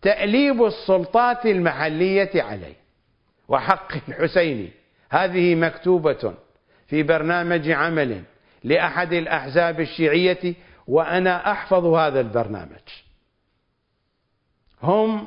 تأليب 0.03 0.65
السلطات 0.65 1.47
المحلية 1.47 2.43
عليه. 2.43 2.75
وحق 3.49 3.93
الحسيني 4.09 4.71
هذه 5.11 5.55
مكتوبة 5.55 6.35
في 6.87 7.03
برنامج 7.03 7.71
عمل 7.71 8.23
لأحد 8.65 9.13
الأحزاب 9.13 9.81
الشيعية 9.81 10.55
وأنا 10.87 11.53
أحفظ 11.53 11.85
هذا 11.85 12.21
البرنامج. 12.21 13.10
هم 14.83 15.27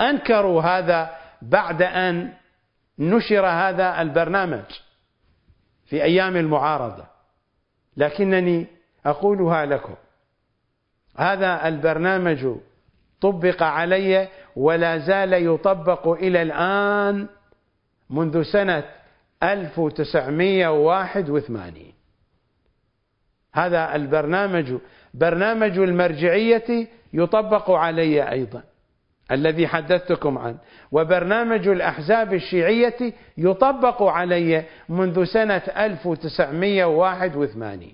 أنكروا 0.00 0.62
هذا 0.62 1.16
بعد 1.42 1.82
أن 1.82 2.32
نشر 2.98 3.46
هذا 3.46 4.02
البرنامج 4.02 4.64
في 5.86 6.02
أيام 6.02 6.36
المعارضة. 6.36 7.04
لكنني 7.96 8.66
أقولها 9.06 9.66
لكم. 9.66 9.94
هذا 11.16 11.68
البرنامج 11.68 12.46
طبق 13.20 13.62
علي 13.62 14.28
ولا 14.56 14.98
زال 14.98 15.32
يطبق 15.32 16.08
إلى 16.08 16.42
الآن 16.42 17.28
منذ 18.10 18.42
سنة 18.42 18.84
1981 19.42 21.92
هذا 23.52 23.94
البرنامج 23.94 24.74
برنامج 25.14 25.78
المرجعية 25.78 26.86
يطبق 27.12 27.70
علي 27.70 28.30
أيضا 28.30 28.62
الذي 29.30 29.68
حدثتكم 29.68 30.38
عنه. 30.38 30.58
وبرنامج 30.92 31.68
الأحزاب 31.68 32.34
الشيعية 32.34 33.12
يطبق 33.38 34.02
علي 34.02 34.64
منذ 34.88 35.24
سنة 35.24 35.62
1981 35.76 37.92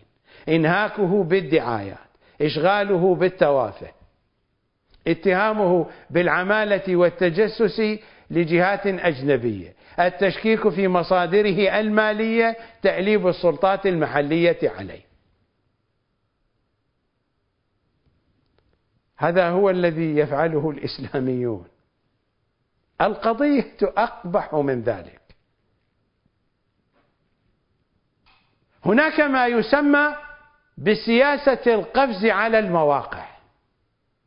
إنهاكه 0.48 1.24
بالدعايات 1.24 1.96
إشغاله 2.42 3.14
بالتوافه 3.14 3.86
اتهامه 5.08 5.86
بالعمالة 6.10 6.96
والتجسس 6.96 7.82
لجهات 8.30 8.86
أجنبية 8.86 9.74
التشكيك 10.00 10.68
في 10.68 10.88
مصادره 10.88 11.80
المالية 11.80 12.56
تأليب 12.82 13.28
السلطات 13.28 13.86
المحلية 13.86 14.58
عليه. 14.78 15.05
هذا 19.16 19.48
هو 19.48 19.70
الذي 19.70 20.16
يفعله 20.16 20.70
الإسلاميون. 20.70 21.66
القضية 23.00 23.76
أقبح 23.82 24.54
من 24.54 24.82
ذلك. 24.82 25.20
هناك 28.84 29.20
ما 29.20 29.46
يسمى 29.46 30.16
بسياسة 30.78 31.74
القفز 31.74 32.24
على 32.24 32.58
المواقع. 32.58 33.26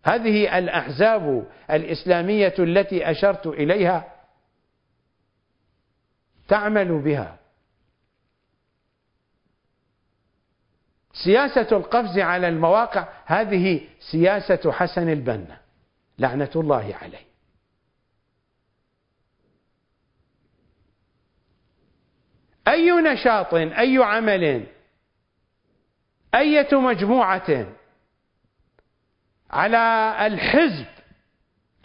هذه 0.04 0.58
الأحزاب 0.58 1.48
الإسلامية 1.72 2.54
التي 2.60 3.12
أشرت 3.12 3.48
إليها 3.48 4.14
تعمل 6.48 7.02
بها. 7.02 7.39
سياسة 11.14 11.68
القفز 11.72 12.20
على 12.20 12.48
المواقع 12.48 13.08
هذه 13.26 13.82
سياسة 14.12 14.72
حسن 14.72 15.10
البنا. 15.10 15.60
لعنة 16.20 16.52
الله 16.56 16.96
عليه. 17.02 17.30
أي 22.68 22.92
نشاط 22.92 23.54
أي 23.54 23.98
عمل 23.98 24.68
أية 26.36 26.80
مجموعة 26.80 27.68
على 29.50 30.16
الحزب 30.28 30.86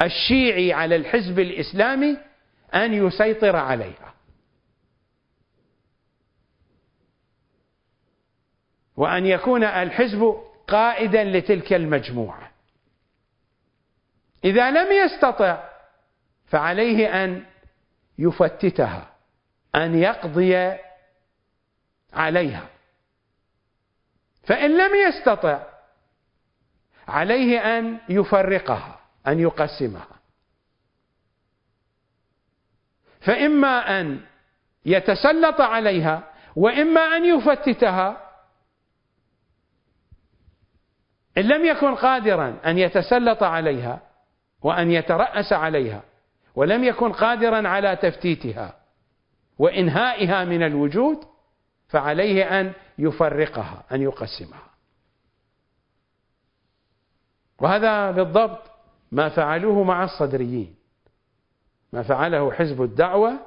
الشيعي 0.03 0.73
على 0.73 0.97
الحزب 0.97 1.39
الإسلامي 1.39 2.19
أن 2.75 2.95
يسيطر 2.95 3.57
عليها. 3.57 4.14
وأن 8.97 9.27
يكون 9.27 9.65
الحزب 9.65 10.43
قائدا 10.69 11.25
لتلك 11.25 11.73
المجموعة. 11.73 12.51
إذا 14.45 14.71
لم 14.71 14.93
يستطع 14.93 15.69
فعليه 16.47 17.25
أن 17.25 17.47
يفتتها 18.19 19.11
أن 19.75 19.99
يقضي 19.99 20.77
عليها. 22.12 22.69
فإن 24.45 24.79
لم 24.79 24.95
يستطع 25.09 25.62
عليه 27.09 27.79
أن 27.79 27.99
يفرقها 28.09 29.01
أن 29.27 29.41
يقسمها. 29.41 30.15
فإما 33.21 34.01
أن 34.01 34.21
يتسلط 34.87 35.61
عليها 35.61 36.33
وإما 36.57 37.01
أن 37.01 37.25
يفتتها 37.25 38.24
إن 41.39 41.43
لم 41.43 41.65
يكن 41.65 41.94
قادرا 41.94 42.56
أن 42.66 42.78
يتسلط 42.78 43.43
عليها 43.43 44.01
وأن 44.62 44.90
يترأس 44.90 45.52
عليها 45.52 46.02
ولم 46.55 46.85
يكن 46.85 47.12
قادرا 47.12 47.69
على 47.69 47.97
تفتيتها 47.97 48.77
وإنهائها 49.59 50.44
من 50.44 50.62
الوجود 50.62 51.19
فعليه 51.89 52.61
أن 52.61 52.73
يفرقها 52.98 53.85
أن 53.93 54.02
يقسمها. 54.02 54.70
وهذا 57.61 58.11
بالضبط 58.11 58.62
ما 59.12 59.28
فعلوه 59.28 59.82
مع 59.82 60.05
الصدريين. 60.05 60.74
ما 61.93 62.02
فعله 62.02 62.52
حزب 62.52 62.82
الدعوة 62.82 63.40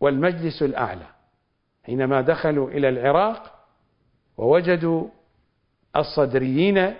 والمجلس 0.00 0.62
الأعلى 0.62 1.06
حينما 1.84 2.20
دخلوا 2.20 2.70
إلى 2.70 2.88
العراق 2.88 3.54
ووجدوا 4.36 5.08
الصدريين 5.96 6.94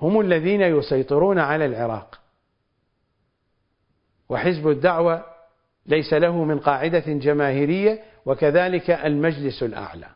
هم 0.00 0.20
الذين 0.20 0.60
يسيطرون 0.60 1.38
على 1.38 1.66
العراق. 1.66 2.20
وحزب 4.28 4.68
الدعوة 4.68 5.24
ليس 5.86 6.12
له 6.12 6.44
من 6.44 6.58
قاعدة 6.58 7.04
جماهيرية 7.06 8.04
وكذلك 8.26 8.90
المجلس 8.90 9.62
الأعلى. 9.62 10.10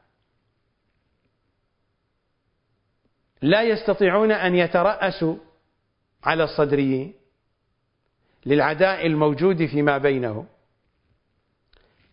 لا 3.42 3.62
يستطيعون 3.62 4.32
أن 4.32 4.54
يترأسوا 4.54 5.36
على 6.24 6.44
الصدريين 6.44 7.14
للعداء 8.46 9.06
الموجود 9.06 9.66
فيما 9.66 9.98
بينهم. 9.98 10.46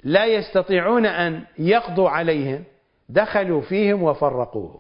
لا 0.04 0.26
يستطيعون 0.26 1.06
أن 1.06 1.46
يقضوا 1.58 2.10
عليهم. 2.10 2.64
دخلوا 3.10 3.62
فيهم 3.62 4.04
وفرقوهم 4.04 4.80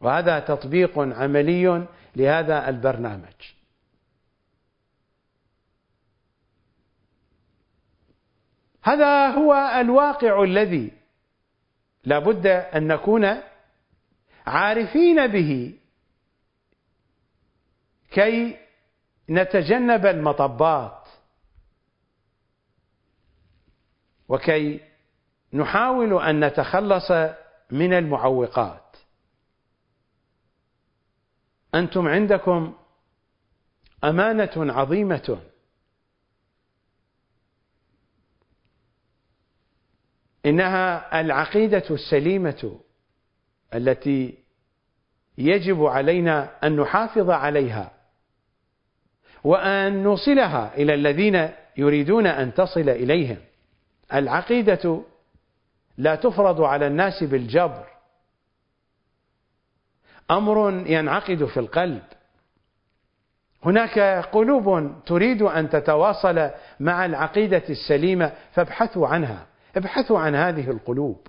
وهذا 0.00 0.40
تطبيق 0.40 0.98
عملي 0.98 1.86
لهذا 2.16 2.68
البرنامج. 2.68 3.34
هذا 8.82 9.28
هو 9.28 9.54
الواقع 9.54 10.42
الذي 10.42 10.92
لابد 12.04 12.46
أن 12.46 12.86
نكون 12.86 13.42
عارفين 14.46 15.26
به 15.26 15.78
كي 18.10 18.56
نتجنب 19.30 20.06
المطبات. 20.06 21.08
وكي 24.28 24.80
نحاول 25.56 26.22
أن 26.22 26.44
نتخلص 26.44 27.10
من 27.70 27.92
المعوقات. 27.92 28.96
أنتم 31.74 32.08
عندكم 32.08 32.74
أمانة 34.04 34.50
عظيمة. 34.56 35.38
إنها 40.46 41.20
العقيدة 41.20 41.84
السليمة 41.90 42.80
التي 43.74 44.38
يجب 45.38 45.84
علينا 45.84 46.66
أن 46.66 46.76
نحافظ 46.76 47.30
عليها 47.30 47.92
وأن 49.44 50.02
نوصلها 50.02 50.74
إلى 50.74 50.94
الذين 50.94 51.50
يريدون 51.76 52.26
أن 52.26 52.54
تصل 52.54 52.88
إليهم. 52.88 53.38
العقيدة 54.12 55.02
لا 55.98 56.14
تفرض 56.14 56.60
على 56.60 56.86
الناس 56.86 57.24
بالجبر. 57.24 57.86
أمر 60.30 60.84
ينعقد 60.86 61.44
في 61.44 61.60
القلب. 61.60 62.02
هناك 63.64 63.98
قلوب 64.32 64.94
تريد 65.06 65.42
أن 65.42 65.70
تتواصل 65.70 66.50
مع 66.80 67.04
العقيدة 67.04 67.62
السليمة 67.70 68.32
فابحثوا 68.52 69.08
عنها. 69.08 69.46
ابحثوا 69.76 70.18
عن 70.18 70.34
هذه 70.34 70.70
القلوب. 70.70 71.26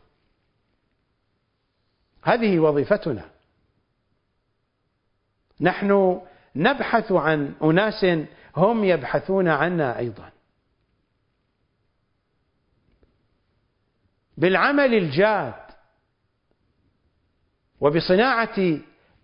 هذه 2.23 2.59
وظيفتنا. 2.59 3.25
نحن 5.61 6.21
نبحث 6.55 7.11
عن 7.11 7.53
أناس 7.63 8.05
هم 8.57 8.83
يبحثون 8.83 9.47
عنا 9.47 9.99
أيضا. 9.99 10.31
بالعمل 14.37 14.93
الجاد 14.93 15.53
وبصناعة 17.79 18.79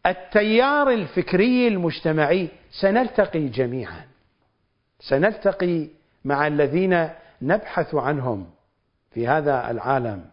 التيار 0.06 0.90
الفكري 0.90 1.67
المجتمعي 1.67 2.50
سنلتقي 2.82 3.48
جميعا. 3.48 4.08
سنلتقي 5.00 5.88
مع 6.25 6.48
الذين 6.48 7.09
نبحث 7.42 7.95
عنهم 7.95 8.51
في 9.11 9.27
هذا 9.27 9.72
العالم. 9.72 10.30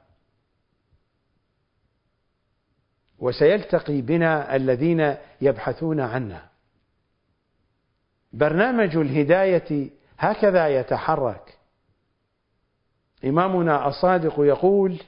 وسيلتقي 3.18 4.00
بنا 4.00 4.56
الذين 4.56 5.16
يبحثون 5.40 6.00
عنا. 6.00 6.48
برنامج 8.32 8.96
الهداية 8.96 9.90
هكذا 10.18 10.68
يتحرك. 10.68 11.59
إمامنا 13.24 13.88
الصادق 13.88 14.34
يقول 14.38 15.02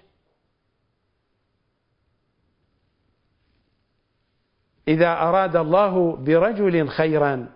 إذا 4.89 5.13
أراد 5.13 5.57
الله 5.57 6.17
برجل 6.17 6.89
خيرا 6.89 7.53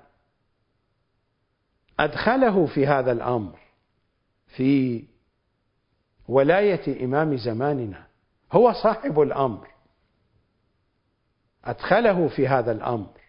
أدخله 2.00 2.66
في 2.66 2.86
هذا 2.86 3.12
الأمر 3.12 3.58
في 4.46 5.04
ولاية 6.28 7.04
إمام 7.04 7.36
زماننا. 7.36 8.06
هو 8.52 8.72
صاحب 8.72 9.20
الأمر. 9.20 9.68
أدخله 11.64 12.28
في 12.28 12.48
هذا 12.48 12.72
الأمر. 12.72 13.20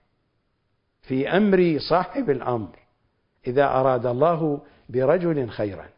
في 1.02 1.30
أمر 1.38 1.80
صاحب 1.90 2.30
الأمر. 2.30 2.80
إذا 3.48 3.66
أراد 3.66 4.06
الله 4.06 4.62
برجل 4.90 5.50
خيرا. 5.50 5.90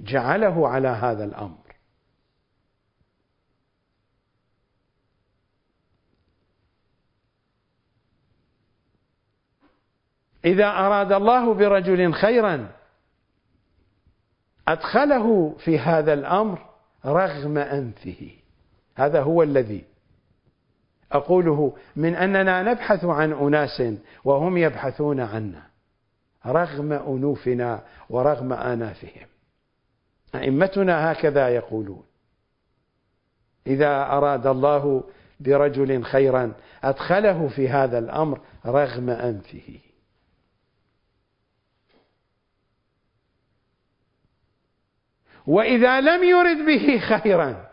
جعله 0.00 0.68
على 0.68 0.88
هذا 0.88 1.24
الأمر. 1.24 1.66
إذا 10.44 10.66
أراد 10.66 11.12
الله 11.12 11.54
برجل 11.54 12.12
خيرا 12.14 12.70
أدخله 14.68 15.56
في 15.58 15.78
هذا 15.78 16.12
الأمر 16.12 16.66
رغم 17.06 17.58
أنفه. 17.58 18.30
هذا 18.96 19.22
هو 19.22 19.42
الذي 19.42 19.84
أقوله 21.12 21.76
من 21.96 22.14
أننا 22.14 22.62
نبحث 22.62 23.04
عن 23.04 23.32
أناس 23.32 23.82
وهم 24.24 24.56
يبحثون 24.56 25.20
عنا 25.20 25.62
رغم 26.46 26.92
أنوفنا 26.92 27.82
ورغم 28.10 28.52
آنافهم. 28.52 29.35
أئمتنا 30.42 31.12
هكذا 31.12 31.48
يقولون. 31.48 32.04
إذا 33.66 34.02
أراد 34.02 34.46
الله 34.46 35.04
برجل 35.40 36.04
خيرا 36.04 36.52
أدخله 36.84 37.48
في 37.48 37.68
هذا 37.68 37.98
الأمر 37.98 38.40
رغم 38.66 39.10
أنفه. 39.10 39.78
وإذا 45.46 46.00
لم 46.00 46.24
يرد 46.24 46.66
به 46.66 46.98
خيرا 46.98 47.70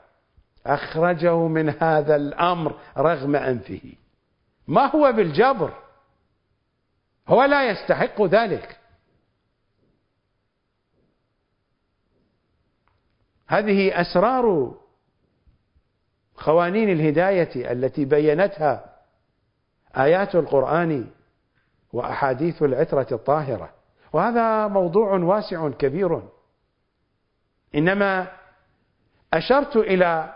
أخرجه 0.65 1.47
من 1.47 1.69
هذا 1.69 2.15
الأمر 2.15 2.79
رغم 2.97 3.35
أنفه. 3.35 3.81
ما 4.67 4.85
هو 4.85 5.11
بالجبر؟ 5.11 5.73
هو 7.27 7.43
لا 7.43 7.69
يستحق 7.69 8.21
ذلك. 8.21 8.79
هذه 13.53 14.01
أسرار 14.01 14.75
قوانين 16.37 16.89
الهداية 16.89 17.71
التي 17.71 18.05
بينتها 18.05 18.95
آيات 19.97 20.35
القرآن 20.35 21.07
وأحاديث 21.93 22.63
العترة 22.63 23.07
الطاهرة. 23.11 23.73
وهذا 24.13 24.67
موضوع 24.67 25.17
واسع 25.17 25.69
كبير. 25.69 26.21
إنما 27.75 28.27
أشرت 29.33 29.75
إلى 29.75 30.35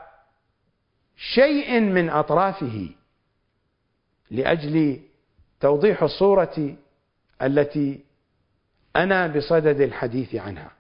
شيء 1.15 1.79
من 1.79 2.09
أطرافه 2.09 2.89
لأجل 4.31 5.01
توضيح 5.59 6.03
الصورة 6.03 6.75
التي 7.41 8.05
أنا 8.95 9.27
بصدد 9.27 9.81
الحديث 9.81 10.35
عنها. 10.35 10.76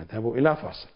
نذهب 0.00 0.32
إلى 0.32 0.56
فاصل. 0.56 0.88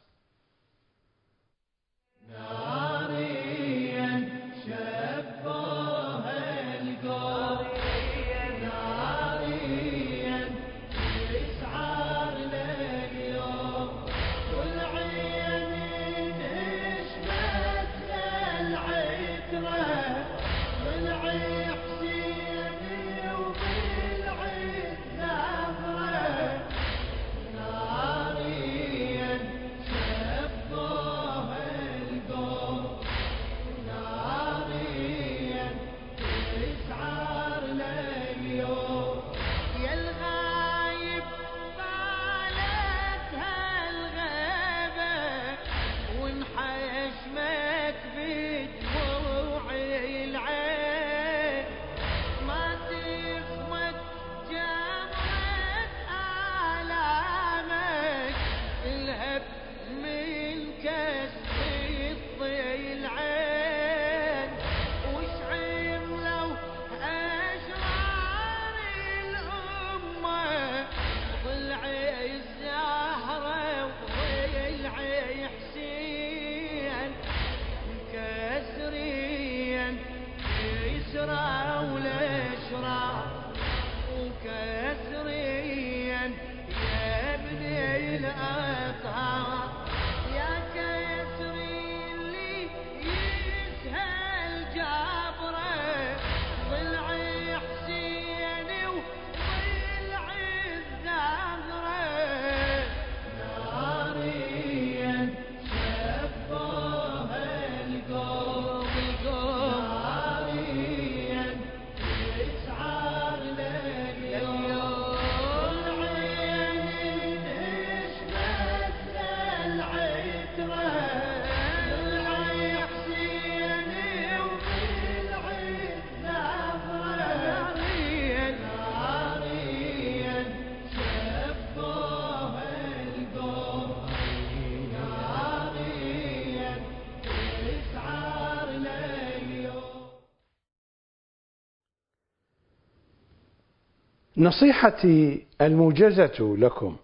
نصيحتي 144.44 145.47
الموجزة 145.60 146.56
لكم 146.58 146.97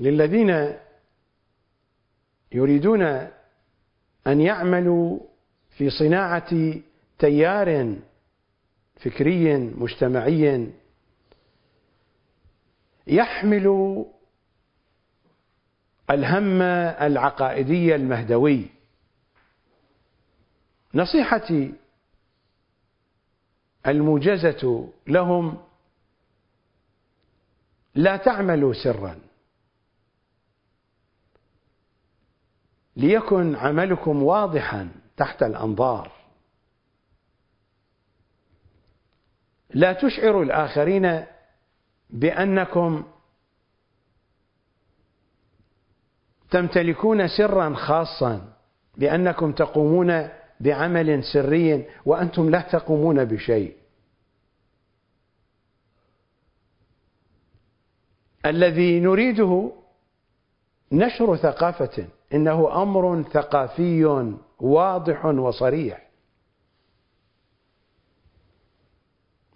للذين 0.00 0.76
يريدون 2.52 3.02
أن 4.26 4.40
يعملوا 4.40 5.20
في 5.70 5.90
صناعة 5.90 6.74
تيار 7.18 7.96
فكري 8.96 9.56
مجتمعي 9.56 10.68
يحمل 13.06 13.66
الهم 16.10 16.62
العقائدي 17.02 17.94
المهدوي. 17.94 18.66
نصيحتي 20.94 21.74
الموجزة 23.86 24.88
لهم 25.06 25.58
لا 27.94 28.16
تعملوا 28.16 28.72
سرا. 28.84 29.18
ليكن 32.96 33.56
عملكم 33.56 34.22
واضحا 34.22 34.88
تحت 35.16 35.42
الأنظار. 35.42 36.12
لا 39.70 39.92
تشعروا 39.92 40.44
الآخرين 40.44 41.24
بأنكم 42.10 43.04
تمتلكون 46.50 47.28
سرا 47.28 47.74
خاصا 47.74 48.52
بأنكم 48.96 49.52
تقومون 49.52 50.28
بعمل 50.60 51.24
سري 51.24 51.86
وأنتم 52.06 52.50
لا 52.50 52.60
تقومون 52.60 53.24
بشيء. 53.24 53.79
الذي 58.46 59.00
نريده 59.00 59.72
نشر 60.92 61.36
ثقافة 61.36 62.06
إنه 62.34 62.82
أمر 62.82 63.22
ثقافي 63.22 64.32
واضح 64.60 65.24
وصريح. 65.24 66.10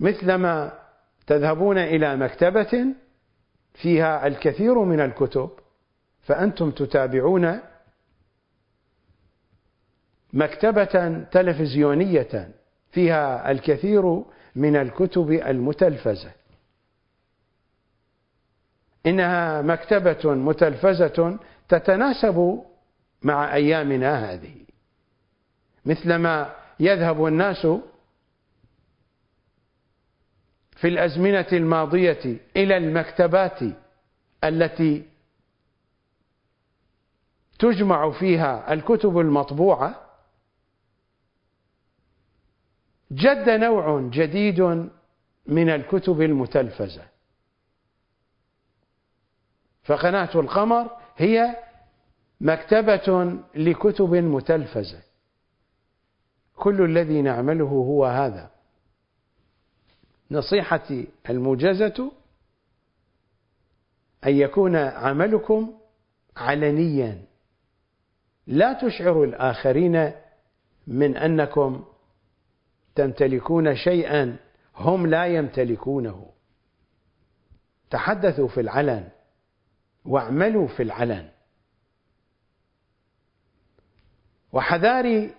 مثلما 0.01 0.79
تذهبون 1.27 1.79
إلى 1.79 2.17
مكتبة 2.17 2.87
فيها 3.75 4.27
الكثير 4.27 4.79
من 4.79 5.01
الكتب 5.01 5.51
فأنتم 6.23 6.71
تتابعون 6.71 7.61
مكتبة 10.33 11.25
تلفزيونية 11.31 12.55
فيها 12.91 13.51
الكثير 13.51 14.23
من 14.57 14.77
الكتب 14.77 15.31
المتلفزة. 15.31 16.33
إنها 19.07 19.63
مكتبة 19.63 20.35
متلفزة 20.35 21.39
تتناسب 21.69 22.65
مع 23.23 23.55
أيامنا 23.55 24.33
هذه. 24.33 24.55
مثلما 25.85 26.55
يذهب 26.81 27.27
الناس 27.27 27.67
في 30.77 30.89
الأزمنة 30.89 31.47
الماضية 31.53 32.39
إلى 32.57 32.77
المكتبات 32.77 33.59
التي 34.45 35.05
تجمع 37.59 38.11
فيها 38.11 38.73
الكتب 38.73 39.19
المطبوعة 39.19 40.01
جد 43.13 43.51
نوع 43.51 44.09
جديد 44.13 44.61
من 45.47 45.69
الكتب 45.69 46.23
المتلفزة. 46.23 47.14
فقناة 49.85 50.31
القمر 50.35 50.91
هي 51.17 51.57
مكتبة 52.41 53.39
لكتب 53.55 54.15
متلفزة. 54.15 55.03
كل 56.57 56.85
الذي 56.85 57.23
نعمله 57.23 57.65
هو 57.65 58.05
هذا. 58.05 58.51
نصيحتي 60.31 61.09
الموجزة 61.31 62.13
أن 64.27 64.35
يكون 64.37 64.77
عملكم 64.77 65.75
علنيا. 66.37 67.23
لا 68.47 68.73
تشعروا 68.73 69.27
الآخرين 69.27 70.13
من 70.87 71.17
أنكم 71.17 71.85
تمتلكون 72.95 73.77
شيئا 73.77 74.37
هم 74.77 75.07
لا 75.07 75.27
يمتلكونه. 75.27 76.31
تحدثوا 77.91 78.49
في 78.49 78.61
العلن. 78.61 79.09
واعملوا 80.05 80.69
في 80.69 80.83
العلن. 80.83 81.29
وحذاري 84.53 85.35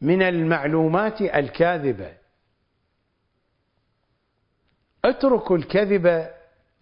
من 0.00 0.22
المعلومات 0.22 1.20
الكاذبة. 1.20 2.14
اتركوا 5.04 5.56
الكذب 5.56 6.30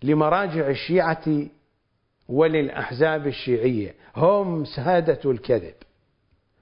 لمراجع 0.02 0.68
الشيعة 0.68 1.24
وللأحزاب 2.28 3.26
الشيعية. 3.26 3.94
هم 4.16 4.64
سادة 4.64 5.30
الكذب. 5.30 5.74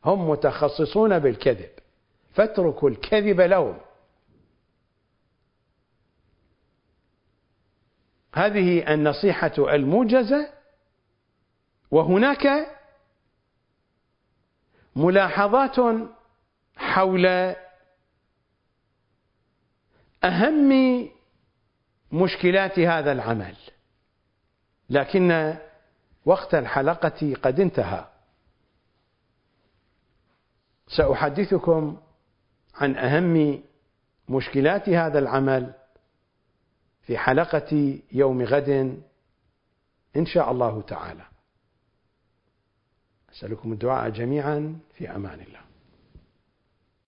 هم 0.05 0.31
متخصصون 0.31 1.19
بالكذب. 1.19 1.71
فاتركوا 2.35 2.91
الكذب 2.91 3.41
لهم. 3.41 3.77
هذه 8.35 8.95
النصيحة 8.95 9.53
الموجزة 9.59 10.51
وهناك 11.91 12.47
ملاحظات 14.97 15.77
حول 16.77 17.55
أهم 20.25 21.09
مشكلات 22.13 22.79
هذا 22.79 23.13
العمل. 23.13 23.57
لكن 24.91 25.57
وقت 26.25 26.55
الحلقة 26.55 27.35
قد 27.43 27.61
انتهى. 27.61 28.07
سأحدثكم 30.89 31.97
عن 32.75 32.97
أهم 32.97 33.63
مشكلات 34.29 34.89
هذا 34.89 35.19
العمل. 35.19 35.75
في 37.07 37.19
حلقة 37.19 37.99
يوم 38.13 38.43
غد 38.43 39.01
إن 40.17 40.27
شاء 40.27 40.51
الله 40.51 40.83
تعالى. 40.83 41.27
أسألكم 43.33 43.73
الدعاء 43.73 44.11
جميعا 44.11 44.79
في 44.95 45.11
أمان 45.11 45.41
الله. 45.41 45.64